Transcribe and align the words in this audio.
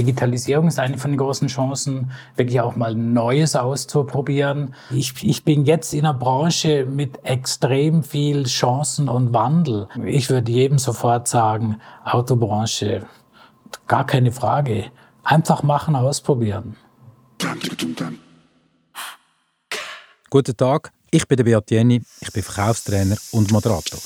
Digitalisierung 0.00 0.68
ist 0.68 0.78
eine 0.78 0.96
von 0.96 1.10
den 1.10 1.18
großen 1.18 1.48
Chancen, 1.48 2.10
wirklich 2.36 2.60
auch 2.60 2.74
mal 2.74 2.94
Neues 2.94 3.54
auszuprobieren. 3.54 4.74
Ich, 4.90 5.12
ich 5.22 5.44
bin 5.44 5.66
jetzt 5.66 5.92
in 5.92 6.06
einer 6.06 6.14
Branche 6.14 6.86
mit 6.86 7.22
extrem 7.24 8.02
viel 8.02 8.44
Chancen 8.44 9.10
und 9.10 9.34
Wandel. 9.34 9.88
Ich 10.06 10.30
würde 10.30 10.50
jedem 10.50 10.78
sofort 10.78 11.28
sagen, 11.28 11.80
Autobranche, 12.04 13.06
gar 13.86 14.06
keine 14.06 14.32
Frage. 14.32 14.86
Einfach 15.22 15.62
machen, 15.62 15.94
ausprobieren. 15.94 16.76
Guten 20.30 20.56
Tag, 20.56 20.92
ich 21.10 21.28
bin 21.28 21.36
der 21.36 21.44
Beat 21.44 21.70
Jenny, 21.70 22.02
ich 22.20 22.32
bin 22.32 22.42
Verkaufstrainer 22.42 23.16
und 23.32 23.52
Moderator. 23.52 23.98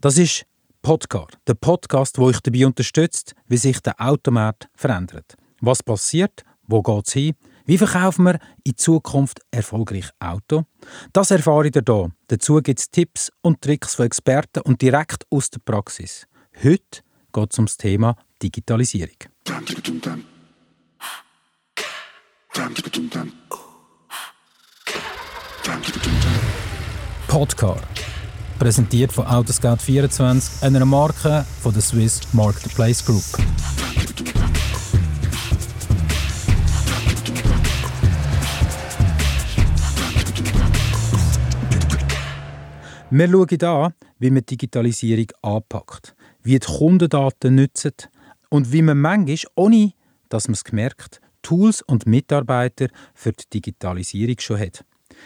Das 0.00 0.18
ist 0.18 0.44
Podcar, 0.82 1.28
der 1.46 1.54
Podcast, 1.54 2.18
wo 2.18 2.24
euch 2.24 2.40
dabei 2.40 2.66
unterstützt, 2.66 3.36
wie 3.46 3.56
sich 3.56 3.80
der 3.80 3.94
Automarkt 4.00 4.68
verändert. 4.74 5.36
Was 5.60 5.80
passiert? 5.80 6.42
Wo 6.66 6.82
geht 6.82 7.06
es 7.06 7.12
hin? 7.12 7.34
Wie 7.64 7.78
verkaufen 7.78 8.24
wir 8.24 8.40
in 8.64 8.76
Zukunft 8.76 9.38
erfolgreich 9.52 10.10
Auto? 10.18 10.64
Das 11.12 11.30
erfahre 11.30 11.68
ich 11.68 11.72
hier. 11.72 12.10
Dazu 12.26 12.60
gibt 12.60 12.80
es 12.80 12.90
Tipps 12.90 13.30
und 13.42 13.60
Tricks 13.60 13.94
von 13.94 14.06
Experten 14.06 14.60
und 14.62 14.82
direkt 14.82 15.24
aus 15.30 15.50
der 15.50 15.60
Praxis. 15.60 16.26
Heute 16.64 17.02
geht 17.32 17.52
es 17.52 17.58
um 17.60 17.66
das 17.66 17.76
Thema 17.76 18.16
Digitalisierung. 18.42 19.16
Podcar 27.28 27.80
präsentiert 28.62 29.12
von 29.12 29.26
Autoscout24, 29.26 30.62
einer 30.62 30.84
Marke 30.84 31.44
von 31.60 31.72
der 31.72 31.82
Swiss 31.82 32.20
Marketplace 32.32 33.04
Group. 33.04 33.24
Wir 43.10 43.28
schauen 43.28 43.62
an, 43.64 43.94
wie 44.20 44.30
man 44.30 44.46
Digitalisierung 44.46 45.26
anpackt, 45.42 46.14
wie 46.44 46.56
die 46.56 46.64
Kundendaten 46.64 47.56
nutzen 47.56 47.94
und 48.48 48.70
wie 48.70 48.82
man 48.82 49.00
manchmal, 49.00 49.38
ohne 49.56 49.92
dass 50.28 50.46
man 50.46 50.54
es 50.54 50.62
gemerkt, 50.62 51.20
Tools 51.42 51.82
und 51.82 52.06
Mitarbeiter 52.06 52.86
für 53.12 53.32
die 53.32 53.50
Digitalisierung 53.54 54.36
schon 54.38 54.60
hat. 54.60 54.84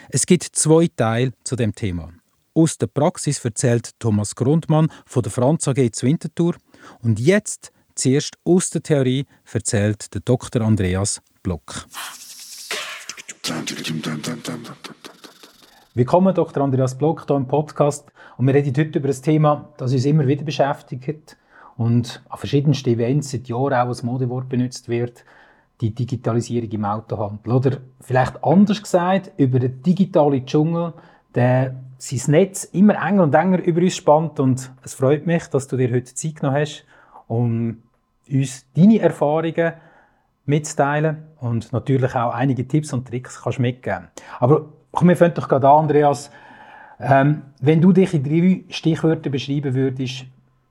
Es 0.09 0.25
gibt 0.25 0.41
zwei 0.41 0.87
Teile 0.87 1.33
zu 1.43 1.55
dem 1.55 1.75
Thema. 1.75 2.16
Aus 2.57 2.79
der 2.79 2.87
Praxis 2.87 3.45
erzählt 3.45 3.91
Thomas 3.99 4.33
Grundmann 4.33 4.87
von 5.05 5.21
der 5.21 5.31
Franz 5.31 5.67
AG 5.67 5.91
zu 5.91 6.07
Winterthur. 6.07 6.55
Und 7.03 7.19
jetzt, 7.19 7.71
zuerst 7.93 8.39
aus 8.43 8.71
der 8.71 8.81
Theorie, 8.81 9.27
erzählt 9.53 10.11
der 10.11 10.21
Dr. 10.21 10.63
Andreas 10.63 11.21
Block. 11.43 11.85
Willkommen, 15.93 16.33
Dr. 16.33 16.63
Andreas 16.63 16.97
Block, 16.97 17.25
hier 17.27 17.35
im 17.35 17.47
Podcast. 17.47 18.11
Und 18.37 18.47
wir 18.47 18.55
reden 18.55 18.73
heute 18.75 18.97
über 18.97 19.09
ein 19.09 19.21
Thema, 19.21 19.71
das 19.77 19.93
uns 19.93 20.05
immer 20.05 20.25
wieder 20.25 20.43
beschäftigt 20.43 21.37
und 21.77 22.23
an 22.27 22.39
verschiedensten 22.39 22.89
Events 22.89 23.29
seit 23.29 23.47
Jahren 23.47 23.73
auch 23.73 23.89
als 23.89 24.01
Modewort 24.01 24.49
benutzt 24.49 24.89
wird, 24.89 25.23
die 25.79 25.93
Digitalisierung 25.93 26.71
im 26.71 26.85
Autohandel. 26.85 27.53
Oder 27.53 27.77
vielleicht 28.01 28.43
anders 28.43 28.81
gesagt, 28.81 29.31
über 29.37 29.59
den 29.59 29.83
digitalen 29.83 30.43
Dschungel, 30.43 30.93
der 31.35 31.75
sein 31.97 32.31
Netz 32.31 32.63
immer 32.65 32.95
enger 32.95 33.23
und 33.23 33.35
enger 33.35 33.61
über 33.63 33.81
uns 33.81 33.95
spannt. 33.95 34.39
Und 34.39 34.71
es 34.83 34.93
freut 34.93 35.25
mich, 35.25 35.47
dass 35.47 35.67
du 35.67 35.77
dir 35.77 35.91
heute 35.91 36.13
Zeit 36.13 36.35
genommen 36.35 36.57
hast, 36.61 36.85
um 37.27 37.83
uns 38.29 38.65
deine 38.75 38.99
Erfahrungen 38.99 39.73
mitzuteilen 40.45 41.17
und 41.39 41.73
natürlich 41.73 42.15
auch 42.15 42.33
einige 42.33 42.67
Tipps 42.67 42.93
und 42.93 43.07
Tricks 43.07 43.41
kannst 43.41 43.59
mitgeben. 43.59 44.07
Aber 44.39 44.65
komm, 44.91 45.09
wir 45.09 45.17
fangen 45.17 45.33
doch 45.33 45.47
gerade 45.47 45.67
an, 45.69 45.81
Andreas. 45.81 46.31
Ähm, 46.99 47.43
wenn 47.61 47.81
du 47.81 47.91
dich 47.91 48.13
in 48.13 48.23
drei 48.23 48.63
Stichwörter 48.73 49.29
beschreiben 49.29 49.75
würdest, 49.75 50.25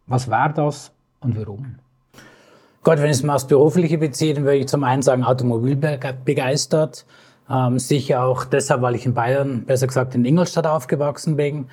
was 0.06 0.28
wäre 0.28 0.52
das 0.54 0.92
und 1.20 1.38
warum? 1.38 1.76
Gott, 2.82 2.98
wenn 2.98 3.06
ich 3.06 3.16
es 3.16 3.22
mal 3.22 3.34
aufs 3.34 3.46
Berufliche 3.46 3.98
beziehe, 3.98 4.34
dann 4.34 4.44
würde 4.44 4.58
ich 4.58 4.68
zum 4.68 4.84
einen 4.84 5.02
sagen, 5.02 5.24
automobilbegeistert. 5.24 7.04
Ähm, 7.48 7.78
sicher 7.78 8.24
auch 8.24 8.44
deshalb, 8.44 8.82
weil 8.82 8.94
ich 8.94 9.06
in 9.06 9.14
Bayern, 9.14 9.64
besser 9.64 9.86
gesagt 9.86 10.14
in 10.14 10.24
Ingolstadt 10.24 10.66
aufgewachsen 10.66 11.36
bin. 11.36 11.66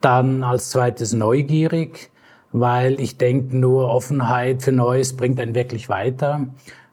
Dann 0.00 0.42
als 0.42 0.70
zweites 0.70 1.12
neugierig, 1.12 2.10
weil 2.52 3.00
ich 3.00 3.18
denke, 3.18 3.56
nur 3.56 3.88
Offenheit 3.88 4.62
für 4.62 4.72
Neues 4.72 5.16
bringt 5.16 5.38
einen 5.38 5.54
wirklich 5.54 5.88
weiter. 5.88 6.46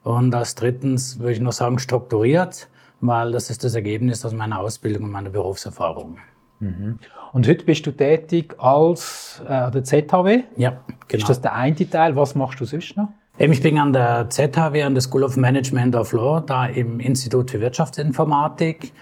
Und 0.04 0.34
als 0.34 0.54
drittens 0.54 1.18
würde 1.18 1.32
ich 1.32 1.40
noch 1.40 1.52
sagen, 1.52 1.78
strukturiert, 1.78 2.68
weil 3.00 3.32
das 3.32 3.50
ist 3.50 3.64
das 3.64 3.74
Ergebnis 3.74 4.24
aus 4.24 4.32
meiner 4.32 4.60
Ausbildung 4.60 5.04
und 5.04 5.10
meiner 5.10 5.30
Berufserfahrung. 5.30 6.18
Mhm. 6.60 6.98
Und 7.32 7.46
heute 7.46 7.64
bist 7.64 7.86
du 7.86 7.92
tätig 7.92 8.54
als 8.58 9.42
äh, 9.46 9.70
der 9.70 9.84
ZHW? 9.84 10.44
Ja, 10.56 10.80
genau. 11.06 11.20
Ist 11.20 11.28
das 11.28 11.40
der 11.40 11.54
eine 11.54 11.74
Teil? 11.88 12.16
Was 12.16 12.34
machst 12.34 12.60
du 12.60 12.64
sonst 12.64 12.96
noch? 12.96 13.08
Ich 13.40 13.62
bin 13.62 13.78
an 13.78 13.92
der 13.92 14.28
ZHW, 14.30 14.82
an 14.82 14.94
der 14.94 15.00
School 15.00 15.22
of 15.22 15.36
Management 15.36 15.94
of 15.94 16.12
Law, 16.12 16.40
da 16.40 16.66
im 16.66 16.98
Institut 16.98 17.52
für 17.52 17.60
Wirtschaftsinformatik 17.60 18.92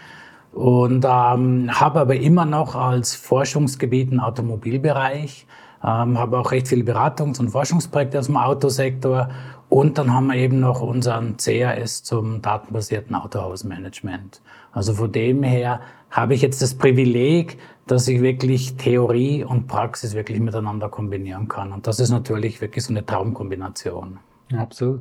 und 0.52 1.06
ähm, 1.06 1.70
habe 1.72 2.00
aber 2.00 2.16
immer 2.16 2.44
noch 2.44 2.74
als 2.74 3.14
Forschungsgebiet 3.14 4.10
einen 4.10 4.20
Automobilbereich, 4.20 5.46
ähm, 5.82 6.18
habe 6.18 6.38
auch 6.38 6.52
recht 6.52 6.68
viele 6.68 6.84
Beratungs- 6.84 7.40
und 7.40 7.48
Forschungsprojekte 7.48 8.18
aus 8.18 8.26
dem 8.26 8.36
Autosektor 8.36 9.30
und 9.70 9.96
dann 9.96 10.12
haben 10.12 10.26
wir 10.26 10.36
eben 10.36 10.60
noch 10.60 10.82
unseren 10.82 11.38
CAS 11.38 12.02
zum 12.02 12.42
datenbasierten 12.42 13.16
Autohausmanagement. 13.16 14.42
Also 14.70 14.92
von 14.92 15.10
dem 15.10 15.44
her 15.44 15.80
habe 16.10 16.34
ich 16.34 16.42
jetzt 16.42 16.60
das 16.60 16.74
Privileg, 16.74 17.56
dass 17.86 18.06
ich 18.06 18.20
wirklich 18.20 18.76
Theorie 18.76 19.44
und 19.44 19.66
Praxis 19.66 20.14
wirklich 20.14 20.40
miteinander 20.40 20.88
kombinieren 20.88 21.48
kann. 21.48 21.72
Und 21.72 21.86
das 21.86 22.00
ist 22.00 22.10
natürlich 22.10 22.60
wirklich 22.60 22.84
so 22.84 22.92
eine 22.92 23.06
Traumkombination. 23.06 24.18
Absolut. 24.54 25.00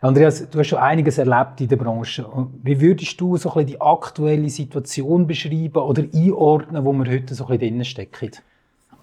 Andreas, 0.00 0.48
du 0.50 0.58
hast 0.58 0.66
schon 0.66 0.78
einiges 0.78 1.16
erlebt 1.16 1.60
in 1.60 1.68
der 1.68 1.76
Branche. 1.76 2.26
Wie 2.62 2.80
würdest 2.80 3.18
du 3.20 3.36
so 3.36 3.48
ein 3.50 3.54
bisschen 3.54 3.66
die 3.66 3.80
aktuelle 3.80 4.50
Situation 4.50 5.26
beschreiben 5.26 5.78
oder 5.78 6.02
einordnen, 6.12 6.84
wo 6.84 6.92
wir 6.92 7.10
heute 7.10 7.34
so 7.34 7.46
ein 7.46 7.58
bisschen 7.58 7.76
drin 7.76 7.84
stecken? 7.84 8.30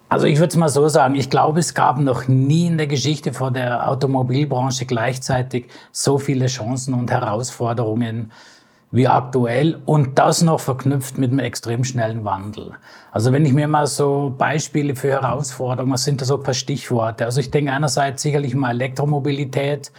Also 0.08 0.26
ich 0.26 0.38
würde 0.38 0.48
es 0.48 0.56
mal 0.56 0.68
so 0.68 0.86
sagen, 0.88 1.14
ich 1.14 1.30
glaube, 1.30 1.60
es 1.60 1.74
gab 1.74 1.98
noch 1.98 2.28
nie 2.28 2.66
in 2.66 2.76
der 2.76 2.86
Geschichte 2.86 3.32
vor 3.32 3.50
der 3.50 3.88
Automobilbranche 3.88 4.84
gleichzeitig 4.84 5.68
so 5.90 6.18
viele 6.18 6.46
Chancen 6.46 6.92
und 6.92 7.10
Herausforderungen 7.10 8.30
wie 8.92 9.08
aktuell 9.08 9.80
und 9.86 10.18
das 10.18 10.42
noch 10.42 10.60
verknüpft 10.60 11.16
mit 11.18 11.30
einem 11.30 11.40
extrem 11.40 11.82
schnellen 11.82 12.24
Wandel. 12.24 12.72
Also 13.10 13.32
wenn 13.32 13.46
ich 13.46 13.54
mir 13.54 13.66
mal 13.66 13.86
so 13.86 14.34
Beispiele 14.36 14.94
für 14.94 15.08
Herausforderungen, 15.08 15.94
was 15.94 16.04
sind 16.04 16.20
da 16.20 16.26
so 16.26 16.36
ein 16.36 16.42
paar 16.42 16.54
Stichworte? 16.54 17.24
Also 17.24 17.40
ich 17.40 17.50
denke 17.50 17.72
einerseits 17.72 18.22
sicherlich 18.22 18.54
mal 18.54 18.70
Elektromobilität, 18.70 19.90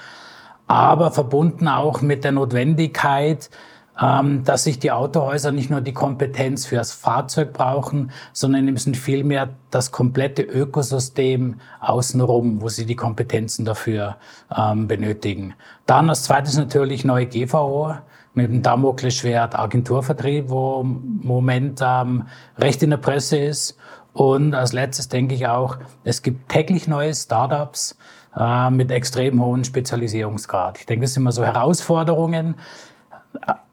aber 0.67 1.11
verbunden 1.11 1.67
auch 1.67 2.01
mit 2.01 2.23
der 2.23 2.33
Notwendigkeit, 2.33 3.49
ähm, 3.99 4.43
dass 4.43 4.63
sich 4.63 4.77
die 4.77 4.91
Autohäuser 4.91 5.51
nicht 5.51 5.71
nur 5.71 5.81
die 5.81 5.93
Kompetenz 5.93 6.67
für 6.67 6.75
das 6.75 6.91
Fahrzeug 6.91 7.51
brauchen, 7.53 8.11
sondern 8.31 8.67
eben 8.67 8.77
vielmehr 8.77 9.49
das 9.71 9.91
komplette 9.91 10.43
Ökosystem 10.43 11.59
außenrum, 11.79 12.61
wo 12.61 12.69
sie 12.69 12.85
die 12.85 12.95
Kompetenzen 12.95 13.65
dafür 13.65 14.17
ähm, 14.55 14.87
benötigen. 14.87 15.55
Dann 15.87 16.09
als 16.09 16.23
zweites 16.23 16.57
natürlich 16.57 17.05
neue 17.05 17.25
GVO 17.25 17.95
mit 18.33 18.49
dem 18.49 18.61
Damoklesschwert 18.61 19.57
Agenturvertrieb, 19.57 20.49
wo 20.49 20.81
im 20.81 21.19
Moment 21.23 21.81
ähm, 21.83 22.23
recht 22.57 22.81
in 22.83 22.89
der 22.89 22.97
Presse 22.97 23.37
ist. 23.37 23.77
Und 24.13 24.53
als 24.53 24.73
letztes 24.73 25.07
denke 25.07 25.35
ich 25.35 25.47
auch, 25.47 25.77
es 26.03 26.21
gibt 26.21 26.49
täglich 26.49 26.87
neue 26.87 27.13
Startups 27.13 27.97
äh, 28.37 28.69
mit 28.69 28.91
extrem 28.91 29.43
hohem 29.43 29.63
Spezialisierungsgrad. 29.63 30.79
Ich 30.79 30.85
denke, 30.85 31.05
das 31.05 31.13
sind 31.13 31.23
immer 31.23 31.31
so 31.31 31.43
Herausforderungen. 31.43 32.55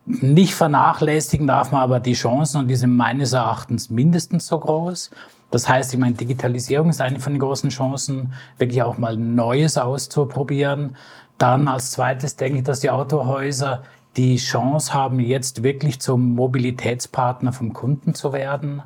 Nicht 0.07 0.55
vernachlässigen 0.55 1.47
darf 1.47 1.73
man 1.73 1.83
aber 1.83 2.01
die 2.01 2.15
Chancen 2.15 2.61
und 2.61 2.69
die 2.69 2.77
sind 2.77 2.97
meines 2.97 3.33
Erachtens 3.33 3.91
mindestens 3.91 4.47
so 4.47 4.59
groß. 4.59 5.11
Das 5.51 5.69
heißt, 5.69 5.93
ich 5.93 5.99
meine, 5.99 6.15
Digitalisierung 6.15 6.91
ist 6.91 7.01
eine 7.01 7.19
von 7.19 7.33
den 7.33 7.41
großen 7.41 7.71
Chancen, 7.71 8.33
wirklich 8.59 8.83
auch 8.83 8.99
mal 8.99 9.17
Neues 9.17 9.77
auszuprobieren. 9.77 10.97
Dann 11.39 11.69
als 11.69 11.91
zweites 11.93 12.37
denke 12.37 12.59
ich, 12.59 12.65
dass 12.65 12.81
die 12.81 12.91
Autohäuser 12.91 13.83
die 14.17 14.37
Chance 14.37 14.93
haben, 14.93 15.21
jetzt 15.21 15.63
wirklich 15.63 16.01
zum 16.01 16.35
Mobilitätspartner 16.35 17.53
vom 17.53 17.73
Kunden 17.73 18.15
zu 18.15 18.33
werden, 18.33 18.83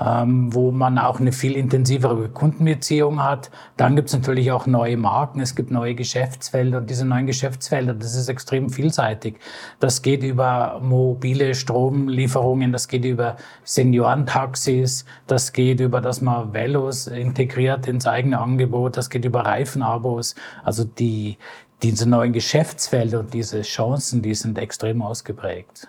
ähm, 0.00 0.54
wo 0.54 0.70
man 0.70 0.98
auch 0.98 1.20
eine 1.20 1.32
viel 1.32 1.52
intensivere 1.52 2.28
Kundenbeziehung 2.28 3.22
hat. 3.22 3.50
Dann 3.76 3.96
gibt 3.96 4.08
es 4.08 4.14
natürlich 4.14 4.50
auch 4.50 4.66
neue 4.66 4.96
Marken, 4.96 5.40
es 5.40 5.54
gibt 5.54 5.70
neue 5.70 5.94
Geschäftsfelder 5.94 6.78
und 6.78 6.88
diese 6.88 7.04
neuen 7.04 7.26
Geschäftsfelder, 7.26 7.92
das 7.92 8.14
ist 8.14 8.28
extrem 8.28 8.70
vielseitig. 8.70 9.36
Das 9.80 10.00
geht 10.00 10.22
über 10.22 10.80
mobile 10.82 11.54
Stromlieferungen, 11.54 12.72
das 12.72 12.88
geht 12.88 13.04
über 13.04 13.36
Seniorentaxis, 13.64 15.04
das 15.26 15.52
geht 15.52 15.80
über, 15.80 16.00
dass 16.00 16.22
man 16.22 16.54
Velos 16.54 17.08
integriert 17.08 17.86
ins 17.86 18.06
eigene 18.06 18.38
Angebot, 18.38 18.96
das 18.96 19.10
geht 19.10 19.24
über 19.24 19.40
Reifenabos. 19.40 20.36
Also 20.64 20.84
die, 20.84 21.36
diese 21.82 22.08
neuen 22.08 22.32
Geschäftsfelder 22.32 23.20
und 23.20 23.34
diese 23.34 23.62
Chancen, 23.62 24.22
die 24.22 24.34
sind 24.34 24.58
extrem 24.58 25.02
ausgeprägt. 25.02 25.88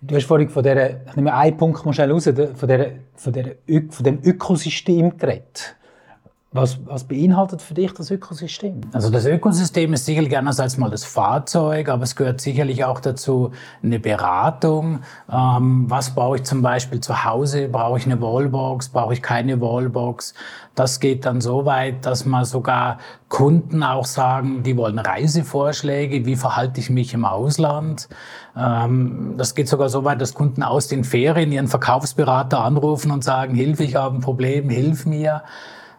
Du 0.00 0.14
hast 0.14 0.24
vorhin 0.24 0.48
von 0.48 0.62
dieser, 0.62 1.06
ich 1.06 1.16
nehme 1.16 1.34
einen 1.34 1.56
Punkt 1.56 1.84
mal 1.84 1.92
schnell 1.92 2.10
raus, 2.10 2.24
von, 2.24 2.34
dieser, 2.34 2.88
von, 3.14 3.32
dieser, 3.32 3.50
von 3.90 4.04
dem 4.04 4.20
Ökosystem 4.22 5.16
geredet. 5.16 5.76
Was, 6.50 6.78
was, 6.86 7.04
beinhaltet 7.04 7.60
für 7.60 7.74
dich 7.74 7.92
das 7.92 8.10
Ökosystem? 8.10 8.80
Also 8.94 9.10
das 9.10 9.26
Ökosystem 9.26 9.92
ist 9.92 10.06
sicherlich 10.06 10.34
einerseits 10.34 10.78
mal 10.78 10.88
das 10.88 11.04
Fahrzeug, 11.04 11.90
aber 11.90 12.04
es 12.04 12.16
gehört 12.16 12.40
sicherlich 12.40 12.86
auch 12.86 13.00
dazu 13.00 13.52
eine 13.82 14.00
Beratung. 14.00 15.00
Ähm, 15.30 15.84
was 15.90 16.14
brauche 16.14 16.36
ich 16.36 16.44
zum 16.44 16.62
Beispiel 16.62 17.00
zu 17.00 17.22
Hause? 17.22 17.68
Brauche 17.68 17.98
ich 17.98 18.06
eine 18.06 18.22
Wallbox? 18.22 18.88
Brauche 18.88 19.12
ich 19.12 19.20
keine 19.20 19.60
Wallbox? 19.60 20.32
Das 20.74 21.00
geht 21.00 21.26
dann 21.26 21.42
so 21.42 21.66
weit, 21.66 22.06
dass 22.06 22.24
man 22.24 22.46
sogar 22.46 22.96
Kunden 23.28 23.82
auch 23.82 24.06
sagen, 24.06 24.62
die 24.62 24.74
wollen 24.78 24.98
Reisevorschläge. 24.98 26.24
Wie 26.24 26.36
verhalte 26.36 26.80
ich 26.80 26.88
mich 26.88 27.12
im 27.12 27.26
Ausland? 27.26 28.08
Ähm, 28.56 29.34
das 29.36 29.54
geht 29.54 29.68
sogar 29.68 29.90
so 29.90 30.04
weit, 30.04 30.22
dass 30.22 30.32
Kunden 30.32 30.62
aus 30.62 30.88
den 30.88 31.04
Ferien 31.04 31.52
ihren 31.52 31.68
Verkaufsberater 31.68 32.64
anrufen 32.64 33.10
und 33.10 33.22
sagen, 33.22 33.54
Hilfe, 33.54 33.84
ich 33.84 33.96
habe 33.96 34.16
ein 34.16 34.22
Problem, 34.22 34.70
hilf 34.70 35.04
mir. 35.04 35.42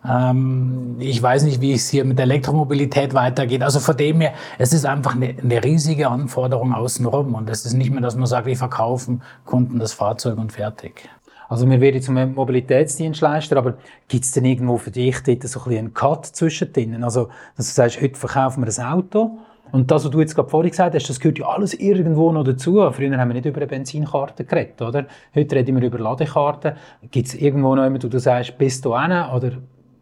Ähm, 0.08 0.96
ich 1.00 1.22
weiß 1.22 1.44
nicht, 1.44 1.62
wie 1.62 1.74
es 1.74 1.90
hier 1.90 2.06
mit 2.06 2.20
Elektromobilität 2.20 3.14
weitergeht. 3.14 3.64
Also 3.64 3.80
von 3.80 3.98
dem 3.98 4.22
her, 4.22 4.34
es 4.58 4.74
ist 4.74 4.86
einfach 4.86 5.16
eine, 5.16 5.36
eine 5.42 5.64
riesige 5.64 6.10
Anforderung 6.10 6.74
außenrum. 6.74 7.36
Und 7.36 7.50
es 7.50 7.66
ist 7.66 7.74
nicht 7.74 7.92
mehr, 7.92 8.02
dass 8.02 8.16
man 8.16 8.28
sagt, 8.28 8.46
wir 8.46 8.58
verkaufen 8.58 9.22
Kunden 9.46 9.80
das 9.80 9.94
Fahrzeug 9.94 10.38
und 10.38 10.52
fertig. 10.52 11.10
Also 11.50 11.68
wir 11.68 11.82
werden 11.82 12.02
zum 12.02 12.34
Mobilitätsdienstleister, 12.36 13.58
aber 13.58 13.76
gibt 14.08 14.24
es 14.24 14.32
denn 14.32 14.46
irgendwo 14.46 14.78
für 14.78 14.92
dich 14.92 15.18
dort 15.24 15.42
so 15.48 15.60
ein 15.60 15.64
bisschen 15.64 15.78
einen 15.80 15.94
Cut 15.96 16.26
zwischendrin? 16.28 17.04
Also, 17.04 17.30
dass 17.58 17.70
du 17.70 17.74
sagst, 17.74 18.02
heute 18.02 18.20
verkaufen 18.20 18.64
wir 18.64 18.72
ein 18.72 18.94
Auto 18.94 19.40
und 19.72 19.92
das, 19.92 20.04
was 20.04 20.12
du 20.12 20.20
jetzt 20.20 20.36
gerade 20.36 20.50
vorhin 20.50 20.72
gesagt 20.72 20.96
hast, 20.96 21.10
das 21.10 21.20
gehört 21.20 21.40
ja 21.40 21.48
alles 21.48 21.74
irgendwo 21.74 22.32
noch 22.32 22.44
dazu. 22.44 22.74
Früher 22.92 23.18
haben 23.18 23.30
wir 23.30 23.34
nicht 23.34 23.46
über 23.46 23.58
eine 23.58 23.68
Benzinkarte 23.68 24.46
geredet, 24.46 24.82
oder? 24.82 25.06
Heute 25.36 25.56
reden 25.56 25.80
wir 25.80 25.88
über 25.88 26.00
Ladekarten. 26.00 26.74
Gibt 27.12 27.28
es 27.28 27.36
irgendwo 27.36 27.76
noch 27.76 27.84
jemanden, 27.84 28.04
wo 28.04 28.10
du 28.10 28.20
sagst, 28.20 28.58
bist 28.58 28.86
du 28.86 29.00
hin 29.00 29.12
oder 29.12 29.52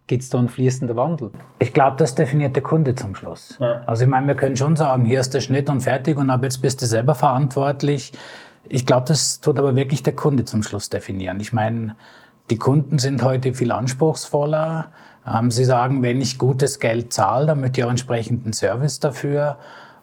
Gibt 0.08 0.24
es 0.24 0.30
da 0.30 0.40
einen 0.40 0.48
fließenden 0.48 0.96
Wandel? 0.96 1.32
Ich 1.60 1.74
glaube, 1.74 1.98
das 1.98 2.16
definiert 2.16 2.56
der 2.56 2.64
Kunde 2.64 2.96
zum 2.96 3.14
Schluss. 3.14 3.58
Ja. 3.60 3.84
Also 3.86 4.06
ich 4.06 4.10
meine, 4.10 4.28
wir 4.28 4.36
können 4.36 4.56
schon 4.56 4.78
sagen, 4.78 5.04
hier 5.04 5.20
ist 5.20 5.34
der 5.34 5.42
Schnitt 5.42 5.70
und 5.70 5.82
fertig 5.82 6.18
und 6.18 6.30
ab 6.30 6.44
jetzt 6.44 6.62
bist 6.62 6.82
du 6.82 6.86
selber 6.86 7.14
verantwortlich. 7.14 8.14
Ich 8.70 8.86
glaube, 8.86 9.06
das 9.08 9.42
tut 9.42 9.60
aber 9.60 9.76
wirklich 9.76 10.04
der 10.04 10.16
Kunde 10.16 10.46
zum 10.46 10.64
Schluss 10.64 10.90
definieren. 10.90 11.42
Ich 11.42 11.52
meine, 11.52 11.96
die 12.50 12.58
Kunden 12.58 13.00
sind 13.00 13.22
heute 13.22 13.54
viel 13.54 13.72
anspruchsvoller. 13.74 14.92
Ähm, 15.28 15.52
sie 15.52 15.66
sagen, 15.66 16.02
wenn 16.02 16.22
ich 16.22 16.38
gutes 16.38 16.80
Geld 16.80 17.12
zahle, 17.12 17.48
dann 17.48 17.60
möchte 17.60 17.82
ich 17.82 17.86
auch 17.86 17.90
entsprechenden 17.90 18.54
Service 18.54 19.02
dafür. 19.02 19.58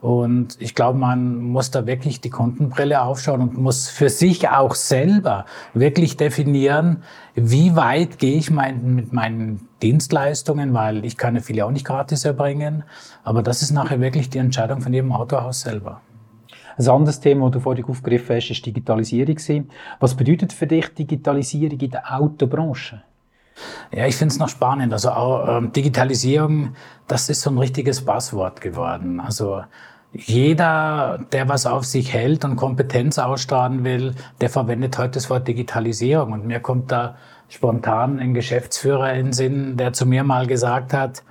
Und 0.05 0.61
ich 0.61 0.75
glaube, 0.75 0.99
man 0.99 1.37
muss 1.39 1.71
da 1.71 1.87
wirklich 1.87 2.21
die 2.21 2.29
Kundenbrille 2.29 3.01
aufschauen 3.01 3.41
und 3.41 3.57
muss 3.57 3.89
für 3.89 4.11
sich 4.11 4.51
auch 4.51 4.75
selber 4.75 5.47
wirklich 5.73 6.19
definieren, 6.19 7.05
wie 7.35 7.75
weit 7.75 8.19
gehe 8.19 8.37
ich 8.37 8.51
mein, 8.51 8.95
mit 8.95 9.15
meinen 9.15 9.67
Dienstleistungen, 9.81 10.75
weil 10.75 11.07
ich 11.07 11.17
kann 11.17 11.37
ja 11.37 11.41
viele 11.41 11.65
auch 11.65 11.71
nicht 11.71 11.87
gratis 11.87 12.27
erbringen. 12.27 12.85
Aber 13.23 13.43
das 13.43 13.63
ist 13.63 13.71
nachher 13.71 13.99
wirklich 13.99 14.29
die 14.29 14.37
Entscheidung 14.37 14.83
von 14.83 14.93
jedem 14.93 15.11
Autohaus 15.11 15.63
selber. 15.63 16.03
Ein 16.77 16.87
anderes 16.87 17.21
Thema, 17.21 17.47
das 17.47 17.53
du 17.53 17.61
vorhin 17.61 17.87
aufgegriffen 17.87 18.37
hast, 18.37 18.51
ist 18.51 18.67
Digitalisierung. 18.67 19.39
Was 20.01 20.15
bedeutet 20.15 20.53
für 20.53 20.67
dich 20.67 20.93
Digitalisierung 20.93 21.81
in 21.81 21.91
der 21.91 22.15
Autobranche? 22.15 23.03
Ja, 23.91 24.07
ich 24.07 24.17
finde 24.17 24.35
es 24.35 24.39
noch 24.39 24.51
spannend. 24.51 24.93
Also 24.93 25.13
auch, 25.13 25.49
ähm, 25.49 25.73
Digitalisierung, 25.73 26.75
das 27.09 27.31
ist 27.31 27.41
so 27.41 27.49
ein 27.49 27.57
richtiges 27.57 28.05
Passwort 28.05 28.61
geworden. 28.61 29.19
Also 29.19 29.63
jeder, 30.15 31.19
der 31.33 31.49
was 31.49 31.67
auf 31.67 31.85
sich 31.85 32.13
hält 32.13 32.45
und 32.45 32.57
Kompetenz 32.57 33.19
ausstrahlen 33.19 33.85
will, 33.85 34.15
der 34.41 34.49
verwendet 34.49 34.97
heute 34.97 35.13
das 35.13 35.29
Wort 35.29 35.49
Digitalisierung. 35.49 36.33
Und 36.33 36.47
mir 36.47 36.61
kommt 36.61 36.93
da 36.93 37.17
spontan 37.49 38.21
ein 38.21 38.33
Geschäftsführer 38.33 39.13
in 39.15 39.27
den 39.27 39.33
Sinn, 39.33 39.77
der 39.77 39.93
zu 39.93 40.07
mir 40.07 40.23
mal 40.23 40.47
gesagt 40.47 40.93
hat, 40.93 41.25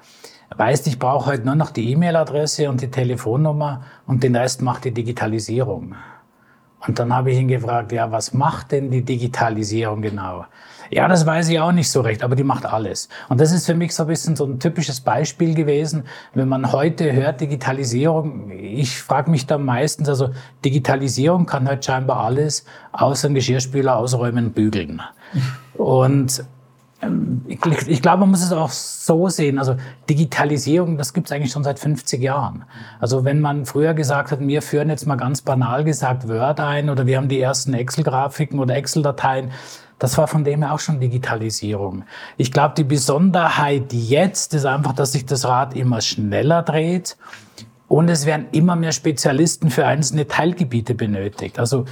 weißt, 0.55 0.85
ich 0.87 0.99
brauche 0.99 1.31
heute 1.31 1.45
nur 1.45 1.55
noch 1.55 1.71
die 1.71 1.91
E-Mail-Adresse 1.91 2.69
und 2.69 2.81
die 2.81 2.91
Telefonnummer 2.91 3.83
und 4.05 4.21
den 4.21 4.35
Rest 4.35 4.61
macht 4.61 4.83
die 4.83 4.91
Digitalisierung. 4.91 5.95
Und 6.85 6.99
dann 6.99 7.15
habe 7.15 7.31
ich 7.31 7.39
ihn 7.39 7.47
gefragt, 7.47 7.93
ja, 7.93 8.11
was 8.11 8.33
macht 8.33 8.73
denn 8.73 8.91
die 8.91 9.03
Digitalisierung 9.03 10.01
genau? 10.01 10.45
Ja, 10.93 11.07
das 11.07 11.25
weiß 11.25 11.49
ich 11.49 11.59
auch 11.59 11.71
nicht 11.71 11.89
so 11.89 12.01
recht, 12.01 12.21
aber 12.21 12.35
die 12.35 12.43
macht 12.43 12.67
alles. 12.67 13.09
Und 13.27 13.41
das 13.41 13.51
ist 13.51 13.65
für 13.65 13.73
mich 13.73 13.95
so 13.95 14.03
ein 14.03 14.07
bisschen 14.07 14.35
so 14.35 14.45
ein 14.45 14.59
typisches 14.59 15.01
Beispiel 15.01 15.55
gewesen, 15.55 16.03
wenn 16.35 16.47
man 16.47 16.71
heute 16.71 17.11
hört 17.13 17.41
Digitalisierung. 17.41 18.51
Ich 18.51 19.01
frage 19.01 19.31
mich 19.31 19.47
da 19.47 19.57
meistens, 19.57 20.07
also 20.07 20.29
Digitalisierung 20.63 21.47
kann 21.47 21.67
heute 21.67 21.81
scheinbar 21.81 22.23
alles 22.23 22.65
außer 22.91 23.29
ein 23.29 23.33
Geschirrspüler 23.33 23.97
ausräumen, 23.97 24.51
bügeln. 24.51 25.01
Und 25.73 26.45
ähm, 27.01 27.41
ich, 27.47 27.59
ich 27.87 28.01
glaube, 28.01 28.19
man 28.19 28.29
muss 28.29 28.43
es 28.43 28.51
auch 28.51 28.69
so 28.69 29.29
sehen. 29.29 29.57
Also 29.57 29.75
Digitalisierung, 30.07 30.97
das 30.99 31.13
gibt 31.13 31.27
es 31.27 31.31
eigentlich 31.31 31.51
schon 31.51 31.63
seit 31.63 31.79
50 31.79 32.21
Jahren. 32.21 32.65
Also 32.99 33.25
wenn 33.25 33.39
man 33.39 33.65
früher 33.65 33.95
gesagt 33.95 34.31
hat, 34.31 34.39
wir 34.41 34.61
führen 34.61 34.89
jetzt 34.89 35.07
mal 35.07 35.15
ganz 35.15 35.41
banal 35.41 35.83
gesagt 35.83 36.27
Word 36.27 36.59
ein 36.59 36.91
oder 36.91 37.07
wir 37.07 37.17
haben 37.17 37.29
die 37.29 37.39
ersten 37.39 37.73
Excel-Grafiken 37.73 38.59
oder 38.59 38.75
Excel-Dateien, 38.75 39.51
das 40.03 40.17
war 40.17 40.27
von 40.27 40.43
dem 40.43 40.63
her 40.63 40.73
auch 40.73 40.81
schon 40.81 40.99
Digitalisierung. 40.99 42.03
Ich 42.35 42.51
glaube, 42.51 42.73
die 42.75 42.83
Besonderheit 42.83 43.93
jetzt 43.93 44.53
ist 44.53 44.65
einfach, 44.65 44.91
dass 44.91 45.13
sich 45.13 45.25
das 45.25 45.45
Rad 45.45 45.77
immer 45.77 46.01
schneller 46.01 46.61
dreht 46.61 47.15
und 47.87 48.09
es 48.09 48.25
werden 48.25 48.47
immer 48.51 48.75
mehr 48.75 48.91
Spezialisten 48.91 49.69
für 49.69 49.85
einzelne 49.85 50.27
Teilgebiete 50.27 50.93
benötigt. 50.93 51.57
Also 51.57 51.85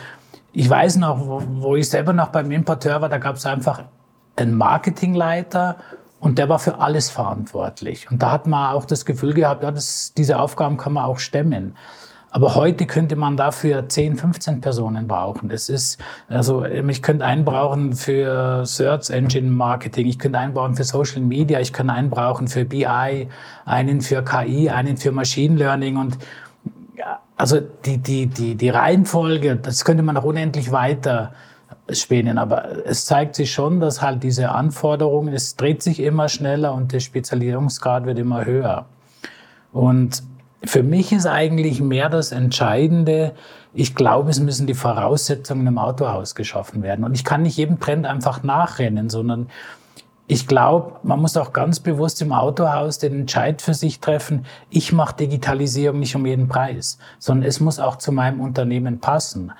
ich 0.52 0.69
weiß 0.69 0.98
noch, 0.98 1.19
wo, 1.22 1.78
ich 1.78 1.88
selber 1.88 2.12
noch 2.12 2.28
beim 2.28 2.52
Importeur 2.52 3.00
war, 3.00 3.08
da 3.08 3.18
gab 3.18 3.38
es 3.38 3.46
einfach 3.46 3.84
einen 4.36 4.58
Marketingleiter 4.58 5.78
und 6.19 6.38
der 6.38 6.50
war 6.50 6.60
für 6.60 6.80
alles 6.80 7.10
verantwortlich. 7.10 8.12
Und 8.12 8.22
da 8.22 8.31
hat 8.31 8.46
man 8.46 8.75
auch 8.75 8.84
das 8.84 9.06
Gefühl 9.06 9.34
gehabt, 9.34 9.63
ja, 9.63 9.72
das, 9.72 10.13
diese 10.18 10.38
Aufgaben 10.38 10.75
kann 10.75 10.92
man 10.92 11.06
auch 11.06 11.19
stemmen. 11.19 11.78
Aber 12.33 12.56
heute 12.56 12.86
könnte 12.86 13.18
man 13.18 13.36
dafür 13.36 13.89
10, 13.89 14.16
15 14.16 14.62
Personen 14.62 15.06
brauchen. 15.06 15.51
Es 15.51 15.68
ist, 15.68 16.00
also, 16.30 16.63
ich 16.63 17.01
könnte 17.01 17.25
einen 17.25 17.44
brauchen 17.44 17.94
für 17.94 18.66
Search 18.66 19.10
Engine 19.10 19.51
Marketing, 19.51 20.07
ich 20.07 20.18
könnte 20.18 20.39
einen 20.39 20.54
brauchen 20.54 20.75
für 20.75 20.86
Social 20.86 21.22
Media, 21.22 21.60
ich 21.60 21.74
könnte 21.74 21.94
einen 21.94 22.10
brauchen 22.10 22.48
für 22.48 22.63
BI, 22.63 23.28
einen 23.66 24.00
für 24.00 24.24
KI, 24.24 24.69
einen 24.69 24.95
für 24.95 25.12
Machine 25.12 25.57
Learning 25.57 25.98
und, 25.98 26.18
also, 27.36 27.60
die, 27.60 27.98
die, 27.98 28.27
die, 28.27 28.56
die 28.56 28.70
Reihenfolge, 28.70 29.58
das 29.58 29.84
könnte 29.84 30.01
man 30.01 30.15
noch 30.15 30.24
unendlich 30.24 30.72
weiter 30.72 31.34
spinnen. 31.91 32.38
Aber 32.38 32.86
es 32.86 33.06
zeigt 33.06 33.36
sich 33.36 33.51
schon, 33.51 33.82
dass 33.82 34.01
halt 34.01 34.24
diese 34.24 34.51
Anforderungen, 34.51 35.34
es 35.34 35.58
dreht 35.58 35.84
sich 35.84 36.00
immer 36.00 36.29
schneller 36.29 36.74
und 36.74 36.94
der 36.94 37.01
Spezialisierungsgrad 37.01 38.06
wird 38.06 38.20
immer 38.20 38.46
höher. 38.46 38.86
Und 39.74 40.24
für 40.63 40.84
mich 40.84 41.12
ist 41.12 41.25
eigentlich 41.25 41.82
mehr 41.82 42.10
das 42.10 42.32
Entscheidende, 42.32 43.34
ich 43.74 43.96
glaube, 43.96 44.30
es 44.30 44.39
müssen 44.39 44.68
die 44.68 44.74
Voraussetzungen 44.74 45.65
im 45.65 45.77
Autohaus 45.77 46.36
geschaffen 46.36 46.84
werden. 46.84 47.03
Und 47.03 47.15
ich 47.15 47.24
kann 47.24 47.41
nicht 47.41 47.58
jedem 47.58 47.80
Trend 47.80 48.06
einfach 48.06 48.44
nachrennen, 48.44 49.10
sondern 49.10 49.50
ich 50.27 50.48
glaube, 50.48 50.98
man 51.03 51.20
muss 51.20 51.36
auch 51.36 51.51
ganz 51.51 51.80
bewusst 51.80 52.22
im 52.22 52.32
Autohaus 52.32 53.00
den 53.00 53.22
Entscheid 53.22 53.62
für 53.62 53.74
sich 53.74 54.00
treffen, 54.00 54.46
ich 54.70 54.94
mache 54.94 55.18
Digitalisierung 55.18 56.00
nicht 56.00 56.15
um 56.15 56.25
jeden 56.25 56.48
Preis, 56.48 57.00
sondern 57.20 57.48
es 57.50 57.60
muss 57.60 57.80
auch 57.80 57.98
zu 57.98 58.12
meinem 58.12 58.39
Unternehmen 58.39 59.00
passen. 59.00 59.51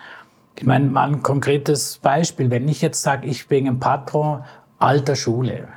Ich 0.58 0.66
meine, 0.66 0.86
mal 0.86 1.10
ein 1.10 1.24
konkretes 1.24 1.98
Beispiel. 1.98 2.52
Wenn 2.52 2.68
ich 2.68 2.82
jetzt 2.82 3.02
sage, 3.02 3.28
ich 3.28 3.48
bin 3.48 3.68
ein 3.68 3.80
Patron 3.80 4.44
alter 4.78 5.16
Schule 5.16 5.68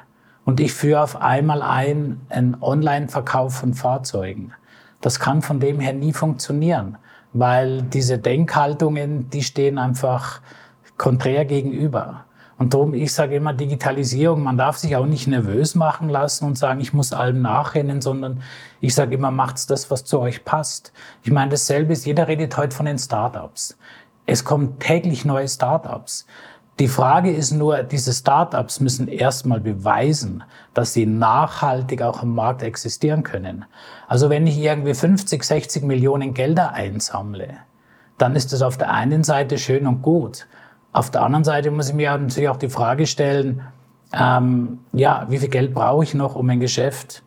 und 0.44 0.60
ich 0.60 0.72
führe 0.72 1.02
auf 1.02 1.20
einmal 1.20 1.62
ein 1.62 2.20
einen 2.28 2.56
Online-Verkauf 2.60 3.54
von 3.54 3.74
Fahrzeugen, 3.74 4.52
das 5.04 5.20
kann 5.20 5.42
von 5.42 5.60
dem 5.60 5.80
her 5.80 5.92
nie 5.92 6.14
funktionieren, 6.14 6.96
weil 7.34 7.82
diese 7.82 8.16
Denkhaltungen, 8.16 9.28
die 9.28 9.42
stehen 9.42 9.76
einfach 9.76 10.40
konträr 10.96 11.44
gegenüber. 11.44 12.24
Und 12.56 12.72
darum, 12.72 12.94
ich 12.94 13.12
sage 13.12 13.36
immer 13.36 13.52
Digitalisierung, 13.52 14.42
man 14.42 14.56
darf 14.56 14.78
sich 14.78 14.96
auch 14.96 15.04
nicht 15.04 15.26
nervös 15.26 15.74
machen 15.74 16.08
lassen 16.08 16.46
und 16.46 16.56
sagen, 16.56 16.80
ich 16.80 16.94
muss 16.94 17.12
allem 17.12 17.42
nachrennen, 17.42 18.00
sondern 18.00 18.40
ich 18.80 18.94
sage 18.94 19.16
immer, 19.16 19.30
macht's 19.30 19.66
das, 19.66 19.90
was 19.90 20.06
zu 20.06 20.20
euch 20.20 20.42
passt. 20.46 20.94
Ich 21.22 21.30
meine, 21.30 21.50
dasselbe 21.50 21.92
ist, 21.92 22.06
jeder 22.06 22.26
redet 22.26 22.56
heute 22.56 22.74
von 22.74 22.86
den 22.86 22.98
Startups. 22.98 23.76
Es 24.24 24.42
kommen 24.42 24.78
täglich 24.78 25.26
neue 25.26 25.48
Startups. 25.48 26.24
Die 26.80 26.88
Frage 26.88 27.30
ist 27.30 27.52
nur, 27.52 27.84
diese 27.84 28.12
Startups 28.12 28.80
müssen 28.80 29.06
erstmal 29.06 29.60
beweisen, 29.60 30.42
dass 30.74 30.92
sie 30.92 31.06
nachhaltig 31.06 32.02
auch 32.02 32.22
am 32.22 32.34
Markt 32.34 32.62
existieren 32.62 33.22
können. 33.22 33.64
Also 34.08 34.28
wenn 34.28 34.46
ich 34.46 34.58
irgendwie 34.58 34.94
50, 34.94 35.44
60 35.44 35.84
Millionen 35.84 36.34
Gelder 36.34 36.72
einsammle, 36.72 37.58
dann 38.18 38.34
ist 38.34 38.52
das 38.52 38.62
auf 38.62 38.76
der 38.76 38.90
einen 38.90 39.22
Seite 39.22 39.58
schön 39.58 39.86
und 39.86 40.02
gut. 40.02 40.48
Auf 40.92 41.10
der 41.10 41.22
anderen 41.22 41.44
Seite 41.44 41.70
muss 41.70 41.88
ich 41.88 41.94
mir 41.94 42.16
natürlich 42.16 42.48
auch 42.48 42.56
die 42.56 42.68
Frage 42.68 43.06
stellen, 43.06 43.62
ähm, 44.12 44.80
ja, 44.92 45.26
wie 45.28 45.38
viel 45.38 45.48
Geld 45.48 45.74
brauche 45.74 46.02
ich 46.04 46.14
noch, 46.14 46.34
um 46.34 46.48
ein 46.50 46.60
Geschäft 46.60 47.22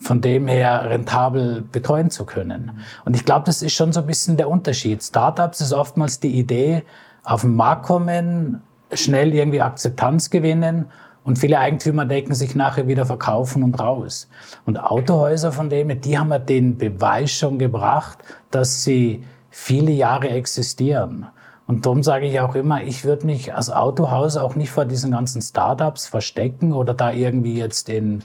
von 0.00 0.20
dem 0.20 0.46
her 0.46 0.88
rentabel 0.88 1.62
betreuen 1.72 2.10
zu 2.10 2.24
können. 2.24 2.80
Und 3.04 3.16
ich 3.16 3.24
glaube, 3.24 3.44
das 3.46 3.62
ist 3.62 3.74
schon 3.74 3.92
so 3.92 4.00
ein 4.00 4.06
bisschen 4.06 4.36
der 4.36 4.48
Unterschied. 4.48 5.02
Startups 5.02 5.60
ist 5.60 5.72
oftmals 5.72 6.20
die 6.20 6.38
Idee, 6.38 6.84
auf 7.24 7.42
den 7.42 7.56
Markt 7.56 7.84
kommen, 7.84 8.62
schnell 8.92 9.34
irgendwie 9.34 9.60
Akzeptanz 9.60 10.30
gewinnen 10.30 10.86
und 11.24 11.38
viele 11.38 11.58
Eigentümer 11.58 12.06
denken 12.06 12.34
sich 12.34 12.54
nachher 12.54 12.88
wieder 12.88 13.04
verkaufen 13.04 13.62
und 13.62 13.78
raus. 13.78 14.28
Und 14.64 14.78
Autohäuser 14.78 15.52
von 15.52 15.68
dem, 15.68 16.00
die 16.00 16.18
haben 16.18 16.30
ja 16.30 16.38
den 16.38 16.78
Beweis 16.78 17.32
schon 17.32 17.58
gebracht, 17.58 18.18
dass 18.50 18.82
sie 18.82 19.24
viele 19.50 19.90
Jahre 19.90 20.30
existieren. 20.30 21.26
Und 21.66 21.84
darum 21.84 22.02
sage 22.02 22.26
ich 22.26 22.40
auch 22.40 22.54
immer, 22.54 22.82
ich 22.82 23.04
würde 23.04 23.26
mich 23.26 23.54
als 23.54 23.68
Autohaus 23.68 24.38
auch 24.38 24.54
nicht 24.54 24.70
vor 24.70 24.86
diesen 24.86 25.10
ganzen 25.10 25.42
Startups 25.42 26.06
verstecken 26.06 26.72
oder 26.72 26.94
da 26.94 27.12
irgendwie 27.12 27.58
jetzt 27.58 27.90
in, 27.90 28.24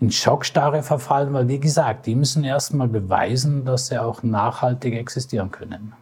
in 0.00 0.10
Schockstarre 0.10 0.82
verfallen, 0.82 1.32
weil 1.32 1.46
wie 1.46 1.60
gesagt, 1.60 2.06
die 2.06 2.16
müssen 2.16 2.42
erstmal 2.42 2.88
beweisen, 2.88 3.64
dass 3.64 3.86
sie 3.86 3.98
auch 4.02 4.24
nachhaltig 4.24 4.94
existieren 4.94 5.52
können. 5.52 5.92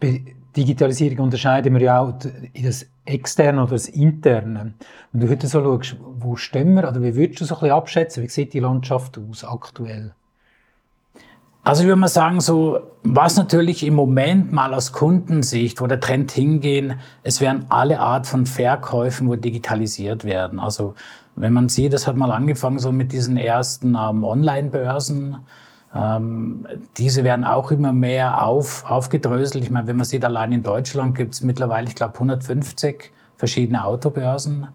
Bei 0.00 0.24
Digitalisierung 0.56 1.26
unterscheiden 1.26 1.74
wir 1.74 1.80
ja 1.80 2.00
auch 2.00 2.14
in 2.52 2.64
das 2.64 2.86
Externe 3.04 3.62
oder 3.62 3.72
das 3.72 3.88
Interne. 3.88 4.74
Wenn 5.12 5.20
du 5.20 5.28
heute 5.28 5.46
so 5.46 5.62
schaust, 5.62 5.96
wo 6.18 6.36
stehen 6.36 6.74
wir, 6.74 6.88
oder 6.88 7.02
wie 7.02 7.14
würdest 7.14 7.40
du 7.40 7.44
so 7.44 7.54
ein 7.54 7.60
bisschen 7.60 7.76
abschätzen, 7.76 8.22
wie 8.22 8.28
sieht 8.28 8.52
die 8.52 8.60
Landschaft 8.60 9.18
aus 9.18 9.44
aktuell? 9.44 10.14
Also 11.64 11.82
ich 11.82 11.86
würde 11.86 12.00
mal 12.00 12.08
sagen, 12.08 12.40
so, 12.40 12.80
was 13.04 13.36
natürlich 13.36 13.86
im 13.86 13.94
Moment 13.94 14.52
mal 14.52 14.74
aus 14.74 14.92
Kundensicht, 14.92 15.80
wo 15.80 15.86
der 15.86 16.00
Trend 16.00 16.32
hingehen, 16.32 16.94
es 17.22 17.40
werden 17.40 17.66
alle 17.68 18.00
Art 18.00 18.26
von 18.26 18.46
Verkäufen, 18.46 19.28
wo 19.28 19.36
digitalisiert 19.36 20.24
werden. 20.24 20.58
Also 20.58 20.94
wenn 21.36 21.52
man 21.52 21.68
sieht, 21.68 21.92
das 21.92 22.08
hat 22.08 22.16
mal 22.16 22.32
angefangen 22.32 22.80
so 22.80 22.90
mit 22.90 23.12
diesen 23.12 23.36
ersten 23.36 23.94
ähm, 23.94 24.24
Online-Börsen. 24.24 25.36
Ähm, 25.94 26.66
diese 26.96 27.24
werden 27.24 27.44
auch 27.44 27.70
immer 27.70 27.92
mehr 27.92 28.44
auf, 28.46 28.84
aufgedröselt. 28.88 29.64
Ich 29.64 29.70
meine, 29.70 29.86
wenn 29.86 29.96
man 29.96 30.04
sieht, 30.04 30.24
allein 30.24 30.52
in 30.52 30.62
Deutschland 30.62 31.14
gibt 31.16 31.34
es 31.34 31.42
mittlerweile, 31.42 31.86
ich 31.88 31.94
glaube, 31.94 32.14
150 32.14 33.12
verschiedene 33.36 33.84
Autobörsen. 33.84 34.68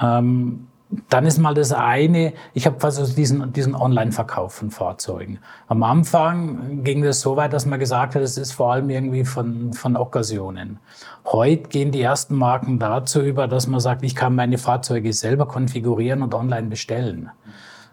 Ähm, 0.00 0.68
dann 1.08 1.26
ist 1.26 1.38
mal 1.38 1.54
das 1.54 1.72
eine, 1.72 2.32
ich 2.54 2.64
habe 2.66 2.76
also 2.80 3.12
diesen, 3.12 3.52
diesen 3.52 3.74
Online-Verkauf 3.74 4.54
von 4.54 4.70
Fahrzeugen. 4.70 5.40
Am 5.66 5.82
Anfang 5.82 6.84
ging 6.84 7.02
das 7.02 7.20
so 7.20 7.36
weit, 7.36 7.52
dass 7.52 7.66
man 7.66 7.80
gesagt 7.80 8.14
hat, 8.14 8.22
es 8.22 8.38
ist 8.38 8.52
vor 8.52 8.72
allem 8.72 8.88
irgendwie 8.88 9.24
von, 9.24 9.72
von 9.72 9.96
Occasionen. 9.96 10.78
Heute 11.24 11.68
gehen 11.68 11.90
die 11.90 12.02
ersten 12.02 12.36
Marken 12.36 12.78
dazu 12.78 13.20
über, 13.20 13.48
dass 13.48 13.66
man 13.66 13.80
sagt, 13.80 14.04
ich 14.04 14.14
kann 14.14 14.36
meine 14.36 14.58
Fahrzeuge 14.58 15.12
selber 15.12 15.48
konfigurieren 15.48 16.22
und 16.22 16.34
online 16.34 16.68
bestellen. 16.68 17.30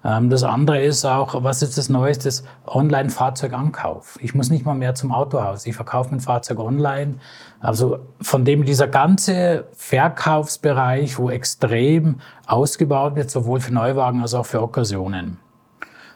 Ähm, 0.03 0.29
das 0.29 0.43
andere 0.43 0.81
ist 0.81 1.05
auch, 1.05 1.43
was 1.43 1.61
ist 1.61 1.77
das 1.77 1.89
Neueste? 1.89 2.29
Online-Fahrzeugankauf. 2.65 4.17
Ich 4.21 4.35
muss 4.35 4.49
nicht 4.49 4.65
mal 4.65 4.75
mehr 4.75 4.95
zum 4.95 5.11
Autohaus. 5.11 5.65
Ich 5.65 5.75
verkaufe 5.75 6.11
mein 6.11 6.19
Fahrzeug 6.19 6.59
online. 6.59 7.15
Also 7.59 7.99
von 8.21 8.43
dem 8.45 8.65
dieser 8.65 8.87
ganze 8.87 9.65
Verkaufsbereich, 9.73 11.17
wo 11.17 11.29
extrem 11.29 12.19
ausgebaut 12.45 13.15
wird, 13.15 13.31
sowohl 13.31 13.59
für 13.61 13.73
Neuwagen 13.73 14.21
als 14.21 14.33
auch 14.33 14.45
für 14.45 14.61
Occasionen. 14.61 15.37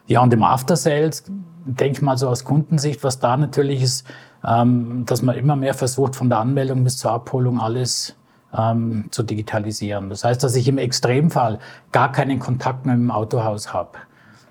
Ja, 0.08 0.22
und 0.22 0.34
im 0.34 0.44
After 0.44 0.76
Sales, 0.76 1.24
denke 1.66 1.98
ich 1.98 2.02
mal 2.02 2.18
so 2.18 2.30
aus 2.30 2.46
Kundensicht, 2.46 3.04
was 3.04 3.20
da 3.20 3.36
natürlich 3.36 3.82
ist, 3.82 4.08
ähm, 4.46 5.04
dass 5.06 5.22
man 5.22 5.36
immer 5.36 5.56
mehr 5.56 5.74
versucht, 5.74 6.16
von 6.16 6.30
der 6.30 6.40
Anmeldung 6.40 6.84
bis 6.84 6.98
zur 6.98 7.12
Abholung 7.12 7.60
alles 7.60 8.16
ähm, 8.56 9.06
zu 9.12 9.24
digitalisieren. 9.24 10.10
Das 10.10 10.24
heißt, 10.24 10.44
dass 10.44 10.56
ich 10.56 10.68
im 10.68 10.78
Extremfall 10.78 11.60
gar 11.92 12.12
keinen 12.12 12.40
Kontakt 12.40 12.86
mehr 12.86 12.96
mit 12.96 13.06
dem 13.06 13.12
Autohaus 13.12 13.74
habe. 13.74 13.98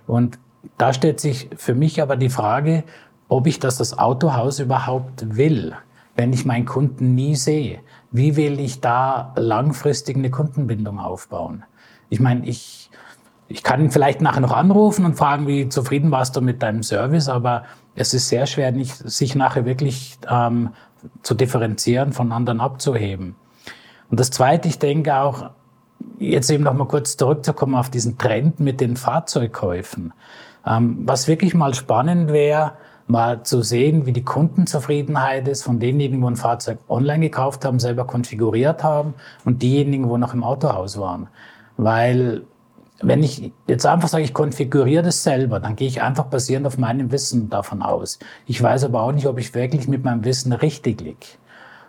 Und 0.06 0.38
da 0.78 0.92
stellt 0.92 1.20
sich 1.20 1.50
für 1.56 1.74
mich 1.74 2.02
aber 2.02 2.16
die 2.16 2.28
Frage, 2.28 2.84
ob 3.28 3.46
ich 3.46 3.58
das 3.58 3.78
das 3.78 3.98
Autohaus 3.98 4.58
überhaupt 4.58 5.36
will, 5.36 5.74
wenn 6.14 6.32
ich 6.32 6.44
meinen 6.44 6.64
Kunden 6.64 7.14
nie 7.14 7.36
sehe. 7.36 7.80
Wie 8.10 8.36
will 8.36 8.60
ich 8.60 8.80
da 8.80 9.32
langfristig 9.36 10.16
eine 10.16 10.30
Kundenbindung 10.30 10.98
aufbauen? 10.98 11.64
Ich 12.08 12.20
meine, 12.20 12.46
ich, 12.46 12.90
ich 13.48 13.62
kann 13.62 13.90
vielleicht 13.90 14.20
nachher 14.20 14.40
noch 14.40 14.52
anrufen 14.52 15.04
und 15.04 15.16
fragen, 15.16 15.46
wie 15.46 15.68
zufrieden 15.68 16.10
warst 16.10 16.36
du 16.36 16.40
mit 16.40 16.62
deinem 16.62 16.82
Service, 16.82 17.28
aber 17.28 17.64
es 17.94 18.14
ist 18.14 18.28
sehr 18.28 18.46
schwer, 18.46 18.70
nicht, 18.70 18.96
sich 18.96 19.34
nachher 19.34 19.64
wirklich 19.64 20.18
ähm, 20.30 20.70
zu 21.22 21.34
differenzieren, 21.34 22.12
von 22.12 22.32
anderen 22.32 22.60
abzuheben. 22.60 23.34
Und 24.10 24.20
das 24.20 24.30
Zweite, 24.30 24.68
ich 24.68 24.78
denke 24.78 25.16
auch, 25.16 25.50
jetzt 26.18 26.50
eben 26.50 26.64
noch 26.64 26.74
mal 26.74 26.86
kurz 26.86 27.16
zurückzukommen 27.16 27.74
auf 27.74 27.90
diesen 27.90 28.18
Trend 28.18 28.60
mit 28.60 28.80
den 28.80 28.96
Fahrzeugkäufen. 28.96 30.12
Ähm, 30.66 30.98
was 31.04 31.28
wirklich 31.28 31.54
mal 31.54 31.74
spannend 31.74 32.32
wäre, 32.32 32.72
mal 33.06 33.42
zu 33.44 33.62
sehen, 33.62 34.06
wie 34.06 34.12
die 34.12 34.24
Kundenzufriedenheit 34.24 35.46
ist 35.46 35.62
von 35.62 35.78
denjenigen, 35.78 36.22
wo 36.22 36.28
ein 36.28 36.36
Fahrzeug 36.36 36.78
online 36.88 37.20
gekauft 37.20 37.64
haben, 37.64 37.78
selber 37.78 38.04
konfiguriert 38.04 38.82
haben 38.82 39.14
und 39.44 39.62
diejenigen, 39.62 40.08
wo 40.08 40.16
noch 40.16 40.34
im 40.34 40.42
Autohaus 40.42 40.98
waren. 40.98 41.28
Weil 41.76 42.42
wenn 43.00 43.22
ich 43.22 43.52
jetzt 43.68 43.86
einfach 43.86 44.08
sage, 44.08 44.24
ich 44.24 44.34
konfiguriere 44.34 45.02
das 45.02 45.22
selber, 45.22 45.60
dann 45.60 45.76
gehe 45.76 45.86
ich 45.86 46.02
einfach 46.02 46.24
basierend 46.24 46.66
auf 46.66 46.78
meinem 46.78 47.12
Wissen 47.12 47.50
davon 47.50 47.82
aus. 47.82 48.18
Ich 48.46 48.60
weiß 48.60 48.84
aber 48.84 49.02
auch 49.02 49.12
nicht, 49.12 49.26
ob 49.26 49.38
ich 49.38 49.54
wirklich 49.54 49.86
mit 49.86 50.02
meinem 50.02 50.24
Wissen 50.24 50.52
richtig 50.52 51.00
liege. 51.00 51.26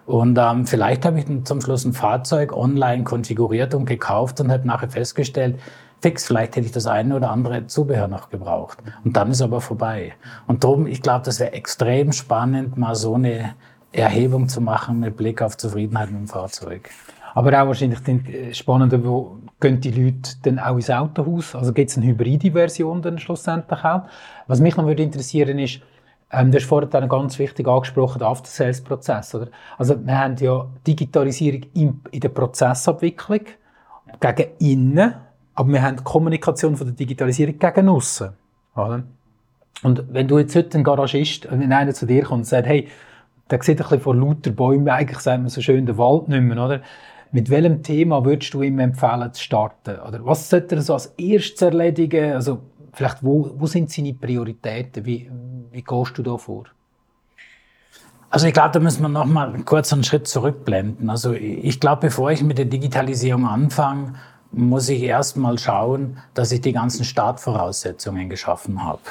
Und 0.07 0.39
ähm, 0.39 0.65
vielleicht 0.65 1.05
habe 1.05 1.19
ich 1.19 1.25
zum 1.43 1.59
Schluss 1.59 1.83
ein 1.83 1.91
Fahrzeug 1.91 2.55
online 2.55 3.03
konfiguriert 3.03 3.75
und 3.75 3.85
gekauft 3.85 4.39
und 4.39 4.49
habe 4.49 4.65
nachher 4.65 4.89
festgestellt, 4.89 5.59
fix, 6.01 6.25
vielleicht 6.25 6.55
hätte 6.55 6.65
ich 6.65 6.71
das 6.71 6.87
eine 6.87 7.13
oder 7.13 7.29
andere 7.29 7.67
Zubehör 7.67 8.07
noch 8.07 8.29
gebraucht. 8.29 8.77
Und 9.03 9.17
dann 9.17 9.31
ist 9.31 9.41
aber 9.41 9.59
vorbei. 9.59 10.13
Und 10.47 10.63
darum, 10.63 10.87
ich 10.87 11.01
glaube, 11.01 11.25
das 11.25 11.41
wäre 11.41 11.51
extrem 11.51 12.13
spannend, 12.13 12.77
mal 12.77 12.95
so 12.95 13.15
eine 13.15 13.55
Erhebung 13.91 14.47
zu 14.47 14.61
machen 14.61 15.01
mit 15.01 15.17
Blick 15.17 15.41
auf 15.41 15.57
Zufriedenheit 15.57 16.09
mit 16.09 16.21
dem 16.21 16.27
Fahrzeug. 16.27 16.89
Aber 17.33 17.49
auch 17.61 17.67
wahrscheinlich 17.67 17.99
äh, 18.07 18.53
spannender, 18.53 19.03
wo 19.03 19.39
gehen 19.59 19.81
die 19.81 19.91
Leute 19.91 20.31
dann 20.43 20.57
auch 20.57 20.75
ins 20.77 20.89
Autohaus? 20.89 21.53
Also 21.53 21.73
gibt 21.73 21.89
es 21.89 21.97
eine 21.97 22.05
hybride 22.07 22.53
Version 22.53 23.01
dann 23.01 23.19
schlussendlich 23.19 23.83
auch? 23.83 24.03
Was 24.47 24.61
mich 24.61 24.77
noch 24.77 24.85
würde 24.85 25.03
interessieren 25.03 25.59
ist, 25.59 25.81
ähm, 26.31 26.51
du 26.51 26.57
hast 26.57 26.65
vorhin 26.65 26.89
dann 26.89 27.07
ganz 27.07 27.39
wichtig 27.39 27.67
angesprochen, 27.67 28.19
den 28.19 28.27
After-Sales-Prozess. 28.27 29.35
Also 29.77 30.05
wir 30.05 30.19
haben 30.19 30.35
ja 30.37 30.67
Digitalisierung 30.85 31.61
in, 31.73 32.01
in 32.11 32.19
der 32.19 32.29
Prozessabwicklung 32.29 33.41
gegen 34.19 34.49
innen, 34.59 35.13
aber 35.55 35.71
wir 35.71 35.81
haben 35.81 35.97
die 35.97 36.03
Kommunikation 36.03 36.75
von 36.75 36.87
der 36.87 36.95
Digitalisierung 36.95 37.57
gegen 37.57 37.89
aussen. 37.89 38.31
Oder? 38.75 39.03
Und 39.83 40.13
wenn 40.13 40.27
du 40.27 40.39
jetzt 40.39 40.55
heute 40.55 40.77
ein 40.77 40.83
Garagist, 40.83 41.47
wenn 41.49 41.71
einer 41.71 41.93
zu 41.93 42.05
dir 42.05 42.23
kommt 42.23 42.39
und 42.39 42.45
sagt, 42.45 42.67
hey, 42.67 42.87
der 43.49 43.61
sieht 43.63 43.79
ein 43.79 43.83
bisschen 43.83 44.01
vor 44.01 44.15
lauter 44.15 44.51
Bäumen, 44.51 44.89
eigentlich 44.89 45.19
sagt 45.19 45.39
man 45.39 45.49
so 45.49 45.61
schön, 45.61 45.85
den 45.85 45.97
Wald 45.97 46.27
nicht 46.27 46.41
mehr, 46.41 46.63
oder? 46.63 46.81
Mit 47.31 47.49
welchem 47.49 47.83
Thema 47.83 48.23
würdest 48.25 48.53
du 48.53 48.61
ihm 48.61 48.79
empfehlen 48.79 49.33
zu 49.33 49.41
starten? 49.41 49.99
Oder 49.99 50.25
was 50.25 50.49
sollte 50.49 50.75
er 50.75 50.81
so 50.81 50.93
als 50.93 51.07
erstes 51.17 51.61
erledigen? 51.61 52.33
Also, 52.33 52.59
vielleicht, 52.93 53.23
wo, 53.23 53.51
wo 53.55 53.65
sind 53.65 53.91
seine 53.91 54.13
Prioritäten? 54.13 55.05
Wie, 55.05 55.29
wie 55.77 55.83
gehst 55.83 56.17
du 56.17 56.23
da 56.23 56.37
vor? 56.37 56.63
Also 58.31 58.47
ich 58.47 58.53
glaube, 58.53 58.71
da 58.71 58.79
müssen 58.79 59.03
wir 59.03 59.09
noch 59.09 59.25
mal 59.25 59.53
kurz 59.63 59.93
einen 59.93 60.03
Schritt 60.03 60.27
zurückblenden. 60.27 61.07
Also 61.07 61.33
ich 61.33 61.79
glaube, 61.79 62.01
bevor 62.07 62.31
ich 62.31 62.41
mit 62.41 62.57
der 62.57 62.65
Digitalisierung 62.65 63.45
anfange, 63.45 64.15
muss 64.51 64.89
ich 64.89 65.03
erst 65.03 65.37
mal 65.37 65.59
schauen, 65.59 66.17
dass 66.33 66.51
ich 66.51 66.61
die 66.61 66.73
ganzen 66.73 67.05
Startvoraussetzungen 67.05 68.27
geschaffen 68.27 68.83
habe. 68.83 69.01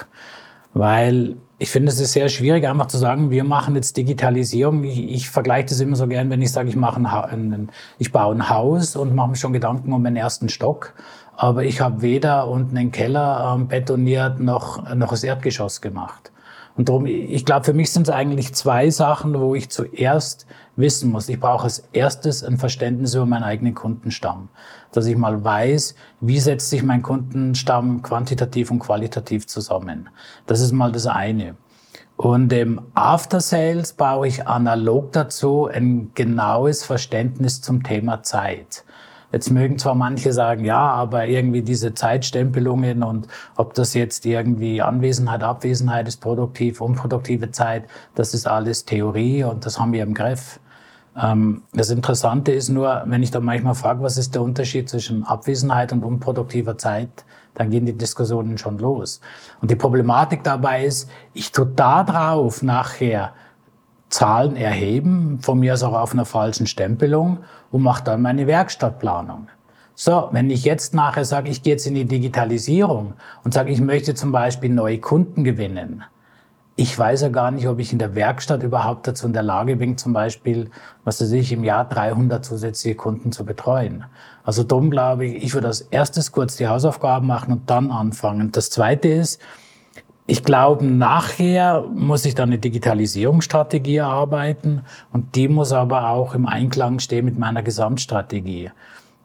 Weil 0.75 1.37
ich 1.59 1.71
finde, 1.71 1.93
es 1.93 2.01
ist 2.01 2.13
sehr 2.13 2.29
schwierig, 2.29 2.67
einfach 2.67 2.89
zu 2.89 2.99
sagen, 2.99 3.31
wir 3.31 3.45
machen 3.45 3.77
jetzt 3.77 3.97
Digitalisierung. 3.97 4.83
Ich, 4.83 4.99
ich 4.99 5.31
vergleiche 5.31 5.69
das 5.69 5.79
immer 5.79 5.95
so 5.95 6.09
gern, 6.09 6.31
wenn 6.31 6.43
ich 6.43 6.51
sage, 6.51 6.69
ich, 6.69 6.77
mache 6.77 6.97
ein, 6.97 7.71
ich 7.99 8.11
baue 8.11 8.35
ein 8.35 8.51
Haus 8.51 8.97
und 8.97 9.15
mache 9.15 9.31
mir 9.31 9.37
schon 9.37 9.53
Gedanken 9.53 9.93
um 9.93 10.03
den 10.03 10.17
ersten 10.17 10.49
Stock. 10.49 10.95
Aber 11.37 11.63
ich 11.63 11.81
habe 11.81 12.03
weder 12.03 12.49
unten 12.49 12.77
einen 12.77 12.91
Keller 12.91 13.55
ähm, 13.55 13.69
betoniert 13.69 14.41
noch, 14.41 14.93
noch 14.97 15.11
das 15.11 15.23
Erdgeschoss 15.23 15.81
gemacht. 15.81 16.33
Und 16.77 16.89
darum, 16.89 17.07
ich 17.07 17.45
glaube, 17.45 17.65
für 17.65 17.73
mich 17.73 17.91
sind 17.91 18.09
es 18.09 18.15
eigentlich 18.15 18.55
zwei 18.55 18.91
Sachen, 18.91 19.39
wo 19.41 19.55
ich 19.55 19.71
zuerst 19.71 20.47
wissen 20.77 21.11
muss. 21.11 21.29
Ich 21.29 21.41
brauche 21.41 21.65
als 21.65 21.89
erstes 21.93 22.45
ein 22.45 22.59
Verständnis 22.59 23.15
über 23.15 23.25
meinen 23.25 23.45
eigenen 23.45 23.75
Kundenstamm. 23.75 24.51
Dass 24.93 25.07
ich 25.07 25.17
mal 25.17 25.43
weiß, 25.43 25.95
wie 26.21 26.39
setzt 26.39 26.69
sich 26.69 26.83
mein 26.83 27.03
Kundenstamm 27.03 28.03
quantitativ 28.03 28.71
und 28.71 28.81
qualitativ 28.81 29.47
zusammen. 29.47 30.11
Das 30.47 30.61
ist 30.61 30.73
mal 30.73 30.93
das 30.93 31.07
eine. 31.07 31.57
Und 32.17 32.53
im 32.53 32.81
After 32.95 33.41
Sales 33.41 33.93
baue 33.93 34.29
ich 34.29 34.47
analog 34.47 35.13
dazu 35.13 35.67
ein 35.67 36.13
genaues 36.15 36.83
Verständnis 36.83 37.61
zum 37.61 37.83
Thema 37.83 38.23
Zeit. 38.23 38.86
Jetzt 39.33 39.51
mögen 39.51 39.79
zwar 39.79 39.95
manche 39.95 40.33
sagen, 40.33 40.65
ja, 40.65 40.79
aber 40.79 41.27
irgendwie 41.27 41.63
diese 41.63 41.95
Zeitstempelungen 41.95 43.03
und 43.03 43.27
ob 43.57 43.75
das 43.75 43.95
jetzt 43.95 44.25
irgendwie 44.25 44.81
Anwesenheit, 44.81 45.43
Abwesenheit 45.43 46.07
ist, 46.09 46.21
produktiv, 46.21 46.81
unproduktive 46.81 47.51
Zeit, 47.51 47.85
das 48.15 48.35
ist 48.35 48.47
alles 48.47 48.85
Theorie 48.85 49.45
und 49.45 49.67
das 49.67 49.81
haben 49.81 49.93
wir 49.93 50.03
im 50.03 50.15
Griff. 50.15 50.61
Ähm, 51.17 51.63
das 51.73 51.91
Interessante 51.91 52.53
ist 52.53 52.69
nur, 52.69 53.03
wenn 53.07 53.23
ich 53.23 53.31
da 53.31 53.41
manchmal 53.41 53.75
frage, 53.75 54.03
was 54.03 54.17
ist 54.17 54.35
der 54.35 54.43
Unterschied 54.43 54.89
zwischen 54.89 55.25
Abwesenheit 55.25 55.93
und 55.93 56.05
unproduktiver 56.05 56.79
Zeit, 56.79 57.25
dann 57.55 57.71
gehen 57.71 57.87
die 57.87 57.97
Diskussionen 57.97 58.59
schon 58.59 58.79
los. 58.79 59.21
Und 59.61 59.71
die 59.71 59.77
Problematik 59.77 60.45
dabei 60.45 60.85
ist, 60.85 61.11
ich 61.33 61.53
tue 61.53 61.67
da 61.67 62.05
drauf 62.05 62.63
nachher 62.63 63.33
Zahlen 64.09 64.57
erheben, 64.57 65.39
von 65.41 65.59
mir 65.59 65.75
aus 65.75 65.83
auch 65.83 65.95
auf 65.95 66.13
einer 66.13 66.25
falschen 66.25 66.67
Stempelung 66.67 67.39
und 67.71 67.83
mache 67.83 68.05
dann 68.05 68.23
meine 68.23 68.47
Werkstattplanung. 68.47 69.49
So, 69.95 70.29
wenn 70.33 70.51
ich 70.51 70.65
jetzt 70.65 70.95
nachher 70.95 71.25
sage, 71.25 71.51
ich 71.51 71.63
gehe 71.63 71.73
jetzt 71.73 71.87
in 71.87 71.95
die 71.95 72.05
Digitalisierung 72.05 73.15
und 73.45 73.55
sage, 73.55 73.73
ich 73.73 73.81
möchte 73.81 74.15
zum 74.15 74.31
Beispiel 74.31 74.71
neue 74.71 74.99
Kunden 74.99 75.43
gewinnen, 75.43 76.05
ich 76.79 76.97
weiß 76.97 77.23
ja 77.23 77.31
gar 77.31 77.51
nicht, 77.51 77.67
ob 77.67 77.79
ich 77.79 77.93
in 77.93 77.99
der 77.99 78.15
Werkstatt 78.15 78.63
überhaupt 78.63 79.07
dazu 79.07 79.27
in 79.27 79.33
der 79.33 79.43
Lage 79.43 79.77
bin, 79.77 79.97
zum 79.97 80.13
Beispiel, 80.13 80.71
was 81.05 81.23
weiß 81.23 81.33
ich, 81.33 81.51
im 81.51 81.65
Jahr 81.65 81.89
300 81.89 82.45
zusätzliche 82.45 82.95
Kunden 82.95 83.33
zu 83.33 83.47
betreuen. 83.47 84.05
Also 84.45 84.63
darum 84.63 84.91
glaube 84.91 85.25
ich, 85.25 85.43
ich 85.43 85.55
würde 85.55 85.69
als 85.69 85.81
erstes 85.81 86.33
kurz 86.33 86.57
die 86.57 86.69
Hausaufgaben 86.69 87.27
machen 87.27 87.51
und 87.51 87.71
dann 87.71 87.91
anfangen. 87.91 88.53
Das 88.53 88.69
Zweite 88.69 89.09
ist, 89.09 89.41
ich 90.27 90.43
glaube, 90.43 90.85
nachher 90.85 91.85
muss 91.95 92.25
ich 92.25 92.35
dann 92.35 92.49
eine 92.49 92.59
Digitalisierungsstrategie 92.59 93.97
erarbeiten 93.97 94.83
und 95.13 95.37
die 95.37 95.49
muss 95.49 95.73
aber 95.73 96.11
auch 96.11 96.35
im 96.35 96.47
Einklang 96.47 96.99
stehen 96.99 97.25
mit 97.25 97.39
meiner 97.39 97.63
Gesamtstrategie. 97.63 98.71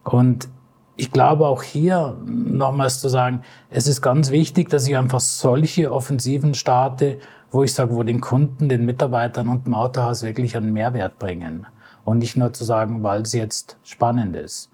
Und 0.04 0.48
ich 0.96 1.12
glaube 1.12 1.48
auch 1.48 1.64
hier 1.64 2.18
nochmals 2.26 3.02
zu 3.02 3.10
sagen, 3.10 3.42
es 3.72 3.88
ist 3.88 4.02
ganz 4.02 4.30
wichtig, 4.30 4.70
dass 4.70 4.88
ich 4.88 4.96
einfach 4.96 5.20
solche 5.20 5.92
Offensiven 5.92 6.54
starte, 6.54 7.18
wo 7.50 7.64
ich 7.64 7.74
sage, 7.74 7.96
wo 7.96 8.04
den 8.04 8.22
Kunden, 8.22 8.70
den 8.70 8.86
Mitarbeitern 8.86 9.48
und 9.48 9.66
dem 9.66 9.74
Autohaus 9.74 10.22
wirklich 10.22 10.56
einen 10.56 10.74
Mehrwert 10.74 11.18
bringen. 11.18 11.66
Und 12.06 12.20
nicht 12.20 12.38
nur 12.38 12.54
zu 12.54 12.64
sagen, 12.64 13.04
weil 13.04 13.22
es 13.22 13.34
jetzt 13.34 13.78
spannend 13.84 14.36
ist. 14.36 14.71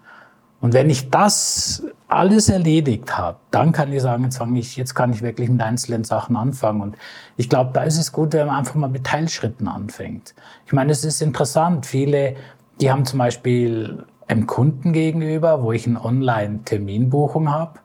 Und 0.60 0.74
wenn 0.74 0.90
ich 0.90 1.10
das 1.10 1.84
alles 2.08 2.48
erledigt 2.48 3.16
habe, 3.16 3.38
dann 3.50 3.70
kann 3.70 3.92
ich 3.92 4.02
sagen, 4.02 4.24
jetzt, 4.24 4.40
ich, 4.54 4.76
jetzt 4.76 4.94
kann 4.94 5.12
ich 5.12 5.22
wirklich 5.22 5.48
mit 5.48 5.60
einzelnen 5.60 6.04
Sachen 6.04 6.36
anfangen. 6.36 6.80
Und 6.80 6.96
ich 7.36 7.48
glaube, 7.48 7.70
da 7.72 7.82
ist 7.82 7.98
es 7.98 8.12
gut, 8.12 8.32
wenn 8.32 8.46
man 8.46 8.56
einfach 8.56 8.74
mal 8.74 8.88
mit 8.88 9.04
Teilschritten 9.04 9.68
anfängt. 9.68 10.34
Ich 10.66 10.72
meine, 10.72 10.90
es 10.90 11.04
ist 11.04 11.22
interessant. 11.22 11.86
Viele, 11.86 12.34
die 12.80 12.90
haben 12.90 13.04
zum 13.04 13.18
Beispiel 13.18 14.04
einem 14.26 14.46
Kunden 14.46 14.92
gegenüber, 14.92 15.62
wo 15.62 15.72
ich 15.72 15.86
eine 15.86 16.04
Online-Terminbuchung 16.04 17.50
habe, 17.50 17.78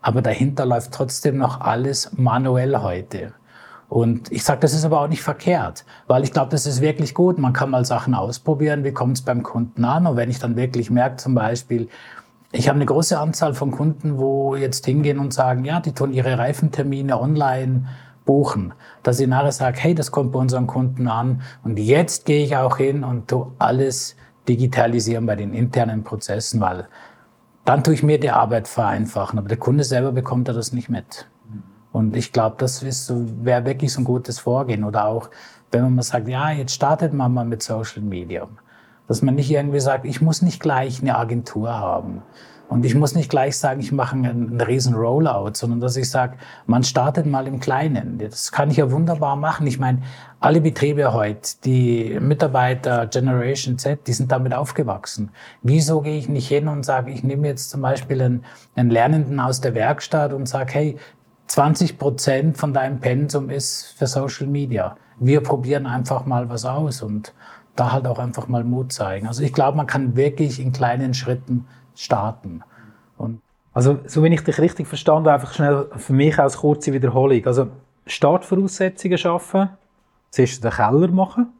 aber 0.00 0.22
dahinter 0.22 0.66
läuft 0.66 0.92
trotzdem 0.92 1.38
noch 1.38 1.60
alles 1.60 2.10
manuell 2.16 2.78
heute. 2.78 3.32
Und 3.94 4.32
ich 4.32 4.42
sage, 4.42 4.58
das 4.58 4.74
ist 4.74 4.84
aber 4.84 5.02
auch 5.02 5.06
nicht 5.06 5.22
verkehrt, 5.22 5.84
weil 6.08 6.24
ich 6.24 6.32
glaube, 6.32 6.50
das 6.50 6.66
ist 6.66 6.80
wirklich 6.80 7.14
gut. 7.14 7.38
Man 7.38 7.52
kann 7.52 7.70
mal 7.70 7.84
Sachen 7.84 8.12
ausprobieren, 8.14 8.82
wie 8.82 8.90
kommt 8.90 9.18
es 9.18 9.22
beim 9.22 9.44
Kunden 9.44 9.84
an. 9.84 10.08
Und 10.08 10.16
wenn 10.16 10.30
ich 10.30 10.40
dann 10.40 10.56
wirklich 10.56 10.90
merke, 10.90 11.18
zum 11.18 11.36
Beispiel, 11.36 11.88
ich 12.50 12.68
habe 12.68 12.74
eine 12.74 12.86
große 12.86 13.16
Anzahl 13.16 13.54
von 13.54 13.70
Kunden, 13.70 14.18
wo 14.18 14.56
jetzt 14.56 14.84
hingehen 14.84 15.20
und 15.20 15.32
sagen, 15.32 15.64
ja, 15.64 15.78
die 15.78 15.92
tun 15.92 16.12
ihre 16.12 16.36
Reifentermine 16.36 17.20
online 17.20 17.86
buchen, 18.24 18.74
dass 19.04 19.20
ich 19.20 19.28
nachher 19.28 19.52
sage, 19.52 19.78
hey, 19.78 19.94
das 19.94 20.10
kommt 20.10 20.32
bei 20.32 20.40
unseren 20.40 20.66
Kunden 20.66 21.06
an 21.06 21.42
und 21.62 21.78
jetzt 21.78 22.24
gehe 22.26 22.44
ich 22.44 22.56
auch 22.56 22.78
hin 22.78 23.04
und 23.04 23.28
tu 23.28 23.52
alles 23.60 24.16
digitalisieren 24.48 25.24
bei 25.24 25.36
den 25.36 25.54
internen 25.54 26.02
Prozessen, 26.02 26.60
weil 26.60 26.88
dann 27.64 27.84
tue 27.84 27.94
ich 27.94 28.02
mir 28.02 28.18
die 28.18 28.30
Arbeit 28.30 28.66
vereinfachen, 28.66 29.38
aber 29.38 29.46
der 29.46 29.58
Kunde 29.58 29.84
selber 29.84 30.10
bekommt 30.10 30.48
er 30.48 30.54
das 30.54 30.72
nicht 30.72 30.88
mit. 30.88 31.28
Und 31.94 32.16
ich 32.16 32.32
glaube, 32.32 32.56
das 32.58 32.80
so, 32.80 33.24
wäre 33.44 33.64
wirklich 33.64 33.92
so 33.92 34.00
ein 34.00 34.04
gutes 34.04 34.40
Vorgehen. 34.40 34.82
Oder 34.82 35.06
auch, 35.06 35.30
wenn 35.70 35.82
man 35.82 35.94
mal 35.94 36.02
sagt, 36.02 36.26
ja, 36.26 36.50
jetzt 36.50 36.74
startet 36.74 37.12
man 37.12 37.32
mal 37.32 37.44
mit 37.44 37.62
Social 37.62 38.02
Media. 38.02 38.48
Dass 39.06 39.22
man 39.22 39.36
nicht 39.36 39.48
irgendwie 39.48 39.78
sagt, 39.78 40.04
ich 40.04 40.20
muss 40.20 40.42
nicht 40.42 40.58
gleich 40.58 41.00
eine 41.00 41.16
Agentur 41.16 41.72
haben. 41.72 42.22
Und 42.68 42.84
ich 42.84 42.96
muss 42.96 43.14
nicht 43.14 43.30
gleich 43.30 43.56
sagen, 43.56 43.78
ich 43.78 43.92
mache 43.92 44.16
einen, 44.16 44.24
einen 44.24 44.60
riesen 44.60 44.96
Rollout, 44.96 45.52
sondern 45.52 45.78
dass 45.78 45.96
ich 45.96 46.10
sage, 46.10 46.36
man 46.66 46.82
startet 46.82 47.26
mal 47.26 47.46
im 47.46 47.60
Kleinen. 47.60 48.18
Das 48.18 48.50
kann 48.50 48.72
ich 48.72 48.78
ja 48.78 48.90
wunderbar 48.90 49.36
machen. 49.36 49.64
Ich 49.68 49.78
meine, 49.78 50.02
alle 50.40 50.60
Betriebe 50.60 51.12
heute, 51.12 51.50
die 51.62 52.18
Mitarbeiter 52.20 53.06
Generation 53.06 53.78
Z, 53.78 54.08
die 54.08 54.14
sind 54.14 54.32
damit 54.32 54.52
aufgewachsen. 54.52 55.30
Wieso 55.62 56.00
gehe 56.00 56.18
ich 56.18 56.28
nicht 56.28 56.48
hin 56.48 56.66
und 56.66 56.84
sage, 56.84 57.12
ich 57.12 57.22
nehme 57.22 57.46
jetzt 57.46 57.70
zum 57.70 57.82
Beispiel 57.82 58.20
einen, 58.20 58.44
einen 58.74 58.90
Lernenden 58.90 59.38
aus 59.38 59.60
der 59.60 59.74
Werkstatt 59.74 60.32
und 60.32 60.48
sage, 60.48 60.74
hey, 60.74 60.96
20 61.46 61.98
Prozent 61.98 62.56
von 62.56 62.72
deinem 62.72 63.00
Pensum 63.00 63.50
ist 63.50 63.94
für 63.98 64.06
Social 64.06 64.46
Media. 64.46 64.96
Wir 65.18 65.42
probieren 65.42 65.86
einfach 65.86 66.26
mal 66.26 66.48
was 66.48 66.64
aus 66.64 67.02
und 67.02 67.34
da 67.76 67.92
halt 67.92 68.06
auch 68.06 68.18
einfach 68.18 68.48
mal 68.48 68.64
Mut 68.64 68.92
zeigen. 68.92 69.26
Also 69.26 69.42
ich 69.42 69.52
glaube, 69.52 69.76
man 69.76 69.86
kann 69.86 70.16
wirklich 70.16 70.60
in 70.60 70.72
kleinen 70.72 71.14
Schritten 71.14 71.66
starten. 71.94 72.62
Und 73.16 73.40
also, 73.72 73.98
so 74.06 74.22
wenn 74.22 74.32
ich 74.32 74.42
dich 74.42 74.58
richtig 74.58 74.86
verstanden 74.86 75.28
einfach 75.28 75.52
schnell 75.52 75.88
für 75.96 76.12
mich 76.12 76.38
als 76.38 76.58
kurze 76.58 76.92
Wiederholung. 76.92 77.44
Also, 77.46 77.68
Startvoraussetzungen 78.06 79.18
schaffen, 79.18 79.70
zuerst 80.30 80.62
den 80.62 80.70
Keller 80.70 81.08
machen, 81.08 81.52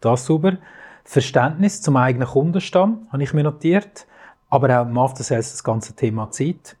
das 0.00 0.26
super. 0.26 0.56
Verständnis 1.04 1.82
zum 1.82 1.96
eigenen 1.96 2.28
Kundenstamm, 2.28 3.06
habe 3.12 3.22
ich 3.22 3.34
mir 3.34 3.42
notiert. 3.42 4.06
Aber 4.48 4.80
auch 4.80 4.86
im 4.86 4.98
After 4.98 5.22
Sales 5.22 5.52
das 5.52 5.62
ganze 5.62 5.94
Thema 5.94 6.30
Zeit. 6.30 6.76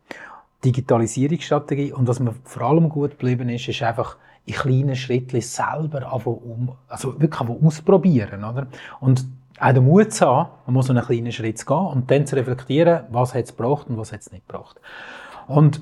Digitalisierungsstrategie. 0.64 1.92
Und 1.92 2.08
was 2.08 2.20
mir 2.20 2.34
vor 2.44 2.62
allem 2.62 2.88
gut 2.88 3.12
geblieben 3.12 3.48
ist, 3.48 3.68
ist 3.68 3.82
einfach 3.82 4.16
in 4.46 4.54
kleinen 4.54 4.96
Schritten 4.96 5.40
selber 5.40 6.12
um, 6.26 6.72
also 6.88 7.20
wirklich 7.20 7.48
ausprobieren. 7.48 8.44
Oder? 8.44 8.66
Und 9.00 9.26
auch 9.58 9.72
den 9.72 9.84
Mut 9.84 10.12
zu 10.12 10.26
haben, 10.26 10.50
man 10.66 10.74
muss 10.74 10.90
einen 10.90 11.04
kleinen 11.04 11.32
Schritt 11.32 11.58
zu 11.58 11.66
gehen 11.66 11.76
und 11.76 12.10
dann 12.10 12.26
zu 12.26 12.36
reflektieren, 12.36 13.04
was 13.10 13.34
hat 13.34 13.44
es 13.44 13.56
gebraucht 13.56 13.88
und 13.88 13.98
was 13.98 14.12
hat 14.12 14.20
es 14.20 14.32
nicht 14.32 14.46
gebraucht. 14.48 14.80
Und 15.46 15.80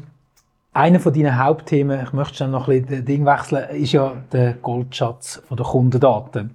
einer 0.73 1.01
von 1.01 1.13
deinen 1.13 1.39
Hauptthemen, 1.39 2.03
ich 2.03 2.13
möchte 2.13 2.37
schon 2.37 2.51
noch 2.51 2.69
ein 2.69 2.85
bisschen 2.85 3.05
Ding 3.05 3.25
wechseln, 3.25 3.69
ist 3.71 3.93
ja 3.93 4.15
der 4.33 4.55
Goldschatz 4.55 5.43
der 5.51 5.65
Kundendaten. 5.65 6.55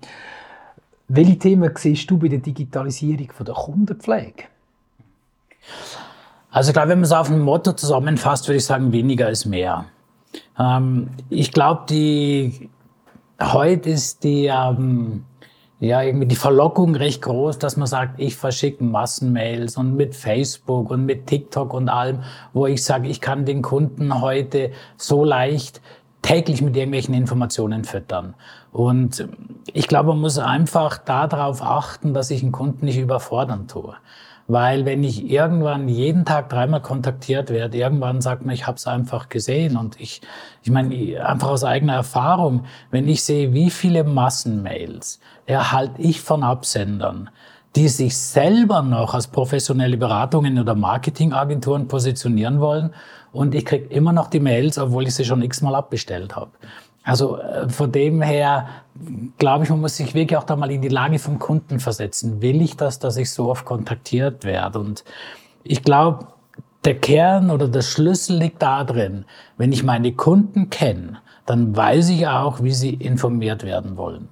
Welche 1.08 1.40
Themen 1.40 1.72
siehst 1.76 2.10
du 2.10 2.18
bei 2.18 2.28
der 2.28 2.40
Digitalisierung 2.40 3.30
der 3.40 3.54
Kundenpflege? 3.54 4.44
Also 6.54 6.70
ich 6.70 6.74
glaube, 6.74 6.90
wenn 6.90 7.00
man 7.00 7.06
es 7.06 7.12
auf 7.12 7.32
ein 7.32 7.40
Motto 7.40 7.74
zusammenfasst, 7.74 8.48
würde 8.48 8.58
ich 8.58 8.66
sagen, 8.66 8.92
weniger 8.92 9.28
ist 9.28 9.46
mehr. 9.46 9.86
Ähm, 10.58 11.10
ich 11.30 11.52
glaube, 11.52 11.82
die 11.90 12.70
heute 13.42 13.90
ist 13.90 14.24
die 14.24 14.46
ähm, 14.46 15.26
ja, 15.80 16.02
irgendwie 16.04 16.28
die 16.28 16.36
Verlockung 16.36 16.96
recht 16.96 17.24
groß, 17.24 17.58
dass 17.58 17.76
man 17.76 17.88
sagt, 17.88 18.20
ich 18.20 18.36
verschicke 18.36 18.84
Massenmails 18.84 19.78
und 19.78 19.96
mit 19.96 20.16
Facebook 20.16 20.92
und 20.92 21.06
mit 21.06 21.26
TikTok 21.26 21.74
und 21.74 21.90
allem, 21.90 22.20
wo 22.54 22.68
ich 22.68 22.84
sage, 22.84 23.10
ich 23.10 23.20
kann 23.20 23.46
den 23.46 23.64
Kunden 23.64 24.22
heute 24.22 24.72
so 24.96 25.26
leicht 25.26 25.82
täglich 26.22 26.62
mit 26.62 26.78
irgendwelchen 26.78 27.16
Informationen 27.16 27.84
füttern. 27.84 28.36
Und 28.72 29.28
ich 29.74 29.88
glaube, 29.88 30.10
man 30.10 30.22
muss 30.22 30.38
einfach 30.38 31.00
darauf 31.00 31.64
achten, 31.64 32.14
dass 32.14 32.30
ich 32.32 32.44
einen 32.44 32.54
Kunden 32.54 32.86
nicht 32.86 33.00
überfordern 33.00 33.68
tue. 33.68 33.96
Weil 34.48 34.86
wenn 34.86 35.04
ich 35.04 35.30
irgendwann 35.30 35.88
jeden 35.88 36.26
Tag 36.26 36.50
dreimal 36.50 36.82
kontaktiert 36.82 37.50
werde, 37.50 37.78
irgendwann 37.78 38.22
sagt 38.22 38.46
man, 38.46 38.54
ich 38.54 38.68
habe 38.68 38.76
es 38.76 38.88
einfach 38.88 39.30
gesehen. 39.30 39.78
Und 39.78 40.00
ich, 40.00 40.22
ich 40.64 40.72
meine, 40.72 41.26
einfach 41.26 41.50
aus 41.50 41.64
eigener 41.64 41.94
Erfahrung, 41.94 42.66
wenn 42.92 43.08
ich 43.08 43.24
sehe, 43.24 43.54
wie 43.54 43.70
viele 43.70 44.04
Massenmails 44.04 45.20
erhalte 45.46 46.02
ich 46.02 46.22
von 46.22 46.44
Absendern, 46.44 47.30
die 47.76 47.88
sich 47.88 48.18
selber 48.18 48.82
noch 48.82 49.14
als 49.14 49.28
professionelle 49.28 49.98
Beratungen 49.98 50.60
oder 50.60 50.76
Marketingagenturen 50.76 51.88
positionieren 51.88 52.60
wollen 52.60 52.92
und 53.32 53.56
ich 53.56 53.66
kriege 53.66 53.88
immer 53.88 54.14
noch 54.14 54.28
die 54.28 54.40
Mails, 54.40 54.78
obwohl 54.78 55.08
ich 55.08 55.16
sie 55.16 55.26
schon 55.26 55.42
x-mal 55.42 55.74
abbestellt 55.74 56.36
habe. 56.36 56.52
Also 57.04 57.38
äh, 57.38 57.70
von 57.70 57.92
dem 57.92 58.22
her 58.22 58.68
glaube 59.38 59.64
ich, 59.64 59.70
man 59.70 59.82
muss 59.82 59.98
sich 59.98 60.14
wirklich 60.14 60.38
auch 60.38 60.44
da 60.44 60.56
mal 60.56 60.72
in 60.72 60.82
die 60.82 60.90
Lage 60.90 61.20
vom 61.20 61.40
Kunden 61.40 61.80
versetzen. 61.80 62.42
Will 62.42 62.62
ich 62.62 62.78
das, 62.78 63.00
dass 63.00 63.18
ich 63.18 63.32
so 63.32 63.50
oft 63.50 63.66
kontaktiert 63.66 64.44
werde? 64.44 64.80
Und 64.80 65.04
ich 65.64 65.84
glaube, 65.84 66.28
der 66.86 67.00
Kern 67.00 67.50
oder 67.50 67.68
der 67.68 67.82
Schlüssel 67.82 68.38
liegt 68.38 68.62
da 68.62 68.84
drin. 68.84 69.26
Wenn 69.58 69.72
ich 69.72 69.84
meine 69.84 70.14
Kunden 70.14 70.70
kenne, 70.70 71.20
dann 71.46 71.76
weiß 71.76 72.10
ich 72.10 72.28
auch, 72.28 72.62
wie 72.62 72.72
sie 72.72 72.94
informiert 72.94 73.64
werden 73.64 73.98
wollen. 73.98 74.30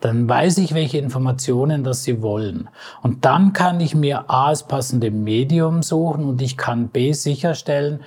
Dann 0.00 0.26
weiß 0.28 0.58
ich, 0.58 0.72
welche 0.72 0.98
Informationen 0.98 1.84
das 1.84 2.04
sie 2.04 2.22
wollen. 2.22 2.70
Und 3.02 3.26
dann 3.26 3.52
kann 3.52 3.80
ich 3.80 3.94
mir 3.94 4.30
A, 4.30 4.48
das 4.50 4.66
passende 4.66 5.10
Medium 5.10 5.82
suchen 5.82 6.24
und 6.24 6.40
ich 6.40 6.56
kann 6.56 6.88
B, 6.88 7.12
sicherstellen, 7.12 8.00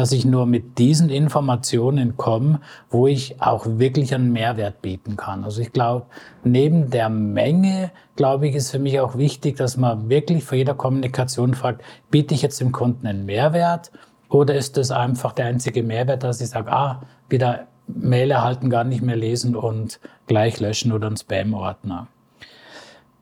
dass 0.00 0.12
ich 0.12 0.24
nur 0.24 0.46
mit 0.46 0.78
diesen 0.78 1.10
Informationen 1.10 2.16
komme, 2.16 2.60
wo 2.88 3.06
ich 3.06 3.42
auch 3.42 3.66
wirklich 3.66 4.14
einen 4.14 4.32
Mehrwert 4.32 4.80
bieten 4.80 5.18
kann. 5.18 5.44
Also 5.44 5.60
ich 5.60 5.74
glaube, 5.74 6.06
neben 6.42 6.88
der 6.88 7.10
Menge, 7.10 7.90
glaube 8.16 8.48
ich, 8.48 8.54
ist 8.54 8.70
für 8.70 8.78
mich 8.78 8.98
auch 8.98 9.18
wichtig, 9.18 9.58
dass 9.58 9.76
man 9.76 10.08
wirklich 10.08 10.42
vor 10.42 10.56
jeder 10.56 10.72
Kommunikation 10.72 11.52
fragt, 11.52 11.82
biete 12.10 12.32
ich 12.32 12.40
jetzt 12.40 12.62
dem 12.62 12.72
Kunden 12.72 13.06
einen 13.06 13.26
Mehrwert 13.26 13.90
oder 14.30 14.54
ist 14.54 14.78
das 14.78 14.90
einfach 14.90 15.32
der 15.32 15.44
einzige 15.44 15.82
Mehrwert, 15.82 16.22
dass 16.22 16.40
ich 16.40 16.48
sage, 16.48 16.72
ah, 16.72 17.02
wieder 17.28 17.66
Mail 17.86 18.30
erhalten, 18.30 18.70
gar 18.70 18.84
nicht 18.84 19.02
mehr 19.02 19.16
lesen 19.16 19.54
und 19.54 20.00
gleich 20.26 20.60
löschen 20.60 20.92
oder 20.92 21.08
einen 21.08 21.18
Spam-Ordner. 21.18 22.06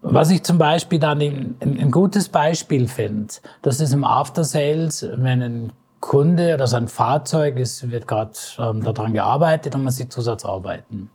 Was 0.02 0.30
ich 0.30 0.44
zum 0.44 0.58
Beispiel 0.58 1.00
dann 1.00 1.20
ein, 1.20 1.56
ein 1.60 1.90
gutes 1.90 2.28
Beispiel 2.28 2.86
finde, 2.86 3.34
das 3.62 3.80
ist 3.80 3.92
im 3.92 4.04
After 4.04 4.44
Sales, 4.44 5.04
wenn 5.16 5.42
ein 5.42 5.72
Kunde 6.00 6.54
oder 6.54 6.66
sein 6.66 6.88
Fahrzeug, 6.88 7.58
es 7.58 7.90
wird 7.90 8.06
gerade 8.06 8.32
ähm, 8.58 8.82
daran 8.82 9.12
gearbeitet 9.12 9.74
und 9.74 9.84
man 9.84 9.92
sieht 9.92 10.12
Zusatzarbeiten. 10.12 11.10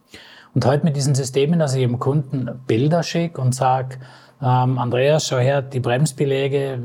Und 0.54 0.66
heute 0.66 0.84
mit 0.84 0.96
diesen 0.96 1.16
Systemen, 1.16 1.60
dass 1.60 1.74
ich 1.74 1.82
dem 1.82 2.00
Kunden 2.00 2.62
Bilder 2.68 3.02
schicke 3.02 3.42
und 3.42 3.56
sage, 3.56 3.98
ähm, 4.42 4.78
Andreas, 4.78 5.28
schau 5.28 5.38
her, 5.38 5.62
die 5.62 5.80
Bremsbeläge 5.80 6.80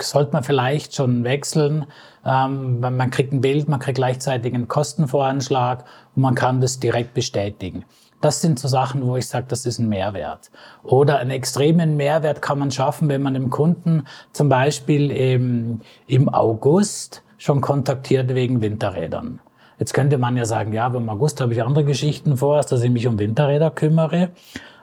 sollte 0.00 0.32
man 0.32 0.44
vielleicht 0.44 0.94
schon 0.94 1.24
wechseln. 1.24 1.86
Ähm, 2.24 2.80
man 2.80 3.10
kriegt 3.10 3.32
ein 3.32 3.40
Bild, 3.40 3.68
man 3.68 3.80
kriegt 3.80 3.96
gleichzeitig 3.96 4.54
einen 4.54 4.68
Kostenvoranschlag 4.68 5.84
und 6.14 6.22
man 6.22 6.34
kann 6.34 6.60
das 6.60 6.80
direkt 6.80 7.14
bestätigen. 7.14 7.84
Das 8.24 8.40
sind 8.40 8.58
so 8.58 8.68
Sachen, 8.68 9.06
wo 9.06 9.18
ich 9.18 9.28
sage, 9.28 9.44
das 9.48 9.66
ist 9.66 9.78
ein 9.78 9.90
Mehrwert. 9.90 10.50
Oder 10.82 11.18
einen 11.18 11.30
extremen 11.30 11.98
Mehrwert 11.98 12.40
kann 12.40 12.58
man 12.58 12.70
schaffen, 12.70 13.10
wenn 13.10 13.20
man 13.20 13.34
dem 13.34 13.50
Kunden 13.50 14.04
zum 14.32 14.48
Beispiel 14.48 15.10
im, 15.10 15.82
im 16.06 16.30
August 16.30 17.22
schon 17.36 17.60
kontaktiert 17.60 18.34
wegen 18.34 18.62
Winterrädern. 18.62 19.40
Jetzt 19.78 19.92
könnte 19.92 20.16
man 20.16 20.38
ja 20.38 20.46
sagen, 20.46 20.72
ja, 20.72 20.86
aber 20.86 21.00
im 21.00 21.10
August 21.10 21.42
habe 21.42 21.52
ich 21.52 21.62
andere 21.62 21.84
Geschichten 21.84 22.38
vor, 22.38 22.56
als 22.56 22.68
dass 22.68 22.82
ich 22.82 22.90
mich 22.90 23.06
um 23.06 23.18
Winterräder 23.18 23.70
kümmere. 23.70 24.30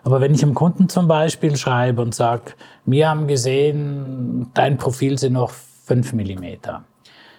Aber 0.04 0.22
wenn 0.22 0.36
ich 0.36 0.42
dem 0.42 0.54
Kunden 0.54 0.88
zum 0.88 1.08
Beispiel 1.08 1.58
schreibe 1.58 2.04
und 2.04 2.14
sage, 2.14 2.52
wir 2.86 3.10
haben 3.10 3.26
gesehen, 3.26 4.52
dein 4.54 4.78
Profil 4.78 5.18
sind 5.18 5.34
noch 5.34 5.50
fünf 5.50 6.14
Millimeter. 6.14 6.84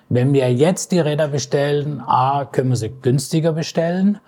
Wenn 0.09 0.33
wir 0.35 0.53
jetzt 0.53 0.91
die 0.91 0.99
Räder 0.99 1.29
bestellen, 1.29 2.03
A, 2.05 2.45
können 2.45 2.71
wir 2.71 2.77
sie 2.77 2.91
günstiger 2.91 3.53
bestellen. 3.53 4.19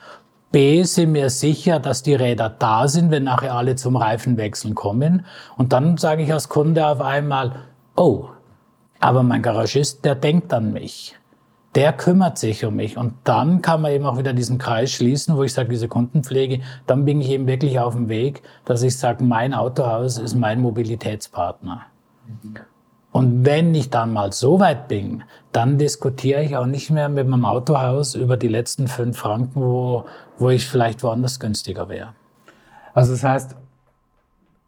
B, 0.54 0.84
sind 0.84 1.14
wir 1.14 1.30
sicher, 1.30 1.80
dass 1.80 2.04
die 2.04 2.14
Räder 2.14 2.48
da 2.48 2.86
sind, 2.86 3.10
wenn 3.10 3.24
nachher 3.24 3.54
alle 3.54 3.74
zum 3.74 3.96
Reifenwechseln 3.96 4.76
kommen. 4.76 5.26
Und 5.56 5.72
dann 5.72 5.96
sage 5.96 6.22
ich 6.22 6.32
als 6.32 6.48
Kunde 6.48 6.86
auf 6.86 7.00
einmal, 7.00 7.56
oh, 7.96 8.28
aber 9.00 9.24
mein 9.24 9.42
Garagist, 9.42 10.04
der 10.04 10.14
denkt 10.14 10.52
an 10.54 10.72
mich 10.72 11.16
der 11.74 11.92
kümmert 11.92 12.38
sich 12.38 12.64
um 12.64 12.76
mich. 12.76 12.96
Und 12.96 13.14
dann 13.24 13.60
kann 13.60 13.82
man 13.82 13.90
eben 13.90 14.06
auch 14.06 14.16
wieder 14.16 14.32
diesen 14.32 14.58
Kreis 14.58 14.92
schließen, 14.92 15.36
wo 15.36 15.42
ich 15.42 15.52
sage, 15.52 15.70
diese 15.70 15.88
Kundenpflege, 15.88 16.60
dann 16.86 17.04
bin 17.04 17.20
ich 17.20 17.30
eben 17.30 17.46
wirklich 17.46 17.80
auf 17.80 17.94
dem 17.94 18.08
Weg, 18.08 18.42
dass 18.64 18.82
ich 18.82 18.96
sage, 18.96 19.24
mein 19.24 19.54
Autohaus 19.54 20.18
ist 20.18 20.34
mein 20.34 20.60
Mobilitätspartner. 20.60 21.82
Und 23.14 23.46
wenn 23.46 23.72
ich 23.76 23.90
dann 23.90 24.12
mal 24.12 24.32
so 24.32 24.58
weit 24.58 24.88
bin, 24.88 25.22
dann 25.52 25.78
diskutiere 25.78 26.42
ich 26.42 26.56
auch 26.56 26.66
nicht 26.66 26.90
mehr 26.90 27.08
mit 27.08 27.28
meinem 27.28 27.44
Autohaus 27.44 28.16
über 28.16 28.36
die 28.36 28.48
letzten 28.48 28.88
fünf 28.88 29.18
Franken, 29.18 29.60
wo, 29.62 30.04
wo 30.36 30.50
ich 30.50 30.66
vielleicht 30.66 31.04
woanders 31.04 31.38
günstiger 31.38 31.88
wäre. 31.88 32.08
Also 32.92 33.12
das 33.12 33.22
heißt, 33.22 33.54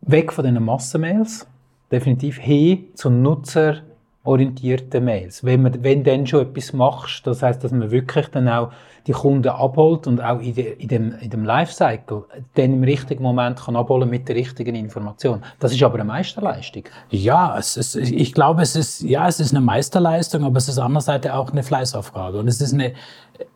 weg 0.02 0.32
von 0.32 0.44
den 0.44 0.64
Massenmails, 0.64 1.48
definitiv 1.90 2.38
hin 2.38 2.84
zu 2.94 3.10
Nutzer 3.10 3.78
orientierte 4.26 5.00
Mails. 5.00 5.44
Wenn 5.44 5.62
man, 5.62 5.82
wenn 5.82 6.04
dann 6.04 6.26
schon 6.26 6.42
etwas 6.42 6.72
machst, 6.72 7.26
das 7.26 7.42
heißt, 7.42 7.62
dass 7.62 7.72
man 7.72 7.90
wirklich 7.90 8.28
dann 8.28 8.48
auch 8.48 8.70
die 9.06 9.12
Kunden 9.12 9.48
abholt 9.48 10.06
und 10.06 10.20
auch 10.20 10.40
in, 10.40 10.54
de, 10.54 10.72
in 10.78 10.88
dem, 10.88 11.14
in 11.20 11.30
dem 11.30 11.44
Lifecycle 11.44 12.24
dann 12.54 12.72
im 12.72 12.82
richtigen 12.82 13.22
Moment 13.22 13.60
kann 13.60 13.76
abholen 13.76 14.10
mit 14.10 14.28
der 14.28 14.34
richtigen 14.34 14.74
Information. 14.74 15.42
Das 15.60 15.72
ist 15.72 15.82
aber 15.82 15.94
eine 15.94 16.04
Meisterleistung. 16.04 16.84
Ja, 17.10 17.56
es 17.56 17.76
ist, 17.76 17.94
ich 17.94 18.32
glaube, 18.32 18.62
es 18.62 18.74
ist, 18.74 19.02
ja, 19.02 19.28
es 19.28 19.38
ist 19.38 19.52
eine 19.52 19.64
Meisterleistung, 19.64 20.44
aber 20.44 20.56
es 20.56 20.68
ist 20.68 20.78
andererseits 20.78 21.28
auch 21.28 21.52
eine 21.52 21.62
Fleißaufgabe. 21.62 22.38
Und 22.40 22.48
es 22.48 22.60
ist 22.60 22.74
eine, 22.74 22.94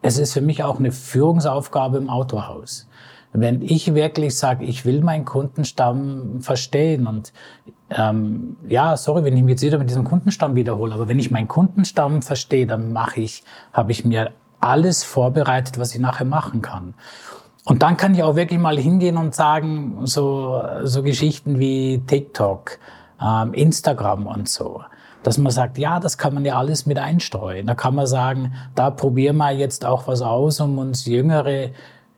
es 0.03 0.19
ist 0.19 0.33
für 0.33 0.41
mich 0.41 0.63
auch 0.63 0.79
eine 0.79 0.93
Führungsaufgabe 0.93 1.99
im 1.99 2.09
Autohaus. 2.09 2.89
Wenn 3.33 3.63
ich 3.63 3.95
wirklich 3.95 4.37
sage, 4.37 4.65
ich 4.65 4.85
will 4.85 5.03
meinen 5.03 5.25
Kundenstamm 5.25 6.41
verstehen 6.41 7.07
und 7.07 7.33
ähm, 7.91 8.57
ja, 8.69 8.97
sorry, 8.97 9.25
wenn 9.25 9.37
ich 9.37 9.43
mich 9.43 9.53
jetzt 9.53 9.63
wieder 9.63 9.79
mit 9.79 9.89
diesem 9.89 10.05
Kundenstamm 10.05 10.55
wiederhole, 10.55 10.95
aber 10.95 11.09
wenn 11.09 11.19
ich 11.19 11.31
meinen 11.31 11.49
Kundenstamm 11.49 12.23
verstehe, 12.23 12.67
dann 12.67 12.93
mache 12.93 13.21
ich, 13.21 13.45
habe 13.73 13.93
ich 13.93 14.05
mir 14.05 14.33
alles 14.61 15.05
vorbereitet, 15.05 15.79
was 15.79 15.95
ich 15.95 16.01
nachher 16.01 16.27
machen 16.27 16.63
kann. 16.63 16.95
Und 17.65 17.83
dann 17.83 17.97
kann 17.97 18.15
ich 18.15 18.23
auch 18.23 18.37
wirklich 18.37 18.59
mal 18.59 18.79
hingehen 18.79 19.17
und 19.17 19.35
sagen, 19.35 20.01
so, 20.05 20.63
so 20.83 21.03
Geschichten 21.03 21.59
wie 21.59 22.03
TikTok, 22.07 22.79
ähm, 23.23 23.55
Instagram 23.55 24.27
und 24.27 24.49
so. 24.49 24.83
Dass 25.23 25.37
man 25.37 25.53
sagt, 25.53 25.77
ja, 25.77 26.01
das 26.01 26.17
kann 26.17 26.33
man 26.33 26.45
ja 26.45 26.57
alles 26.57 26.87
mit 26.87 26.99
einstreuen. 26.99 27.67
Da 27.67 27.75
kann 27.75 27.95
man 27.95 28.07
sagen, 28.07 28.55
da 28.75 28.91
probieren 28.91 29.37
wir 29.37 29.51
jetzt 29.51 29.85
auch 29.85 30.07
was 30.07 30.23
aus, 30.23 30.61
um 30.61 30.79
uns 30.79 31.05
jüngere 31.05 31.71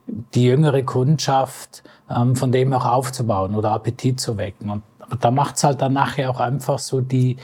die 0.06 0.44
jüngere 0.44 0.82
Kundschaft 0.82 1.82
ähm, 2.10 2.36
von 2.36 2.52
dem 2.52 2.72
auch 2.72 2.84
aufzubauen 2.86 3.54
oder 3.54 3.72
Appetit 3.72 4.20
zu 4.20 4.36
wecken. 4.36 4.70
Und 4.70 4.82
da 5.20 5.30
macht 5.30 5.56
es 5.56 5.64
halt 5.64 5.80
dann 5.80 5.92
nachher 5.92 6.30
auch 6.30 6.40
einfach 6.40 6.78
so 6.78 7.00
die, 7.00 7.36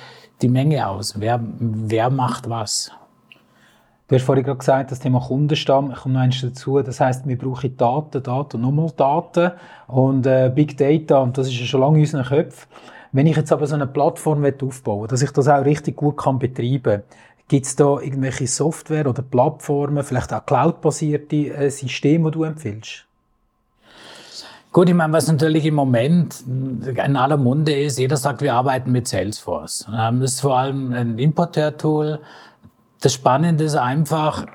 die 0.42 0.49
Menge 0.49 0.87
aus. 0.87 1.18
Wer, 1.18 1.40
wer 1.42 2.11
macht 2.11 2.49
was? 2.49 2.90
Du 4.09 4.14
hast 4.14 4.23
vorhin 4.23 4.44
gerade 4.44 4.59
gesagt, 4.59 4.90
das 4.90 5.01
Thema 5.01 5.21
Kundenstamm, 5.21 5.90
ich 5.90 5.99
komme 5.99 6.14
noch 6.14 6.23
eins 6.23 6.40
dazu, 6.40 6.81
das 6.81 6.99
heißt, 6.99 7.29
wir 7.29 7.37
brauchen 7.37 7.77
Daten, 7.77 8.23
Daten, 8.23 8.61
nochmal 8.62 8.90
Daten 8.97 9.53
und 9.87 10.27
äh, 10.27 10.51
Big 10.55 10.79
Data, 10.79 11.18
und 11.18 11.37
das 11.37 11.49
ist 11.49 11.61
ja 11.61 11.66
schon 11.66 11.83
lange 11.83 11.99
in 11.99 12.05
unseren 12.05 12.25
Köpfen. 12.25 12.68
Wenn 13.12 13.27
ich 13.27 13.37
jetzt 13.37 13.53
aber 13.53 13.66
so 13.66 13.75
eine 13.75 13.87
Plattform 13.87 14.44
aufbauen 14.44 15.03
will, 15.03 15.09
dass 15.09 15.21
ich 15.21 15.31
das 15.31 15.49
auch 15.49 15.62
richtig 15.62 15.97
gut 15.97 16.16
kann 16.16 16.38
betreiben 16.38 16.83
kann, 16.83 17.03
Gibt 17.48 17.66
es 17.66 17.76
da 17.76 17.98
irgendwelche 17.98 18.46
Software 18.46 19.06
oder 19.06 19.22
Plattformen, 19.22 20.04
vielleicht 20.04 20.32
auch 20.32 20.44
cloud-basierte 20.44 21.37
äh, 21.54 21.70
Systeme, 21.70 22.30
die 22.30 22.38
du 22.38 22.44
empfiehlst? 22.44 23.04
Gut, 24.70 24.88
ich 24.90 24.94
meine, 24.94 25.14
was 25.14 25.26
natürlich 25.28 25.64
im 25.64 25.74
Moment 25.74 26.44
in 26.46 27.16
aller 27.16 27.38
Munde 27.38 27.72
ist, 27.72 27.98
jeder 27.98 28.18
sagt, 28.18 28.42
wir 28.42 28.52
arbeiten 28.52 28.92
mit 28.92 29.08
Salesforce. 29.08 29.88
Ähm, 29.92 30.20
das 30.20 30.34
ist 30.34 30.40
vor 30.42 30.58
allem 30.58 30.92
ein 30.92 31.18
Importeur-Tool. 31.18 32.20
Das 33.00 33.14
Spannende 33.14 33.64
ist 33.64 33.76
einfach, 33.76 34.46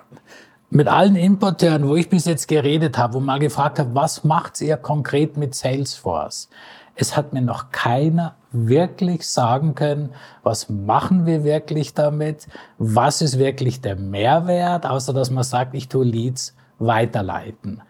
mit 0.74 0.88
allen 0.88 1.16
Importeuren, 1.16 1.88
wo 1.88 1.96
ich 1.96 2.10
bis 2.10 2.26
jetzt 2.26 2.48
geredet 2.48 2.98
habe, 2.98 3.14
wo 3.14 3.20
mal 3.20 3.38
gefragt 3.38 3.78
habe, 3.78 3.94
was 3.94 4.24
macht 4.24 4.60
ihr 4.60 4.76
konkret 4.76 5.38
mit 5.38 5.54
Salesforce? 5.54 6.50
Es 6.96 7.18
hat 7.18 7.34
mir 7.34 7.42
noch 7.42 7.72
keiner 7.72 8.36
wirklich 8.52 9.28
sagen 9.28 9.74
können, 9.74 10.14
was 10.44 10.70
machen 10.70 11.26
wir 11.26 11.44
wirklich 11.44 11.94
damit, 11.94 12.48
was 12.78 13.22
ist 13.22 13.40
wirklich 13.40 13.82
der 13.82 13.96
Mehrwert, 13.96 14.86
außer 14.86 15.12
dass 15.12 15.32
man 15.32 15.44
sagt, 15.44 15.74
ich 15.74 15.90
tue 15.90 16.06
Leads 16.06 16.56
weiterleiten. 16.78 17.82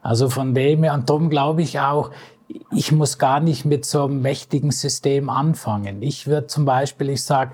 Also 0.00 0.28
von 0.28 0.54
dem 0.54 0.82
her, 0.84 0.94
und 0.94 1.10
darum 1.10 1.28
glaube 1.28 1.62
ich 1.62 1.80
auch, 1.80 2.10
ich 2.70 2.92
muss 2.92 3.18
gar 3.18 3.40
nicht 3.40 3.64
mit 3.64 3.84
so 3.84 4.04
einem 4.04 4.20
mächtigen 4.20 4.70
System 4.70 5.30
anfangen. 5.30 6.02
Ich 6.02 6.26
würde 6.26 6.46
zum 6.46 6.64
Beispiel, 6.64 7.10
ich 7.10 7.22
sage, 7.22 7.52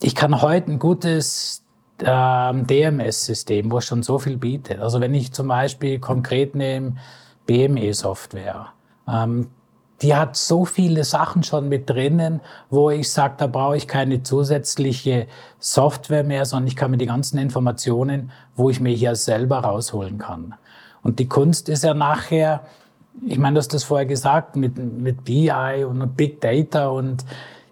ich 0.00 0.14
kann 0.14 0.42
heute 0.42 0.72
ein 0.72 0.78
gutes 0.78 1.64
ähm, 2.04 2.66
DMS-System, 2.66 3.70
wo 3.70 3.80
schon 3.80 4.02
so 4.02 4.18
viel 4.18 4.36
bietet. 4.36 4.80
Also 4.80 5.00
wenn 5.00 5.14
ich 5.14 5.32
zum 5.32 5.48
Beispiel 5.48 5.98
konkret 5.98 6.54
nehme 6.54 6.96
BME-Software, 7.46 8.68
ähm, 9.08 9.48
die 10.02 10.16
hat 10.16 10.36
so 10.36 10.64
viele 10.64 11.04
Sachen 11.04 11.44
schon 11.44 11.68
mit 11.68 11.88
drinnen, 11.88 12.40
wo 12.70 12.90
ich 12.90 13.10
sage, 13.10 13.34
da 13.38 13.46
brauche 13.46 13.76
ich 13.76 13.86
keine 13.86 14.22
zusätzliche 14.22 15.28
Software 15.60 16.24
mehr, 16.24 16.44
sondern 16.44 16.66
ich 16.66 16.76
kann 16.76 16.90
mir 16.90 16.98
die 16.98 17.06
ganzen 17.06 17.38
Informationen, 17.38 18.32
wo 18.56 18.68
ich 18.68 18.80
mir 18.80 18.94
hier 18.94 19.14
selber 19.14 19.58
rausholen 19.58 20.18
kann. 20.18 20.54
Und 21.02 21.18
die 21.18 21.28
Kunst 21.28 21.68
ist 21.68 21.84
ja 21.84 21.94
nachher, 21.94 22.62
ich 23.24 23.38
meine, 23.38 23.54
du 23.54 23.58
hast 23.58 23.74
das 23.74 23.84
vorher 23.84 24.06
gesagt, 24.06 24.56
mit, 24.56 24.76
mit 24.76 25.24
BI 25.24 25.84
und 25.88 26.16
Big 26.16 26.40
Data 26.40 26.88
und 26.88 27.24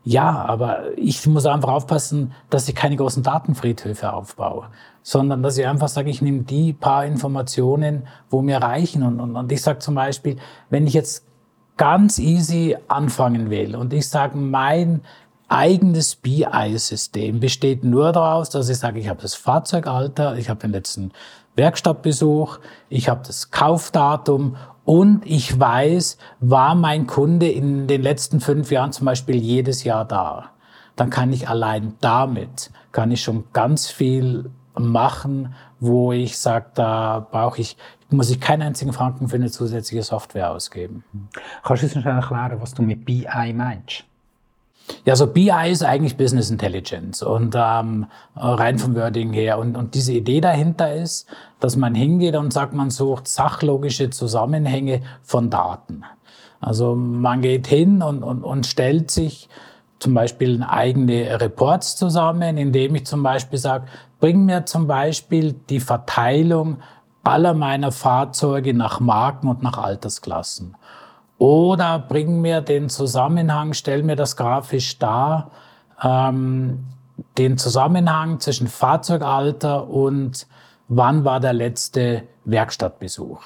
ja, 0.03 0.31
aber 0.31 0.97
ich 0.97 1.27
muss 1.27 1.45
einfach 1.45 1.69
aufpassen, 1.69 2.33
dass 2.49 2.69
ich 2.69 2.75
keine 2.75 2.97
großen 2.97 3.23
Datenfriedhöfe 3.23 4.13
aufbaue, 4.13 4.67
sondern 5.03 5.43
dass 5.43 5.59
ich 5.59 5.67
einfach 5.67 5.89
sage, 5.89 6.11
ich 6.11 6.23
nehme 6.23 6.41
die 6.41 6.73
paar 6.73 7.05
Informationen, 7.05 8.07
wo 8.31 8.41
mir 8.41 8.59
reichen. 8.59 9.03
Und, 9.03 9.21
und, 9.21 9.37
und 9.37 9.53
ich 9.53 9.61
sage 9.61 9.81
zum 9.81 9.95
Beispiel, 9.95 10.37
wenn 10.71 10.87
ich 10.87 10.95
jetzt 10.95 11.27
ganz 11.81 12.19
easy 12.19 12.77
anfangen 12.89 13.49
will 13.49 13.75
und 13.75 13.95
ich 13.95 14.07
sage, 14.07 14.37
mein 14.37 15.01
eigenes 15.49 16.15
BI-System 16.15 17.41
besteht 17.41 17.85
nur 17.85 18.13
daraus, 18.13 18.51
dass 18.51 18.69
ich 18.69 18.77
sage, 18.77 19.01
ich 19.01 19.09
habe 19.09 19.23
das 19.23 19.35
Fahrzeugalter, 19.35 20.37
ich 20.37 20.51
habe 20.51 20.61
den 20.61 20.73
letzten 20.73 21.11
Werkstattbesuch, 21.57 22.59
ich 22.91 23.09
habe 23.09 23.23
das 23.27 23.51
Kaufdatum 23.51 24.57
und 24.85 25.23
ich 25.25 25.59
weiß, 25.59 26.19
war 26.41 26.75
mein 26.75 27.07
Kunde 27.07 27.49
in 27.49 27.87
den 27.87 28.03
letzten 28.03 28.41
fünf 28.41 28.71
Jahren 28.71 28.93
zum 28.93 29.07
Beispiel 29.07 29.37
jedes 29.37 29.83
Jahr 29.83 30.05
da. 30.05 30.51
Dann 30.97 31.09
kann 31.09 31.33
ich 31.33 31.49
allein 31.49 31.95
damit, 32.03 32.71
kann 32.93 33.11
ich 33.11 33.23
schon 33.23 33.45
ganz 33.55 33.89
viel 33.89 34.51
machen, 34.79 35.55
wo 35.81 36.13
ich 36.13 36.39
sage, 36.39 36.67
da 36.75 37.27
brauche 37.31 37.61
ich 37.61 37.77
muss 38.13 38.31
ich 38.31 38.41
keinen 38.41 38.63
einzigen 38.63 38.93
Franken 38.93 39.29
für 39.29 39.37
eine 39.37 39.51
zusätzliche 39.51 40.03
Software 40.03 40.51
ausgeben. 40.51 41.05
Kannst 41.63 41.83
du 41.83 41.87
uns 41.87 41.93
schnell 41.93 42.15
erklären, 42.15 42.61
was 42.61 42.75
du 42.75 42.83
mit 42.83 43.05
BI 43.05 43.53
meinst? 43.55 44.05
Ja, 45.05 45.15
so 45.15 45.29
BI 45.29 45.71
ist 45.71 45.85
eigentlich 45.85 46.17
Business 46.17 46.51
Intelligence 46.51 47.23
und 47.23 47.55
ähm, 47.57 48.07
rein 48.35 48.79
vom 48.79 48.97
Wording 48.97 49.33
her. 49.33 49.59
Und, 49.59 49.77
und 49.77 49.95
diese 49.95 50.13
Idee 50.13 50.41
dahinter 50.41 50.93
ist, 50.93 51.29
dass 51.61 51.77
man 51.77 51.95
hingeht 51.95 52.35
und 52.35 52.53
sagt, 52.53 52.75
man 52.75 52.91
sucht 52.91 53.29
sachlogische 53.29 54.11
Zusammenhänge 54.11 55.03
von 55.23 55.49
Daten. 55.49 56.03
Also 56.61 56.97
man 56.97 57.41
geht 57.41 57.69
hin 57.69 58.03
und, 58.03 58.25
und, 58.25 58.43
und 58.43 58.67
stellt 58.67 59.11
sich 59.13 59.49
zum 60.01 60.15
Beispiel 60.15 60.65
eigene 60.67 61.41
Reports 61.41 61.97
zusammen, 61.97 62.57
indem 62.57 62.95
ich 62.97 63.07
zum 63.07 63.23
Beispiel 63.23 63.59
sage, 63.59 63.87
bring 64.19 64.45
mir 64.45 64.67
zum 64.67 64.87
Beispiel 64.87 65.53
die 65.69 65.81
Verteilung 65.81 66.79
aller 67.23 67.55
meiner 67.55 67.93
Fahrzeuge 67.93 68.75
nach 68.75 68.99
Marken 68.99 69.47
und 69.47 69.63
nach 69.63 69.79
Altersklassen. 69.79 70.77
Oder 71.39 71.99
bring 71.99 72.41
mir 72.41 72.61
den 72.61 72.89
Zusammenhang, 72.89 73.73
stell 73.73 74.03
mir 74.03 74.17
das 74.17 74.37
grafisch 74.37 74.99
dar, 74.99 75.51
ähm, 76.03 76.87
den 77.39 77.59
Zusammenhang 77.59 78.41
zwischen 78.41 78.69
Fahrzeugalter 78.69 79.89
und 79.89 80.47
wann 80.89 81.25
war 81.25 81.41
der 81.41 81.53
letzte 81.53 82.25
Werkstattbesuch. 82.45 83.41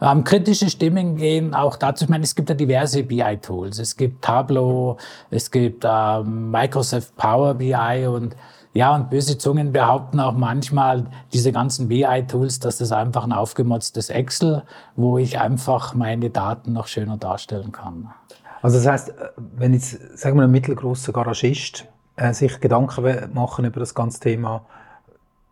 Ähm, 0.00 0.24
kritische 0.24 0.68
Stimmen 0.68 1.16
gehen 1.16 1.54
auch 1.54 1.76
dazu. 1.76 2.04
Ich 2.04 2.10
meine, 2.10 2.24
es 2.24 2.34
gibt 2.34 2.48
ja 2.48 2.54
diverse 2.54 3.02
BI-Tools. 3.02 3.78
Es 3.78 3.96
gibt 3.96 4.22
Tableau, 4.22 4.98
es 5.30 5.50
gibt 5.50 5.84
ähm, 5.88 6.50
Microsoft 6.50 7.16
Power 7.16 7.54
BI 7.54 8.06
und 8.06 8.36
ja, 8.74 8.94
und 8.94 9.08
böse 9.08 9.38
Zungen 9.38 9.72
behaupten 9.72 10.20
auch 10.20 10.34
manchmal, 10.34 11.06
diese 11.32 11.50
ganzen 11.50 11.88
BI-Tools, 11.88 12.60
dass 12.60 12.76
das 12.76 12.92
einfach 12.92 13.24
ein 13.24 13.32
aufgemotztes 13.32 14.10
Excel, 14.10 14.64
wo 14.96 15.16
ich 15.16 15.40
einfach 15.40 15.94
meine 15.94 16.28
Daten 16.28 16.74
noch 16.74 16.86
schöner 16.86 17.16
darstellen 17.16 17.72
kann. 17.72 18.12
Also 18.60 18.76
das 18.76 18.86
heißt, 18.86 19.14
wenn 19.36 19.72
jetzt, 19.72 20.18
sagen 20.18 20.36
wir, 20.36 20.44
ein 20.44 20.50
mittelgroßer 20.50 21.10
Garagist 21.12 21.86
äh, 22.16 22.34
sich 22.34 22.60
Gedanken 22.60 23.32
machen 23.32 23.64
über 23.64 23.80
das 23.80 23.94
ganze 23.94 24.20
Thema, 24.20 24.66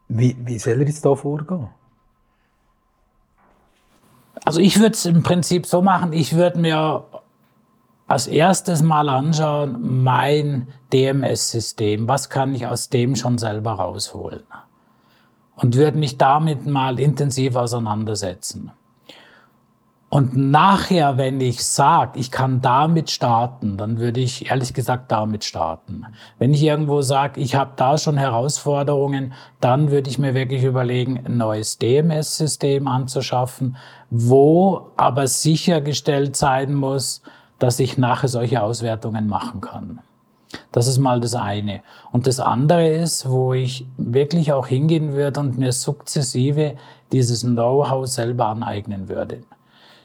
wie, 0.08 0.36
wie 0.44 0.58
soll 0.58 0.74
er 0.74 0.86
jetzt 0.86 1.06
da 1.06 1.14
vorgehen? 1.14 1.68
Also 4.44 4.60
ich 4.60 4.78
würde 4.78 4.94
es 4.94 5.06
im 5.06 5.22
Prinzip 5.22 5.66
so 5.66 5.80
machen, 5.80 6.12
ich 6.12 6.34
würde 6.34 6.58
mir 6.58 7.04
als 8.06 8.26
erstes 8.26 8.82
mal 8.82 9.08
anschauen, 9.08 10.02
mein 10.02 10.68
DMS-System, 10.92 12.06
was 12.06 12.28
kann 12.28 12.54
ich 12.54 12.66
aus 12.66 12.90
dem 12.90 13.16
schon 13.16 13.38
selber 13.38 13.72
rausholen? 13.72 14.42
Und 15.56 15.76
würde 15.76 15.98
mich 15.98 16.18
damit 16.18 16.66
mal 16.66 17.00
intensiv 17.00 17.56
auseinandersetzen. 17.56 18.72
Und 20.14 20.36
nachher, 20.36 21.16
wenn 21.16 21.40
ich 21.40 21.64
sage, 21.64 22.20
ich 22.20 22.30
kann 22.30 22.60
damit 22.60 23.10
starten, 23.10 23.76
dann 23.76 23.98
würde 23.98 24.20
ich 24.20 24.48
ehrlich 24.48 24.72
gesagt 24.72 25.10
damit 25.10 25.42
starten. 25.42 26.06
Wenn 26.38 26.54
ich 26.54 26.62
irgendwo 26.62 27.02
sage, 27.02 27.40
ich 27.40 27.56
habe 27.56 27.72
da 27.74 27.98
schon 27.98 28.16
Herausforderungen, 28.16 29.32
dann 29.60 29.90
würde 29.90 30.08
ich 30.08 30.20
mir 30.20 30.32
wirklich 30.34 30.62
überlegen, 30.62 31.20
ein 31.26 31.36
neues 31.36 31.78
DMS-System 31.78 32.86
anzuschaffen, 32.86 33.76
wo 34.08 34.92
aber 34.96 35.26
sichergestellt 35.26 36.36
sein 36.36 36.74
muss, 36.74 37.20
dass 37.58 37.80
ich 37.80 37.98
nachher 37.98 38.28
solche 38.28 38.62
Auswertungen 38.62 39.26
machen 39.26 39.60
kann. 39.60 39.98
Das 40.70 40.86
ist 40.86 40.98
mal 40.98 41.18
das 41.18 41.34
eine. 41.34 41.82
Und 42.12 42.28
das 42.28 42.38
andere 42.38 42.86
ist, 42.86 43.28
wo 43.28 43.52
ich 43.52 43.84
wirklich 43.96 44.52
auch 44.52 44.68
hingehen 44.68 45.14
würde 45.14 45.40
und 45.40 45.58
mir 45.58 45.72
sukzessive 45.72 46.76
dieses 47.10 47.40
Know-how 47.40 48.06
selber 48.06 48.46
aneignen 48.46 49.08
würde. 49.08 49.42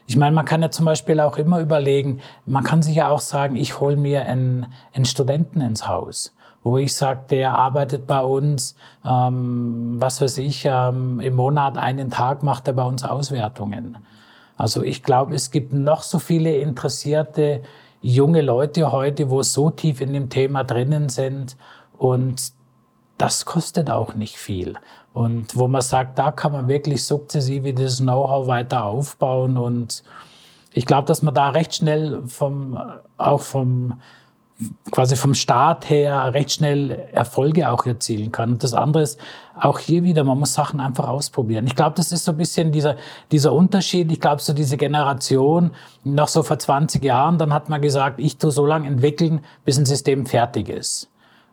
Ich 0.09 0.17
meine, 0.17 0.35
man 0.35 0.45
kann 0.45 0.63
ja 0.63 0.71
zum 0.71 0.85
Beispiel 0.85 1.19
auch 1.19 1.37
immer 1.37 1.59
überlegen, 1.59 2.19
man 2.47 2.63
kann 2.63 2.81
sich 2.81 2.95
ja 2.95 3.09
auch 3.09 3.19
sagen, 3.19 3.55
ich 3.55 3.79
hole 3.79 3.95
mir 3.95 4.25
einen, 4.25 4.65
einen 4.91 5.05
Studenten 5.05 5.61
ins 5.61 5.87
Haus 5.87 6.33
wo 6.61 6.77
ich 6.77 6.93
sage, 6.93 7.21
der 7.29 7.57
arbeitet 7.57 8.05
bei 8.05 8.21
uns, 8.21 8.75
ähm, 9.05 9.95
was 9.97 10.19
weiß 10.19 10.39
ich, 10.39 10.65
ähm, 10.65 11.21
im 11.21 11.35
Monat 11.35 11.77
einen 11.77 12.09
Tag 12.09 12.43
macht 12.43 12.67
er 12.67 12.73
bei 12.73 12.83
uns 12.83 13.05
Auswertungen. 13.05 13.97
Also 14.57 14.83
ich 14.83 15.01
glaube, 15.03 15.33
es 15.35 15.51
gibt 15.51 15.71
noch 15.71 16.03
so 16.03 16.19
viele 16.19 16.57
interessierte 16.57 17.61
junge 18.01 18.41
Leute 18.41 18.91
heute, 18.91 19.29
wo 19.29 19.41
so 19.41 19.69
tief 19.69 20.01
in 20.01 20.11
dem 20.11 20.29
Thema 20.29 20.65
drinnen 20.65 21.07
sind 21.07 21.55
und 21.97 22.51
das 23.17 23.45
kostet 23.45 23.89
auch 23.89 24.15
nicht 24.15 24.37
viel. 24.37 24.75
Und 25.13 25.55
wo 25.55 25.67
man 25.67 25.81
sagt, 25.81 26.19
da 26.19 26.31
kann 26.31 26.51
man 26.51 26.67
wirklich 26.67 27.03
sukzessive 27.03 27.73
das 27.73 27.97
Know-how 27.97 28.47
weiter 28.47 28.85
aufbauen. 28.85 29.57
Und 29.57 30.03
ich 30.73 30.85
glaube, 30.85 31.07
dass 31.07 31.21
man 31.21 31.33
da 31.33 31.49
recht 31.49 31.75
schnell 31.75 32.21
vom, 32.27 32.79
auch 33.17 33.41
vom, 33.41 33.99
quasi 34.91 35.15
vom 35.15 35.33
Start 35.33 35.89
her 35.89 36.33
recht 36.33 36.51
schnell 36.51 36.91
Erfolge 37.11 37.71
auch 37.71 37.85
erzielen 37.85 38.31
kann. 38.31 38.51
Und 38.51 38.63
das 38.63 38.73
andere 38.73 39.03
ist 39.03 39.19
auch 39.59 39.79
hier 39.79 40.03
wieder, 40.03 40.23
man 40.23 40.37
muss 40.37 40.53
Sachen 40.53 40.79
einfach 40.79 41.07
ausprobieren. 41.07 41.65
Ich 41.65 41.75
glaube, 41.75 41.95
das 41.95 42.11
ist 42.11 42.25
so 42.25 42.31
ein 42.31 42.37
bisschen 42.37 42.71
dieser, 42.71 42.95
dieser 43.31 43.53
Unterschied. 43.53 44.11
Ich 44.11 44.19
glaube, 44.19 44.41
so 44.41 44.53
diese 44.53 44.77
Generation, 44.77 45.71
noch 46.03 46.27
so 46.27 46.43
vor 46.43 46.59
20 46.59 47.03
Jahren, 47.03 47.37
dann 47.37 47.53
hat 47.53 47.69
man 47.69 47.81
gesagt, 47.81 48.19
ich 48.19 48.37
tue 48.37 48.51
so 48.51 48.65
lange 48.65 48.87
entwickeln, 48.87 49.41
bis 49.65 49.77
ein 49.77 49.85
System 49.85 50.25
fertig 50.25 50.69
ist. 50.69 51.09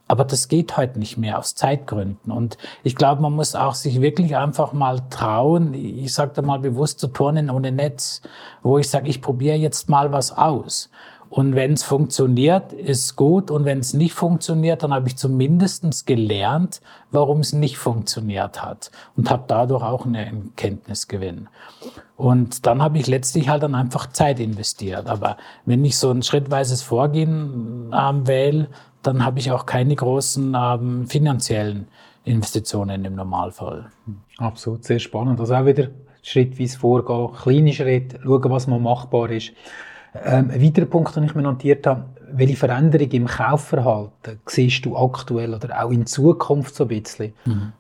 Aber 0.09 0.25
das 0.25 0.49
geht 0.49 0.77
heute 0.77 0.99
nicht 0.99 1.17
mehr 1.17 1.39
aus 1.39 1.55
Zeitgründen. 1.55 2.31
Und 2.31 2.59
ich 2.85 2.95
glaube, 2.95 3.23
man 3.23 3.33
muss 3.33 3.55
auch 3.57 3.75
sich 3.75 4.01
wirklich 4.01 4.37
einfach 4.37 4.73
mal 4.73 5.01
trauen, 5.11 5.75
ich 5.75 6.15
sage 6.15 6.33
da 6.35 6.43
mal 6.43 6.61
bewusst 6.61 7.01
zu 7.01 7.09
turnen 7.09 7.51
ohne 7.51 7.73
Netz, 7.73 8.23
wo 8.63 8.79
ich 8.79 8.89
sage, 8.89 9.09
ich 9.09 9.21
probiere 9.21 9.57
jetzt 9.57 9.89
mal 9.89 10.13
was 10.13 10.37
aus. 10.37 10.91
Und 11.29 11.57
wenn 11.57 11.73
es 11.73 11.83
funktioniert, 11.83 12.73
ist 12.73 13.17
gut. 13.17 13.51
Und 13.51 13.65
wenn 13.65 13.81
es 13.81 13.95
nicht 13.95 14.15
funktioniert, 14.15 14.83
dann 14.83 14.95
habe 14.95 15.09
ich 15.09 15.17
zumindestens 15.17 16.05
gelernt, 16.05 16.81
warum 17.11 17.41
es 17.41 17.53
nicht 17.53 17.79
funktioniert 17.79 18.65
hat. 18.65 18.91
Und 19.17 19.31
habe 19.31 19.45
dadurch 19.49 19.83
auch 19.83 20.07
eine 20.07 20.31
Kenntnisgewinn. 20.55 21.49
Und 22.17 22.65
dann 22.67 22.81
habe 22.81 22.99
ich 22.99 23.07
letztlich 23.09 23.49
halt 23.49 23.63
dann 23.63 23.75
einfach 23.75 24.07
Zeit 24.13 24.41
investiert. 24.41 25.09
Aber 25.09 25.37
wenn 25.65 25.85
ich 25.85 25.99
so 25.99 26.11
ein 26.11 26.23
schrittweises 26.23 26.83
Vorgehen 26.83 27.93
ähm, 27.93 28.27
wähle, 28.27 28.69
dann 29.07 29.25
habe 29.25 29.39
ich 29.39 29.51
auch 29.51 29.67
keine 29.67 29.95
großen 29.95 30.57
ähm, 30.59 31.07
finanziellen 31.07 31.89
Investitionen 32.25 33.05
im 33.05 33.15
Normalfall. 33.15 33.87
Absolut, 34.39 34.85
sehr 34.85 34.99
spannend. 34.99 35.39
Also 35.41 35.55
auch 35.55 35.65
wieder 35.65 35.89
schrittweise 36.23 36.79
vorgehen, 36.79 37.31
kleine 37.41 37.73
Schritte, 37.73 38.19
schauen, 38.23 38.51
was 38.51 38.67
mal 38.67 38.81
machbar 38.81 39.31
ist. 39.31 39.53
Ähm, 40.25 40.51
ein 40.51 40.63
weiterer 40.63 40.87
Punkt, 40.87 41.15
den 41.15 41.25
ich 41.25 41.35
mir 41.35 41.43
notiert 41.43 41.87
habe, 41.87 42.07
welche 42.33 42.57
Veränderung 42.57 43.11
im 43.11 43.27
Kaufverhalten 43.27 44.41
siehst 44.47 44.85
du 44.85 44.97
aktuell 44.97 45.55
oder 45.55 45.85
auch 45.85 45.91
in 45.91 46.07
Zukunft 46.07 46.75
so 46.75 46.85
ein 46.85 46.89
bisschen? 46.89 47.33
Mhm. 47.45 47.73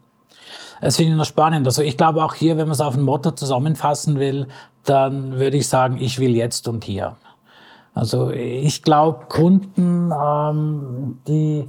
Das 0.80 0.96
finde 0.96 1.12
ich 1.12 1.18
noch 1.18 1.24
spannend. 1.24 1.66
Also 1.66 1.82
ich 1.82 1.96
glaube 1.96 2.22
auch 2.22 2.34
hier, 2.34 2.56
wenn 2.56 2.66
man 2.66 2.74
es 2.74 2.80
auf 2.80 2.94
ein 2.94 3.02
Motto 3.02 3.32
zusammenfassen 3.32 4.18
will, 4.18 4.46
dann 4.84 5.38
würde 5.38 5.56
ich 5.56 5.66
sagen, 5.66 5.96
ich 5.98 6.20
will 6.20 6.36
jetzt 6.36 6.68
und 6.68 6.84
hier. 6.84 7.16
Also 7.96 8.30
ich 8.30 8.82
glaube, 8.82 9.24
Kunden, 9.30 10.12
ähm, 10.12 11.18
die, 11.26 11.66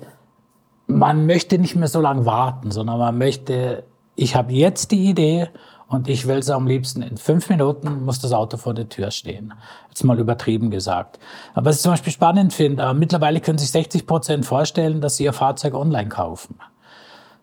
man 0.86 1.26
möchte 1.26 1.58
nicht 1.58 1.78
mehr 1.78 1.88
so 1.88 2.02
lange 2.02 2.26
warten, 2.26 2.70
sondern 2.70 3.00
man 3.00 3.18
möchte, 3.18 3.86
ich 4.18 4.36
habe 4.36 4.52
jetzt 4.52 4.92
die 4.92 5.06
Idee 5.06 5.48
und 5.88 6.10
ich 6.10 6.28
will 6.28 6.40
es 6.40 6.50
am 6.50 6.68
liebsten 6.68 7.02
in 7.02 7.16
fünf 7.16 7.50
Minuten 7.50 8.04
muss 8.04 8.20
das 8.20 8.34
Auto 8.34 8.58
vor 8.58 8.74
der 8.74 8.90
Tür 8.90 9.10
stehen. 9.10 9.54
Jetzt 9.88 10.04
mal 10.04 10.20
übertrieben 10.20 10.70
gesagt. 10.70 11.18
Aber 11.54 11.68
was 11.68 11.78
ich 11.78 11.84
zum 11.84 11.94
Beispiel 11.94 12.12
spannend 12.12 12.52
finde, 12.52 12.84
äh, 12.84 12.94
mittlerweile 12.94 13.40
können 13.40 13.58
sich 13.58 13.72
60 13.72 14.06
Prozent 14.06 14.46
vorstellen, 14.46 15.00
dass 15.00 15.16
sie 15.16 15.24
ihr 15.24 15.34
Fahrzeug 15.34 15.76
online 15.76 16.10
kaufen. 16.10 16.60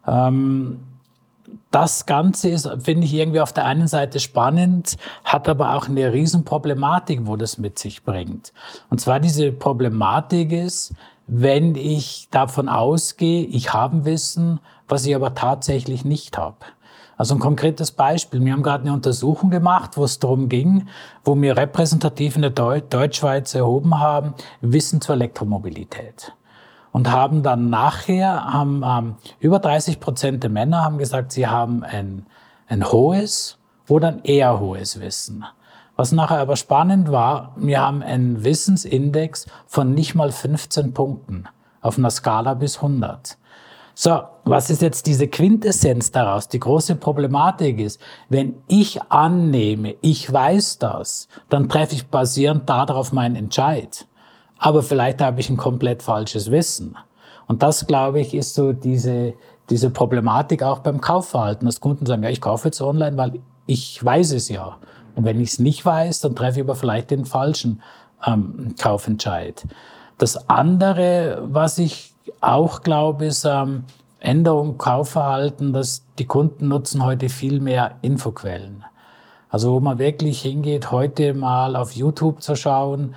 Ähm, 0.07 0.81
das 1.71 2.07
Ganze 2.07 2.49
ist, 2.49 2.69
finde 2.81 3.07
ich, 3.07 3.15
irgendwie 3.15 3.41
auf 3.41 3.53
der 3.53 3.65
einen 3.65 3.89
Seite 3.89 4.21
spannend, 4.21 4.97
hat 5.25 5.49
aber 5.49 5.75
auch 5.75 5.89
eine 5.89 6.13
Riesenproblematik, 6.13 7.21
wo 7.25 7.37
das 7.37 7.59
mit 7.59 7.79
sich 7.79 8.05
bringt. 8.05 8.53
Und 8.91 9.01
zwar 9.01 9.21
diese 9.21 9.53
Problematik 9.53 10.53
ist, 10.53 10.95
wenn 11.27 11.75
ich 11.75 12.29
davon 12.31 12.69
ausgehe, 12.69 13.45
ich 13.45 13.73
habe 13.73 14.05
Wissen, 14.05 14.61
was 14.89 15.07
ich 15.07 15.15
aber 15.15 15.35
tatsächlich 15.35 16.05
nicht 16.05 16.37
habe. 16.37 16.57
Also 17.17 17.35
ein 17.35 17.41
konkretes 17.41 17.93
Beispiel. 17.93 18.45
Wir 18.45 18.53
haben 18.53 18.63
gerade 18.63 18.85
eine 18.85 18.93
Untersuchung 18.93 19.51
gemacht, 19.51 19.97
wo 19.97 20.05
es 20.05 20.19
darum 20.19 20.49
ging, 20.49 20.89
wo 21.25 21.41
wir 21.41 21.57
repräsentativ 21.57 22.37
in 22.37 22.43
der 22.43 22.51
Deutschschweiz 22.51 23.55
erhoben 23.55 24.01
haben, 24.01 24.35
Wissen 24.61 25.01
zur 25.01 25.15
Elektromobilität 25.15 26.35
und 26.95 27.11
haben 27.11 27.43
dann 27.43 27.71
nachher, 27.71 28.45
haben 28.45 28.85
ähm, 28.87 29.17
über 29.41 29.59
30 29.59 29.99
Prozent 29.99 30.45
der 30.45 30.51
Männer 30.51 30.85
haben 30.85 30.97
gesagt, 30.97 31.33
sie 31.33 31.49
haben 31.49 31.83
ein, 31.83 32.25
ein 32.69 32.85
hohes 32.85 33.59
oder 33.89 34.09
ein 34.09 34.23
eher 34.23 34.61
hohes 34.61 35.01
Wissen. 35.01 35.45
Was 35.97 36.13
nachher 36.13 36.39
aber 36.39 36.55
spannend 36.55 37.11
war, 37.11 37.53
wir 37.57 37.81
haben 37.81 38.01
einen 38.01 38.45
Wissensindex 38.45 39.47
von 39.67 39.93
nicht 39.93 40.15
mal 40.15 40.31
15 40.31 40.95
Punkten 40.95 41.49
auf 41.81 41.99
einer 41.99 42.11
Skala 42.11 42.55
bis 42.55 42.77
100. 42.77 43.39
So, 43.97 44.23
was 44.45 44.71
ist 44.71 44.81
jetzt 44.81 45.07
diese 45.07 45.27
Quintessenz 45.27 46.13
daraus? 46.13 46.47
Die 46.47 46.61
große 46.61 46.95
Problematik 46.95 47.81
ist, 47.81 48.01
wenn 48.29 48.55
ich 48.69 49.03
annehme, 49.09 49.97
ich 50.01 50.33
weiß 50.33 50.79
das, 50.79 51.27
dann 51.49 51.69
treffe 51.69 51.97
ich 51.97 52.07
basierend 52.07 52.69
darauf 52.69 53.13
meinen 53.13 53.35
Entscheid 53.35 54.07
aber 54.65 54.83
vielleicht 54.83 55.21
habe 55.21 55.41
ich 55.41 55.51
ein 55.51 55.59
komplett 55.59 56.03
falsches 56.03 56.51
Wissen. 56.51 56.97
Und 57.47 57.63
das, 57.63 57.87
glaube 57.87 58.21
ich, 58.21 58.33
ist 58.33 58.55
so 58.55 58.73
diese, 58.73 59.35
diese 59.69 59.91
Problematik 59.91 60.63
auch 60.63 60.79
beim 60.79 61.03
Kaufverhalten, 61.03 61.67
dass 61.67 61.81
Kunden 61.81 62.07
sagen, 62.07 62.23
ja, 62.23 62.31
ich 62.31 62.41
kaufe 62.41 62.69
jetzt 62.69 62.81
online, 62.81 63.19
weil 63.19 63.41
ich 63.67 64.03
weiß 64.03 64.33
es 64.33 64.49
ja. 64.49 64.79
Und 65.17 65.27
wenn 65.27 65.39
ich 65.39 65.51
es 65.51 65.59
nicht 65.59 65.85
weiß, 65.85 66.23
dann 66.23 66.35
treffe 66.35 66.61
ich 66.61 66.65
aber 66.65 66.77
vielleicht 66.77 67.11
den 67.11 67.27
falschen 67.27 67.83
ähm, 68.27 68.75
Kaufentscheid. 68.81 69.67
Das 70.17 70.49
andere, 70.49 71.43
was 71.45 71.77
ich 71.77 72.15
auch 72.41 72.81
glaube, 72.81 73.27
ist 73.27 73.45
ähm, 73.45 73.85
Änderung 74.19 74.79
Kaufverhalten, 74.79 75.75
dass 75.75 76.07
die 76.19 76.25
Kunden 76.25 76.69
nutzen 76.69 77.05
heute 77.05 77.29
viel 77.29 77.61
mehr 77.61 77.97
Infoquellen. 78.01 78.83
Also 79.51 79.75
wo 79.75 79.81
man 79.81 79.99
wirklich 79.99 80.41
hingeht, 80.41 80.91
heute 80.91 81.35
mal 81.35 81.77
auf 81.77 81.93
YouTube 81.93 82.41
zu 82.41 82.57
schauen, 82.57 83.15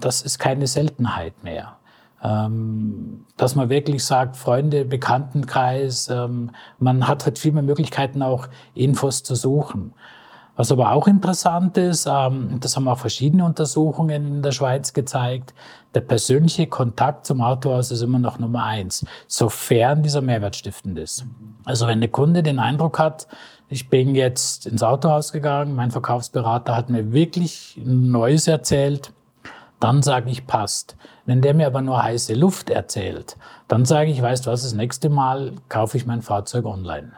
das 0.00 0.22
ist 0.22 0.38
keine 0.38 0.66
Seltenheit 0.66 1.44
mehr. 1.44 1.76
Ähm, 2.24 3.26
dass 3.36 3.56
man 3.56 3.68
wirklich 3.68 4.04
sagt, 4.04 4.36
Freunde, 4.36 4.84
Bekanntenkreis, 4.84 6.08
ähm, 6.08 6.50
man 6.78 7.08
hat 7.08 7.24
halt 7.24 7.38
viel 7.38 7.52
mehr 7.52 7.64
Möglichkeiten, 7.64 8.22
auch 8.22 8.46
Infos 8.74 9.24
zu 9.24 9.34
suchen. 9.34 9.92
Was 10.54 10.70
aber 10.70 10.92
auch 10.92 11.08
interessant 11.08 11.76
ist, 11.78 12.06
ähm, 12.06 12.58
das 12.60 12.76
haben 12.76 12.86
auch 12.86 12.98
verschiedene 12.98 13.44
Untersuchungen 13.44 14.36
in 14.36 14.42
der 14.42 14.52
Schweiz 14.52 14.92
gezeigt, 14.92 15.54
der 15.94 16.02
persönliche 16.02 16.66
Kontakt 16.68 17.26
zum 17.26 17.40
Autohaus 17.40 17.90
ist 17.90 18.02
immer 18.02 18.18
noch 18.18 18.38
Nummer 18.38 18.64
eins, 18.64 19.04
sofern 19.26 20.02
dieser 20.02 20.20
Mehrwert 20.20 20.54
stiftend 20.54 20.98
ist. 20.98 21.24
Also 21.64 21.86
wenn 21.86 22.00
der 22.00 22.10
Kunde 22.10 22.42
den 22.42 22.58
Eindruck 22.58 22.98
hat, 22.98 23.26
ich 23.68 23.88
bin 23.88 24.14
jetzt 24.14 24.66
ins 24.66 24.82
Autohaus 24.82 25.32
gegangen, 25.32 25.74
mein 25.74 25.90
Verkaufsberater 25.90 26.76
hat 26.76 26.90
mir 26.90 27.12
wirklich 27.12 27.80
Neues 27.82 28.46
erzählt, 28.46 29.12
dann 29.82 30.00
sage 30.02 30.30
ich, 30.30 30.46
passt. 30.46 30.96
Wenn 31.26 31.40
der 31.40 31.54
mir 31.54 31.66
aber 31.66 31.82
nur 31.82 32.02
heiße 32.02 32.34
Luft 32.34 32.70
erzählt, 32.70 33.36
dann 33.66 33.84
sage 33.84 34.10
ich, 34.10 34.22
weißt 34.22 34.46
du 34.46 34.50
was, 34.50 34.62
das 34.62 34.74
nächste 34.74 35.08
Mal 35.08 35.54
kaufe 35.68 35.96
ich 35.96 36.06
mein 36.06 36.22
Fahrzeug 36.22 36.66
online. 36.66 37.12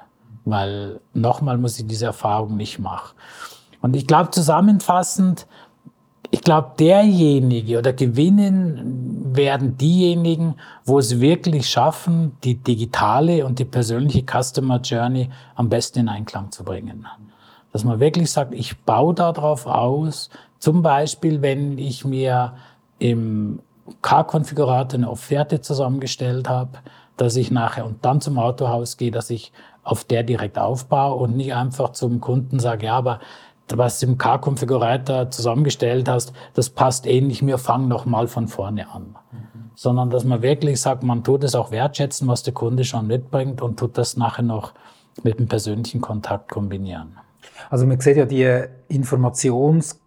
Weil 0.47 1.01
nochmal 1.13 1.59
muss 1.59 1.79
ich 1.79 1.87
diese 1.87 2.07
Erfahrung 2.07 2.57
nicht 2.57 2.79
machen. 2.79 3.15
Und 3.83 3.95
ich 3.95 4.07
glaube 4.07 4.31
zusammenfassend, 4.31 5.47
ich 6.31 6.41
glaube, 6.41 6.73
derjenige 6.79 7.79
oder 7.79 7.93
gewinnen 7.93 9.37
werden 9.37 9.77
diejenigen, 9.77 10.57
wo 10.85 10.99
es 10.99 11.21
wirklich 11.21 11.69
schaffen, 11.69 12.37
die 12.45 12.57
digitale 12.57 13.45
und 13.45 13.59
die 13.59 13.67
persönliche 13.67 14.25
Customer 14.25 14.81
Journey 14.81 15.29
am 15.55 15.69
besten 15.69 16.01
in 16.01 16.09
Einklang 16.09 16.51
zu 16.51 16.65
bringen. 16.65 17.07
Dass 17.73 17.85
man 17.85 18.01
wirklich 18.01 18.31
sagt, 18.31 18.55
ich 18.55 18.79
baue 18.81 19.15
darauf 19.15 19.67
aus, 19.67 20.31
zum 20.65 20.81
Beispiel, 20.81 21.43
wenn 21.43 21.77
ich 21.77 22.07
mir 22.07 22.55
im 22.99 23.61
Car-Konfigurator 24.01 24.99
eine 24.99 25.11
Offerte 25.11 25.61
zusammengestellt 25.61 26.49
habe, 26.49 26.79
dass 27.19 27.37
ich 27.37 27.51
nachher 27.51 27.85
und 27.85 28.03
dann 28.03 28.23
zum 28.23 28.39
Autohaus 28.39 28.97
gehe, 28.97 29.11
dass 29.11 29.29
ich 29.29 29.53
auf 29.83 30.05
der 30.05 30.23
direkt 30.23 30.59
aufbaue 30.59 31.17
und 31.17 31.37
nicht 31.37 31.55
einfach 31.55 31.93
zum 31.93 32.23
Kunden 32.23 32.61
sage, 32.61 32.87
ja, 32.87 32.97
aber 32.97 33.21
was 33.75 34.01
du 34.01 34.07
im 34.07 34.17
Car-Konfigurator 34.17 35.31
zusammengestellt 35.31 36.09
hast, 36.09 36.33
das 36.55 36.71
passt 36.71 37.07
eh 37.07 37.21
nicht 37.21 37.43
mehr, 37.43 37.59
fang 37.59 37.87
noch 37.87 38.07
mal 38.07 38.27
von 38.27 38.49
vorne 38.49 38.91
an. 38.91 39.17
Mhm. 39.33 39.71
Sondern 39.75 40.09
dass 40.09 40.25
man 40.25 40.41
wirklich 40.41 40.81
sagt, 40.81 41.03
man 41.03 41.23
tut 41.25 41.45
es 41.45 41.55
auch 41.55 41.73
wertschätzen, 41.73 42.27
was 42.27 42.43
der 42.43 42.55
Kunde 42.55 42.85
schon 42.85 43.07
mitbringt 43.07 43.61
und 43.61 43.79
tut 43.79 43.99
das 43.99 44.17
nachher 44.17 44.45
noch 44.45 44.73
mit 45.23 45.39
dem 45.39 45.47
persönlichen 45.47 46.01
Kontakt 46.01 46.51
kombinieren. 46.51 47.19
Also 47.69 47.87
man 47.87 48.01
sieht 48.01 48.17
ja 48.17 48.25
die 48.25 48.65
Informations 48.89 50.01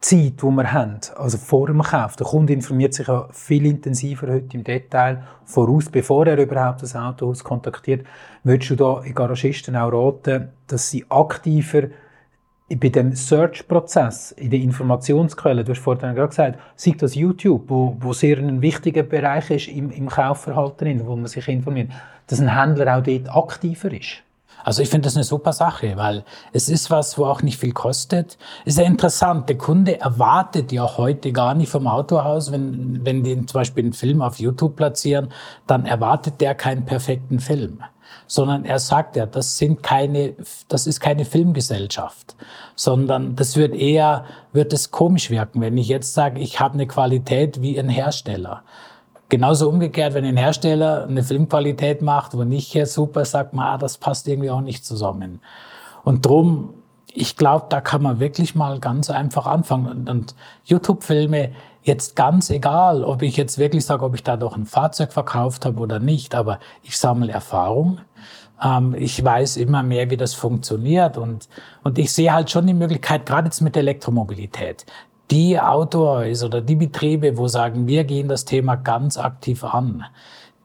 Zeit, 0.00 0.42
die 0.42 0.46
wir 0.46 0.72
haben, 0.72 0.98
also 1.16 1.36
vor 1.36 1.66
dem 1.66 1.82
Kauf, 1.82 2.16
der 2.16 2.26
Kunde 2.26 2.54
informiert 2.54 2.94
sich 2.94 3.06
ja 3.06 3.28
viel 3.32 3.66
intensiver 3.66 4.28
heute 4.28 4.56
im 4.56 4.64
Detail 4.64 5.22
voraus, 5.44 5.90
bevor 5.90 6.26
er 6.26 6.38
überhaupt 6.38 6.82
das 6.82 6.96
Autohaus 6.96 7.44
kontaktiert. 7.44 8.06
Würdest 8.42 8.70
du 8.70 8.76
da 8.76 9.00
den 9.00 9.14
Garagisten 9.14 9.76
auch 9.76 9.92
raten, 9.92 10.48
dass 10.68 10.88
sie 10.88 11.04
aktiver 11.10 11.88
bei 12.70 12.88
dem 12.88 13.14
Search-Prozess, 13.14 14.32
in 14.32 14.50
den 14.50 14.62
Informationsquellen, 14.62 15.66
du 15.66 15.72
hast 15.72 15.80
vorhin 15.80 16.14
gerade 16.14 16.28
gesagt, 16.28 16.58
sei 16.76 16.94
das 16.96 17.14
YouTube, 17.14 17.68
wo, 17.68 17.96
wo 18.00 18.14
sehr 18.14 18.38
ein 18.38 18.62
wichtiger 18.62 19.02
Bereich 19.02 19.50
ist 19.50 19.68
im, 19.68 19.90
im 19.90 20.08
Kaufverhalten, 20.08 21.06
wo 21.06 21.16
man 21.16 21.26
sich 21.26 21.46
informiert, 21.48 21.90
dass 22.26 22.40
ein 22.40 22.56
Händler 22.56 22.96
auch 22.96 23.02
dort 23.02 23.28
aktiver 23.28 23.92
ist? 23.92 24.22
Also 24.64 24.82
ich 24.82 24.88
finde 24.88 25.06
das 25.06 25.16
eine 25.16 25.24
super 25.24 25.52
Sache, 25.52 25.96
weil 25.96 26.24
es 26.52 26.68
ist 26.68 26.90
was, 26.90 27.18
wo 27.18 27.26
auch 27.26 27.42
nicht 27.42 27.58
viel 27.58 27.72
kostet. 27.72 28.38
Ist 28.64 28.78
ja 28.78 28.84
interessant. 28.84 29.48
Der 29.48 29.58
Kunde 29.58 30.00
erwartet 30.00 30.72
ja 30.72 30.96
heute 30.96 31.32
gar 31.32 31.54
nicht 31.54 31.70
vom 31.70 31.86
Autohaus, 31.86 32.52
wenn, 32.52 33.04
wenn 33.04 33.22
die 33.22 33.46
zum 33.46 33.60
Beispiel 33.60 33.84
einen 33.84 33.92
Film 33.92 34.22
auf 34.22 34.38
YouTube 34.38 34.76
platzieren, 34.76 35.28
dann 35.66 35.86
erwartet 35.86 36.40
der 36.40 36.54
keinen 36.54 36.84
perfekten 36.84 37.40
Film. 37.40 37.82
Sondern 38.26 38.64
er 38.64 38.78
sagt 38.78 39.16
ja, 39.16 39.26
das 39.26 39.58
sind 39.58 39.82
keine, 39.82 40.34
das 40.68 40.86
ist 40.86 41.00
keine 41.00 41.24
Filmgesellschaft, 41.24 42.36
sondern 42.74 43.36
das 43.36 43.56
wird 43.56 43.74
eher, 43.74 44.24
wird 44.52 44.72
es 44.72 44.90
komisch 44.90 45.30
wirken, 45.30 45.60
wenn 45.60 45.76
ich 45.76 45.88
jetzt 45.88 46.14
sage, 46.14 46.40
ich 46.40 46.60
habe 46.60 46.74
eine 46.74 46.86
Qualität 46.86 47.60
wie 47.60 47.78
ein 47.78 47.88
Hersteller. 47.88 48.62
Genauso 49.30 49.68
umgekehrt, 49.68 50.12
wenn 50.14 50.24
ein 50.24 50.36
Hersteller 50.36 51.06
eine 51.08 51.22
Filmqualität 51.22 52.02
macht, 52.02 52.36
wo 52.36 52.42
nicht 52.42 52.72
hier 52.72 52.84
super 52.84 53.24
sagt 53.24 53.54
man, 53.54 53.64
ah, 53.64 53.78
das 53.78 53.96
passt 53.96 54.26
irgendwie 54.28 54.50
auch 54.50 54.60
nicht 54.60 54.84
zusammen. 54.84 55.40
Und 56.02 56.26
drum, 56.26 56.74
ich 57.12 57.36
glaube, 57.36 57.66
da 57.68 57.80
kann 57.80 58.02
man 58.02 58.18
wirklich 58.18 58.56
mal 58.56 58.80
ganz 58.80 59.08
einfach 59.08 59.46
anfangen. 59.46 59.86
Und, 59.86 60.10
und 60.10 60.34
YouTube-Filme, 60.64 61.52
jetzt 61.82 62.16
ganz 62.16 62.50
egal, 62.50 63.04
ob 63.04 63.22
ich 63.22 63.36
jetzt 63.36 63.56
wirklich 63.56 63.84
sage, 63.84 64.04
ob 64.04 64.16
ich 64.16 64.24
da 64.24 64.36
doch 64.36 64.56
ein 64.56 64.66
Fahrzeug 64.66 65.12
verkauft 65.12 65.64
habe 65.64 65.80
oder 65.80 66.00
nicht, 66.00 66.34
aber 66.34 66.58
ich 66.82 66.98
sammle 66.98 67.32
Erfahrung. 67.32 68.00
Ähm, 68.62 68.94
ich 68.98 69.22
weiß 69.24 69.56
immer 69.58 69.84
mehr, 69.84 70.10
wie 70.10 70.16
das 70.16 70.34
funktioniert 70.34 71.16
und, 71.16 71.48
und 71.84 71.98
ich 71.98 72.12
sehe 72.12 72.32
halt 72.32 72.50
schon 72.50 72.66
die 72.66 72.74
Möglichkeit, 72.74 73.26
gerade 73.26 73.46
jetzt 73.46 73.60
mit 73.60 73.76
Elektromobilität, 73.76 74.86
die 75.30 75.60
Autohäuser 75.60 76.46
oder 76.46 76.60
die 76.60 76.76
Betriebe, 76.76 77.36
wo 77.36 77.48
sagen, 77.48 77.86
wir 77.86 78.04
gehen 78.04 78.28
das 78.28 78.44
Thema 78.44 78.76
ganz 78.76 79.16
aktiv 79.16 79.62
an, 79.64 80.04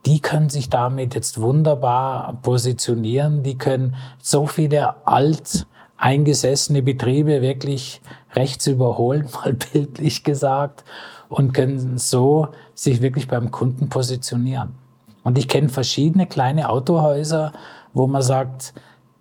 die 0.06 0.20
können 0.20 0.48
sich 0.48 0.70
damit 0.70 1.16
jetzt 1.16 1.40
wunderbar 1.40 2.38
positionieren. 2.42 3.42
Die 3.42 3.58
können 3.58 3.96
so 4.22 4.46
viele 4.46 5.04
alt 5.04 5.66
eingesessene 5.96 6.82
Betriebe 6.82 7.42
wirklich 7.42 8.00
rechts 8.34 8.68
überholen, 8.68 9.28
mal 9.44 9.54
bildlich 9.54 10.22
gesagt, 10.22 10.84
und 11.28 11.52
können 11.52 11.98
so 11.98 12.48
sich 12.74 13.02
wirklich 13.02 13.26
beim 13.26 13.50
Kunden 13.50 13.88
positionieren. 13.88 14.76
Und 15.24 15.38
ich 15.38 15.48
kenne 15.48 15.68
verschiedene 15.68 16.26
kleine 16.26 16.68
Autohäuser, 16.68 17.52
wo 17.92 18.06
man 18.06 18.22
sagt, 18.22 18.74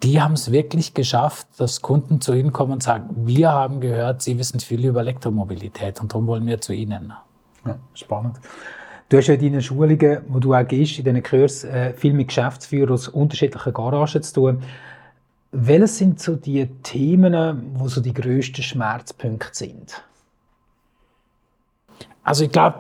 die 0.04 0.22
haben 0.22 0.34
es 0.34 0.52
wirklich 0.52 0.94
geschafft, 0.94 1.48
dass 1.58 1.82
Kunden 1.82 2.22
zu 2.22 2.34
ihnen 2.34 2.54
kommen 2.54 2.74
und 2.74 2.84
sagen, 2.84 3.10
wir 3.26 3.52
haben 3.52 3.80
gehört, 3.80 4.22
sie 4.22 4.38
wissen 4.38 4.60
viel 4.60 4.86
über 4.86 5.02
Elektromobilität 5.02 6.02
und 6.02 6.12
darum 6.12 6.28
wollen 6.28 6.46
wir 6.46 6.62
zu 6.62 6.74
ihnen. 6.74 7.14
Ja, 7.66 7.78
spannend. 7.94 8.40
Du 9.10 9.18
hast 9.18 9.28
ja 9.28 9.36
in 9.36 9.42
deinen 9.42 9.62
Schulungen, 9.62 10.22
wo 10.28 10.40
du 10.40 10.54
auch 10.54 10.68
gehst, 10.68 10.98
in 10.98 11.06
diesen 11.06 11.24
Kursen, 11.24 11.70
äh, 11.70 11.94
viel 11.94 12.14
mit 12.14 12.28
Geschäftsführern 12.28 12.94
aus 12.94 13.08
unterschiedlichen 13.08 13.74
Garagen 13.74 14.24
zu 14.24 14.34
tun. 14.34 14.64
Welche 15.52 15.88
sind 15.88 16.20
so 16.20 16.36
die 16.36 16.68
Themen, 16.84 17.72
wo 17.76 17.88
so 17.88 18.02
die 18.02 18.14
grössten 18.14 18.64
Schmerzpunkte 18.64 19.50
sind? 19.54 20.04
Also 22.24 22.46
ich 22.46 22.52
glaube, 22.52 22.80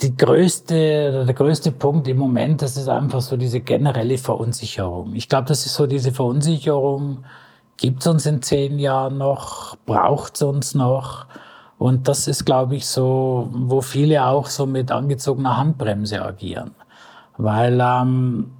die 0.00 0.16
größte, 0.16 1.24
der 1.26 1.34
größte 1.34 1.72
Punkt 1.72 2.08
im 2.08 2.18
Moment, 2.18 2.62
das 2.62 2.76
ist 2.76 2.88
einfach 2.88 3.20
so 3.20 3.36
diese 3.36 3.60
generelle 3.60 4.18
Verunsicherung. 4.18 5.14
Ich 5.14 5.28
glaube, 5.28 5.48
das 5.48 5.66
ist 5.66 5.74
so 5.74 5.86
diese 5.86 6.12
Verunsicherung, 6.12 7.24
gibt 7.76 8.00
es 8.00 8.06
uns 8.06 8.26
in 8.26 8.42
zehn 8.42 8.78
Jahren 8.78 9.18
noch, 9.18 9.76
braucht 9.86 10.36
es 10.36 10.42
uns 10.42 10.74
noch? 10.74 11.26
Und 11.78 12.08
das 12.08 12.26
ist, 12.26 12.46
glaube 12.46 12.76
ich, 12.76 12.86
so, 12.86 13.50
wo 13.52 13.82
viele 13.82 14.24
auch 14.24 14.46
so 14.46 14.64
mit 14.64 14.90
angezogener 14.90 15.58
Handbremse 15.58 16.22
agieren. 16.22 16.74
Weil 17.36 17.78
ähm, 17.82 18.52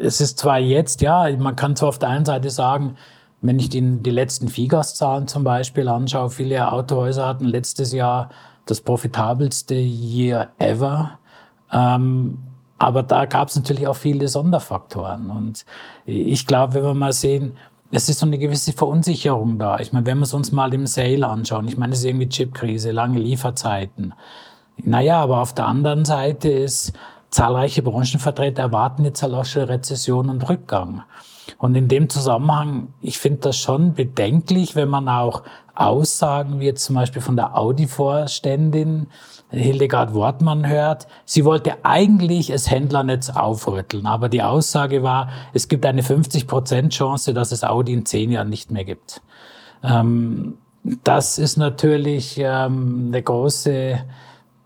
es 0.00 0.20
ist 0.20 0.38
zwar 0.38 0.58
jetzt, 0.58 1.00
ja, 1.00 1.28
man 1.38 1.56
kann 1.56 1.74
zwar 1.74 1.88
auf 1.88 1.98
der 1.98 2.10
einen 2.10 2.24
Seite 2.24 2.50
sagen, 2.50 2.96
wenn 3.40 3.58
ich 3.58 3.68
die, 3.68 3.82
die 4.00 4.10
letzten 4.10 4.48
Figas-Zahlen 4.48 5.26
zum 5.26 5.42
Beispiel 5.42 5.88
anschaue, 5.88 6.30
viele 6.30 6.72
Autohäuser 6.72 7.26
hatten 7.26 7.46
letztes 7.46 7.92
Jahr 7.92 8.30
das 8.66 8.80
profitabelste 8.80 9.74
Year 9.74 10.50
ever. 10.58 11.18
Ähm, 11.72 12.38
aber 12.78 13.02
da 13.02 13.24
gab 13.24 13.48
es 13.48 13.56
natürlich 13.56 13.86
auch 13.86 13.96
viele 13.96 14.28
Sonderfaktoren. 14.28 15.30
Und 15.30 15.64
ich 16.04 16.46
glaube, 16.46 16.74
wenn 16.74 16.84
wir 16.84 16.94
mal 16.94 17.12
sehen, 17.12 17.56
es 17.90 18.08
ist 18.08 18.18
so 18.18 18.26
eine 18.26 18.38
gewisse 18.38 18.72
Verunsicherung 18.72 19.58
da. 19.58 19.78
Ich 19.78 19.92
meine, 19.92 20.04
wenn 20.06 20.18
wir 20.18 20.24
es 20.24 20.34
uns 20.34 20.52
mal 20.52 20.74
im 20.74 20.86
Sale 20.86 21.26
anschauen, 21.26 21.68
ich 21.68 21.78
meine, 21.78 21.92
es 21.92 22.00
ist 22.00 22.04
irgendwie 22.04 22.28
Chipkrise, 22.28 22.90
lange 22.90 23.18
Lieferzeiten. 23.18 24.12
Naja, 24.76 25.22
aber 25.22 25.40
auf 25.40 25.54
der 25.54 25.66
anderen 25.66 26.04
Seite 26.04 26.50
ist, 26.50 26.92
zahlreiche 27.30 27.82
Branchenvertreter 27.82 28.62
erwarten 28.62 29.04
jetzt 29.04 29.22
halt 29.22 29.34
auch 29.34 29.44
schon 29.44 29.62
Rezession 29.62 30.28
und 30.28 30.48
Rückgang. 30.48 31.02
Und 31.58 31.74
in 31.76 31.88
dem 31.88 32.08
Zusammenhang, 32.08 32.88
ich 33.00 33.18
finde 33.18 33.40
das 33.40 33.56
schon 33.56 33.94
bedenklich, 33.94 34.74
wenn 34.74 34.88
man 34.88 35.08
auch 35.08 35.42
Aussagen 35.76 36.60
wie 36.60 36.66
jetzt 36.66 36.84
zum 36.84 36.96
Beispiel 36.96 37.22
von 37.22 37.36
der 37.36 37.56
Audi-Vorständin 37.56 39.06
Hildegard 39.50 40.12
Wortmann 40.12 40.66
hört. 40.66 41.06
Sie 41.24 41.44
wollte 41.44 41.84
eigentlich 41.84 42.48
das 42.48 42.70
Händlernetz 42.70 43.30
aufrütteln, 43.30 44.06
aber 44.06 44.28
die 44.28 44.42
Aussage 44.42 45.02
war, 45.02 45.28
es 45.52 45.68
gibt 45.68 45.86
eine 45.86 46.02
50% 46.02 46.88
Chance, 46.88 47.32
dass 47.32 47.52
es 47.52 47.62
Audi 47.62 47.92
in 47.92 48.04
zehn 48.04 48.32
Jahren 48.32 48.48
nicht 48.48 48.70
mehr 48.70 48.84
gibt. 48.84 49.22
Ähm, 49.84 50.58
das 51.04 51.38
ist 51.38 51.56
natürlich 51.56 52.38
ähm, 52.38 53.06
eine 53.08 53.22
große 53.22 54.00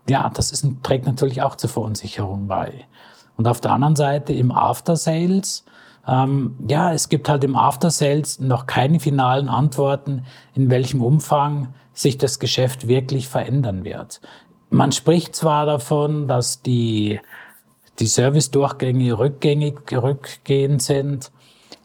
ja, 0.09 0.29
das 0.33 0.51
ist, 0.51 0.65
trägt 0.83 1.05
natürlich 1.05 1.41
auch 1.41 1.55
zur 1.55 1.69
Verunsicherung 1.69 2.47
bei. 2.47 2.85
Und 3.37 3.47
auf 3.47 3.61
der 3.61 3.71
anderen 3.71 3.95
Seite 3.95 4.33
im 4.33 4.51
After 4.51 4.95
Sales, 4.95 5.63
ähm, 6.07 6.55
ja, 6.67 6.93
es 6.93 7.09
gibt 7.09 7.29
halt 7.29 7.43
im 7.43 7.55
After 7.55 7.91
Sales 7.91 8.39
noch 8.39 8.65
keine 8.65 8.99
finalen 8.99 9.49
Antworten, 9.49 10.25
in 10.55 10.69
welchem 10.69 11.01
Umfang 11.01 11.73
sich 11.93 12.17
das 12.17 12.39
Geschäft 12.39 12.87
wirklich 12.87 13.27
verändern 13.27 13.83
wird. 13.83 14.21
Man 14.69 14.91
spricht 14.91 15.35
zwar 15.35 15.65
davon, 15.65 16.27
dass 16.27 16.61
die, 16.61 17.19
die 17.99 18.07
Service-Durchgänge 18.07 19.17
rückgängig 19.17 19.79
rückgehend 19.91 20.81
sind, 20.81 21.31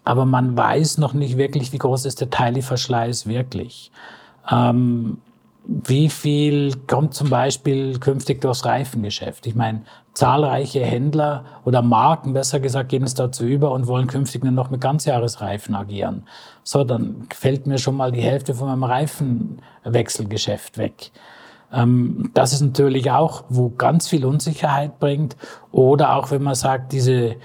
aber 0.05 0.25
man 0.25 0.57
weiß 0.57 0.99
noch 0.99 1.13
nicht 1.13 1.37
wirklich, 1.37 1.73
wie 1.73 1.79
groß 1.79 2.05
ist 2.05 2.21
der 2.21 2.31
Teilverschleiß 2.31 3.27
wirklich. 3.27 3.91
Ähm, 4.51 5.19
wie 5.69 6.09
viel 6.09 6.77
kommt 6.87 7.15
zum 7.15 7.29
Beispiel 7.29 7.99
künftig 7.99 8.41
durchs 8.41 8.65
Reifengeschäft? 8.65 9.47
Ich 9.47 9.57
meine, 9.57 9.83
zahlreiche 10.15 10.85
Händler 10.85 11.45
oder 11.65 11.83
Marken, 11.83 12.33
besser 12.33 12.61
gesagt, 12.61 12.89
gehen 12.89 13.03
es 13.03 13.15
dazu 13.15 13.45
über 13.45 13.73
und 13.73 13.89
wollen 13.89 14.07
künftig 14.07 14.45
nur 14.45 14.53
noch 14.53 14.71
mit 14.71 14.81
Ganzjahresreifen 14.81 15.75
agieren. 15.75 16.25
So, 16.63 16.85
dann 16.85 17.27
fällt 17.35 17.67
mir 17.67 17.79
schon 17.79 17.97
mal 17.97 18.13
die 18.13 18.21
Hälfte 18.21 18.55
von 18.55 18.69
meinem 18.69 18.85
Reifenwechselgeschäft 18.85 20.79
weg. 20.79 21.11
Ähm, 21.73 22.31
das 22.33 22.53
ist 22.53 22.61
natürlich 22.61 23.11
auch, 23.11 23.45
wo 23.49 23.71
ganz 23.71 24.09
viel 24.09 24.25
Unsicherheit 24.25 25.01
bringt. 25.01 25.37
Oder 25.73 26.15
auch, 26.17 26.31
wenn 26.31 26.43
man 26.43 26.55
sagt, 26.55 26.93
diese, 26.93 27.37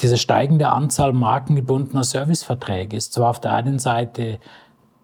diese 0.00 0.16
steigende 0.16 0.70
Anzahl 0.70 1.12
markengebundener 1.12 2.04
Serviceverträge 2.04 2.96
ist 2.96 3.12
zwar 3.12 3.30
auf 3.30 3.40
der 3.40 3.52
einen 3.52 3.78
Seite 3.78 4.38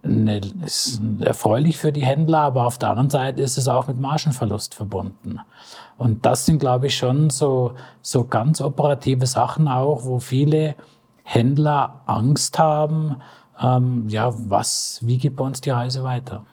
eine, 0.04 0.40
ist 0.64 1.00
erfreulich 1.20 1.78
für 1.78 1.92
die 1.92 2.04
Händler, 2.04 2.40
aber 2.40 2.66
auf 2.66 2.78
der 2.78 2.90
anderen 2.90 3.10
Seite 3.10 3.42
ist 3.42 3.56
es 3.56 3.68
auch 3.68 3.86
mit 3.86 4.00
Margenverlust 4.00 4.74
verbunden. 4.74 5.40
Und 5.98 6.26
das 6.26 6.46
sind, 6.46 6.58
glaube 6.58 6.88
ich, 6.88 6.96
schon 6.96 7.30
so, 7.30 7.72
so 8.00 8.24
ganz 8.24 8.60
operative 8.60 9.26
Sachen 9.26 9.68
auch, 9.68 10.04
wo 10.04 10.18
viele 10.18 10.74
Händler 11.22 12.00
Angst 12.06 12.58
haben, 12.58 13.16
ähm, 13.60 14.08
ja, 14.08 14.32
was, 14.48 14.98
wie 15.02 15.18
geht 15.18 15.36
bei 15.36 15.44
uns 15.44 15.60
die 15.60 15.70
Reise 15.70 16.02
weiter? 16.02 16.44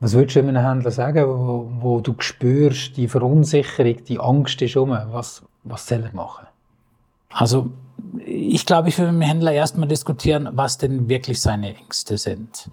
Was 0.00 0.12
würdest 0.12 0.36
du 0.36 0.40
einem 0.40 0.56
Händler 0.56 0.90
sagen, 0.90 1.26
wo, 1.26 1.70
wo 1.80 2.00
du 2.00 2.14
spürst, 2.18 2.96
die 2.96 3.08
Verunsicherung, 3.08 4.04
die 4.04 4.20
Angst 4.20 4.60
ist 4.62 4.76
um? 4.76 4.90
Was, 4.90 5.42
was 5.64 5.86
soll 5.86 6.04
er 6.04 6.14
machen? 6.14 6.46
Also, 7.30 7.70
ich 8.24 8.64
glaube, 8.64 8.88
ich 8.88 8.98
will 8.98 9.06
mit 9.06 9.22
dem 9.22 9.28
Händler 9.28 9.52
erstmal 9.52 9.88
diskutieren, 9.88 10.48
was 10.52 10.78
denn 10.78 11.08
wirklich 11.08 11.40
seine 11.40 11.74
Ängste 11.74 12.16
sind. 12.16 12.70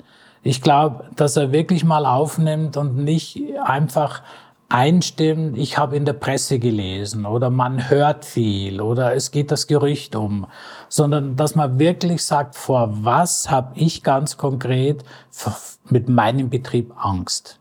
Ich 0.48 0.62
glaube, 0.62 1.06
dass 1.16 1.38
er 1.38 1.52
wirklich 1.52 1.84
mal 1.84 2.06
aufnimmt 2.06 2.78
und 2.78 2.98
nicht 2.98 3.42
einfach 3.64 4.22
einstimmt, 4.70 5.58
ich 5.58 5.80
habe 5.80 5.96
in 5.96 6.06
der 6.06 6.14
Presse 6.14 6.60
gelesen 6.60 7.26
oder 7.26 7.50
man 7.50 7.90
hört 7.90 8.26
viel 8.26 8.80
oder 8.80 9.16
es 9.16 9.32
geht 9.32 9.50
das 9.50 9.66
Gerücht 9.66 10.16
um, 10.16 10.46
sondern 10.88 11.36
dass 11.36 11.56
man 11.56 11.80
wirklich 11.80 12.24
sagt, 12.24 12.56
vor 12.56 12.90
was 12.92 13.50
habe 13.50 13.72
ich 13.74 14.04
ganz 14.04 14.38
konkret 14.38 15.04
mit 15.90 16.10
meinem 16.10 16.52
Betrieb 16.52 16.94
Angst. 16.96 17.60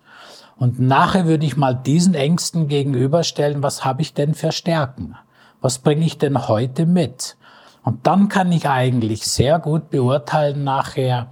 Und 0.59 0.79
nachher 0.79 1.25
würde 1.25 1.47
ich 1.47 1.57
mal 1.57 1.75
diesen 1.75 2.13
Ängsten 2.13 2.69
gegenüberstellen, 2.69 3.63
was 3.63 3.87
habe 3.87 4.03
ich 4.03 4.13
denn 4.13 4.35
für 4.35 4.53
Stärken? 4.53 5.17
Was 5.63 5.79
bringe 5.79 6.05
ich 6.05 6.19
denn 6.19 6.49
heute 6.49 6.85
mit? 6.85 7.39
Und 7.83 8.07
dann 8.07 8.29
kann 8.29 8.53
ich 8.53 8.69
eigentlich 8.69 9.27
sehr 9.27 9.59
gut 9.59 9.89
beurteilen 9.89 10.65
nachher, 10.65 11.29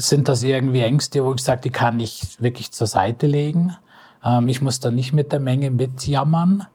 sind 0.00 0.28
das 0.28 0.42
irgendwie 0.42 0.80
Ängste, 0.80 1.24
wo 1.24 1.34
ich 1.34 1.42
sage, 1.42 1.62
die 1.62 1.70
kann 1.70 2.00
ich 2.00 2.40
wirklich 2.40 2.72
zur 2.72 2.86
Seite 2.86 3.26
legen. 3.26 3.76
Ähm, 4.24 4.48
ich 4.48 4.62
muss 4.62 4.80
da 4.80 4.90
nicht 4.90 5.12
mit 5.12 5.32
der 5.32 5.40
Menge 5.40 5.70
mitjammern. 5.70 6.66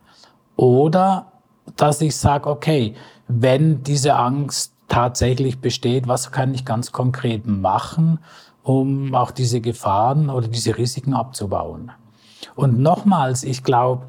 Oder 0.56 1.32
dass 1.76 2.02
ich 2.02 2.16
sage, 2.16 2.50
okay, 2.50 2.96
wenn 3.28 3.84
diese 3.84 4.16
Angst 4.16 4.74
tatsächlich 4.88 5.60
besteht, 5.60 6.08
was 6.08 6.32
kann 6.32 6.54
ich 6.54 6.66
ganz 6.66 6.92
konkret 6.92 7.48
machen, 7.48 8.20
um 8.64 9.16
auch 9.16 9.32
diese 9.32 9.62
Gefahren 9.62 10.30
oder 10.30 10.48
diese 10.48 10.78
Risiken 10.78 11.14
abzubauen? 11.14 11.92
Und 12.56 12.80
nochmals, 12.80 13.44
ich 13.44 13.64
glaube, 13.64 14.08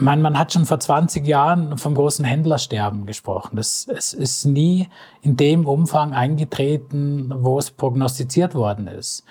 man, 0.00 0.22
man 0.22 0.38
hat 0.38 0.52
schon 0.52 0.64
vor 0.64 0.80
20 0.80 1.26
Jahren 1.26 1.78
vom 1.78 1.94
großen 1.94 2.24
Händlersterben 2.24 3.06
gesprochen. 3.06 3.56
Das, 3.56 3.86
es 3.88 4.12
ist 4.12 4.44
nie 4.44 4.88
in 5.22 5.36
dem 5.36 5.66
Umfang 5.66 6.12
eingetreten, 6.12 7.32
wo 7.38 7.58
es 7.58 7.70
prognostiziert 7.70 8.54
worden 8.54 8.86
ist. 8.86 9.24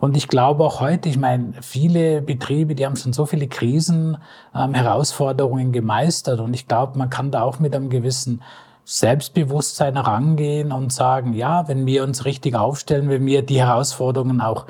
Und 0.00 0.16
ich 0.16 0.28
glaube 0.28 0.64
auch 0.64 0.80
heute, 0.80 1.08
ich 1.08 1.16
meine, 1.16 1.54
viele 1.62 2.20
Betriebe, 2.20 2.74
die 2.74 2.84
haben 2.84 2.96
schon 2.96 3.12
so 3.12 3.26
viele 3.26 3.48
Krisen, 3.48 4.18
ähm, 4.54 4.74
Herausforderungen 4.74 5.72
gemeistert. 5.72 6.40
Und 6.40 6.54
ich 6.54 6.68
glaube, 6.68 6.98
man 6.98 7.10
kann 7.10 7.30
da 7.30 7.42
auch 7.42 7.58
mit 7.58 7.74
einem 7.74 7.88
gewissen 7.88 8.42
Selbstbewusstsein 8.84 9.94
herangehen 9.96 10.72
und 10.72 10.92
sagen, 10.92 11.34
ja, 11.34 11.68
wenn 11.68 11.86
wir 11.86 12.04
uns 12.04 12.24
richtig 12.24 12.54
aufstellen, 12.54 13.08
wenn 13.08 13.26
wir 13.26 13.42
die 13.42 13.60
Herausforderungen 13.60 14.40
auch 14.40 14.66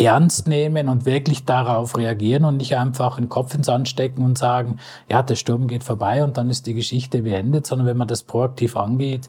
ernst 0.00 0.48
nehmen 0.48 0.88
und 0.88 1.04
wirklich 1.04 1.44
darauf 1.44 1.96
reagieren 1.96 2.44
und 2.44 2.56
nicht 2.56 2.76
einfach 2.76 3.16
den 3.16 3.28
Kopf 3.28 3.54
ins 3.54 3.66
Sand 3.66 3.88
stecken 3.88 4.24
und 4.24 4.38
sagen, 4.38 4.78
ja, 5.08 5.22
der 5.22 5.34
Sturm 5.34 5.66
geht 5.66 5.84
vorbei 5.84 6.24
und 6.24 6.36
dann 6.36 6.50
ist 6.50 6.66
die 6.66 6.74
Geschichte 6.74 7.22
beendet, 7.22 7.66
sondern 7.66 7.86
wenn 7.86 7.96
man 7.96 8.08
das 8.08 8.22
proaktiv 8.22 8.76
angeht, 8.76 9.28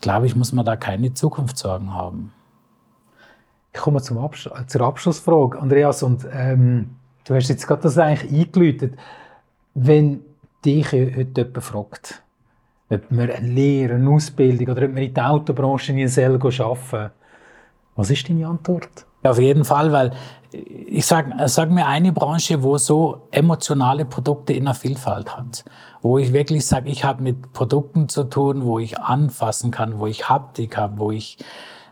glaube 0.00 0.26
ich, 0.26 0.36
muss 0.36 0.52
man 0.52 0.64
da 0.64 0.76
keine 0.76 1.14
Zukunftssorgen 1.14 1.94
haben. 1.94 2.32
Ich 3.72 3.80
komme 3.80 4.02
zum 4.02 4.18
Absch 4.18 4.50
zur 4.66 4.80
Abschlussfrage, 4.82 5.58
Andreas, 5.58 6.02
und 6.02 6.26
ähm, 6.30 6.90
du 7.24 7.34
hast 7.34 7.48
jetzt 7.48 7.66
gerade 7.66 7.82
das 7.82 7.96
eigentlich 7.96 8.30
eingeläutet. 8.30 8.94
Wenn 9.74 10.20
dich 10.64 10.92
heute 10.92 11.32
jemand 11.34 11.62
fragt, 11.62 12.22
ob 12.90 13.10
man 13.10 13.30
eine 13.30 13.48
Lehre, 13.48 13.94
eine 13.94 14.10
Ausbildung 14.10 14.68
oder 14.68 14.84
ob 14.84 14.92
man 14.92 15.02
in 15.02 15.14
der 15.14 15.30
Autobranche 15.30 15.92
in 15.92 16.08
Sell 16.08 16.34
arbeiten 16.34 17.12
was 17.94 18.10
ist 18.10 18.28
deine 18.28 18.46
Antwort? 18.46 19.06
Auf 19.22 19.38
jeden 19.38 19.64
Fall, 19.64 19.92
weil 19.92 20.12
ich 20.52 21.06
sage 21.06 21.32
sag 21.48 21.70
mir 21.70 21.86
eine 21.86 22.12
Branche, 22.12 22.62
wo 22.62 22.76
so 22.76 23.28
emotionale 23.30 24.04
Produkte 24.04 24.52
in 24.52 24.64
der 24.64 24.74
Vielfalt 24.74 25.36
hat, 25.36 25.64
wo 26.02 26.18
ich 26.18 26.32
wirklich 26.32 26.66
sage, 26.66 26.90
ich 26.90 27.04
habe 27.04 27.22
mit 27.22 27.52
Produkten 27.52 28.08
zu 28.08 28.24
tun, 28.24 28.64
wo 28.64 28.78
ich 28.78 28.98
anfassen 28.98 29.70
kann, 29.70 29.98
wo 29.98 30.06
ich 30.06 30.28
Haptik 30.28 30.76
habe, 30.76 30.98
wo 30.98 31.10
ich 31.10 31.38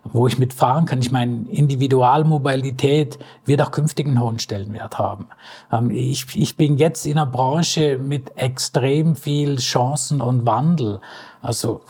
wo 0.03 0.27
ich 0.27 0.39
mitfahren 0.39 0.87
kann. 0.87 1.01
Ich 1.01 1.13
meine, 1.13 1.45
Individualmobilität 1.51 3.19
wird 3.45 3.61
auch 3.61 3.71
künftig 3.71 4.07
einen 4.07 4.19
hohen 4.19 4.39
Stellenwert 4.39 4.99
haben. 4.99 5.27
Ähm, 5.71 5.91
ich, 5.91 6.25
ich 6.35 6.57
bin 6.57 6.79
jetzt 6.79 7.05
in 7.05 7.19
einer 7.19 7.27
Branche 7.27 7.99
mit 7.99 8.35
extrem 8.37 9.15
viel 9.15 9.57
Chancen 9.57 10.23
und 10.23 10.47
Wandel. 10.47 11.01
Also 11.43 11.83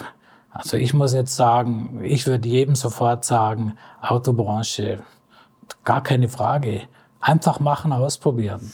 also 0.53 0.77
ich 0.77 0.93
muss 0.95 1.15
jetzt 1.15 1.37
sagen, 1.37 2.01
ich 2.03 2.27
würde 2.27 2.49
jedem 2.49 2.75
sofort 2.75 3.25
sagen, 3.25 3.77
Autobranche, 4.03 4.99
gar 5.85 6.03
keine 6.03 6.29
Frage. 6.29 6.83
Einfach 7.21 7.61
machen, 7.61 7.93
ausprobieren. 7.93 8.73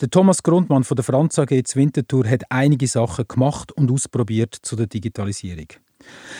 Der 0.00 0.10
Thomas 0.10 0.42
Grundmann 0.42 0.82
von 0.82 0.96
der 0.96 1.04
Franz 1.04 1.38
AG 1.38 1.50
Winterthur 1.74 2.28
hat 2.28 2.42
einige 2.48 2.88
Sachen 2.88 3.26
gemacht 3.28 3.70
und 3.70 3.90
ausprobiert 3.90 4.58
zu 4.60 4.74
der 4.74 4.88
Digitalisierung. 4.88 5.68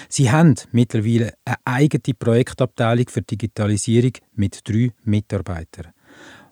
Sie 0.09 0.31
haben 0.33 0.57
mittlerweile 0.73 1.35
eine 1.45 1.57
eigene 1.65 2.15
Projektabteilung 2.19 3.09
für 3.09 3.23
Digitalisierung 3.23 4.13
mit 4.35 4.69
drei 4.69 4.91
Mitarbeitern. 5.05 5.93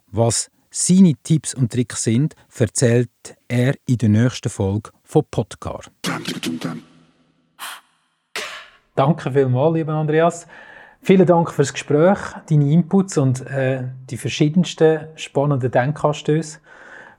Was 0.06 0.50
seine 0.70 1.14
Tipps 1.22 1.52
und 1.52 1.72
Tricks 1.72 2.04
sind, 2.04 2.36
erzählt 2.56 3.10
er 3.48 3.74
in 3.86 3.98
der 3.98 4.08
nächsten 4.08 4.48
Folge 4.48 4.90
von 5.02 5.24
Podcar. 5.28 5.82
Danke 8.94 9.32
vielmals, 9.32 9.74
lieber 9.74 9.94
Andreas. 9.94 10.46
Vielen 11.02 11.26
Dank 11.26 11.50
fürs 11.50 11.72
Gespräch, 11.72 12.18
deine 12.48 12.70
Inputs 12.70 13.16
und 13.16 13.46
äh, 13.46 13.84
die 14.10 14.18
verschiedensten 14.18 15.06
spannenden 15.16 15.70
Denkanstöße. 15.70 16.58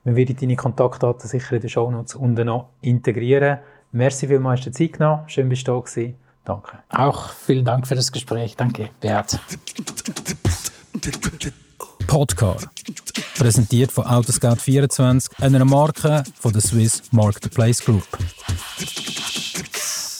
Wir 0.04 0.16
werden 0.16 0.36
deine 0.40 0.56
Kontaktdaten 0.56 1.28
sicher 1.28 1.56
in 1.56 1.62
den 1.62 1.70
Shownotes 1.70 2.16
unten 2.16 2.46
noch 2.46 2.70
integrieren. 2.82 3.60
Merci 3.92 4.28
vielmals, 4.28 4.62
dass 4.62 4.74
du 4.74 4.84
Zeit 4.84 4.94
genommen 4.94 5.24
Schön, 5.28 5.50
dass 5.50 5.64
du 5.64 5.72
da 5.72 5.80
gewesen. 5.80 6.16
Danke. 6.46 6.80
Auch 6.90 7.30
vielen 7.30 7.66
Dank 7.66 7.88
für 7.88 7.96
das 7.96 8.12
Gespräch. 8.12 8.56
Danke, 8.56 8.90
Beat. 9.00 9.40
Podcar. 12.08 12.58
Präsentiert 13.38 13.92
von 13.92 14.06
Autoscout24, 14.06 15.42
einer 15.42 15.66
Marke 15.66 16.24
von 16.40 16.52
der 16.52 16.62
Swiss 16.62 17.04
Marketplace 17.12 17.84
Group. 17.84 18.08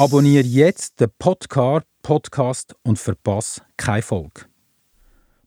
Abonniere 0.02 0.44
jetzt 0.44 1.00
den 1.00 1.12
Podcar 1.20 1.84
Podcast 2.02 2.74
und 2.82 2.98
verpasse 2.98 3.62
keine 3.78 4.02
Folge. 4.02 4.46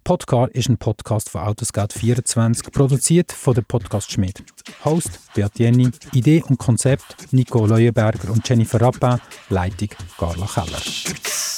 Podcar 0.04 0.48
ist 0.54 0.68
ein 0.68 0.78
Podcast 0.78 1.28
von 1.28 1.40
Autoscout24, 1.40 2.70
produziert 2.70 3.32
von 3.32 3.54
der 3.54 3.62
Podcast 3.62 4.12
Schmidt. 4.12 4.44
Host 4.84 5.18
Beat 5.34 5.58
Jenny, 5.58 5.90
Idee 6.12 6.44
und 6.46 6.56
Konzept 6.56 7.32
Nico 7.32 7.66
Leuenberger 7.66 8.30
und 8.30 8.48
Jennifer 8.48 8.80
Rappin, 8.80 9.20
Leitung 9.48 9.88
Carla 10.16 10.46
Keller. 10.46 11.53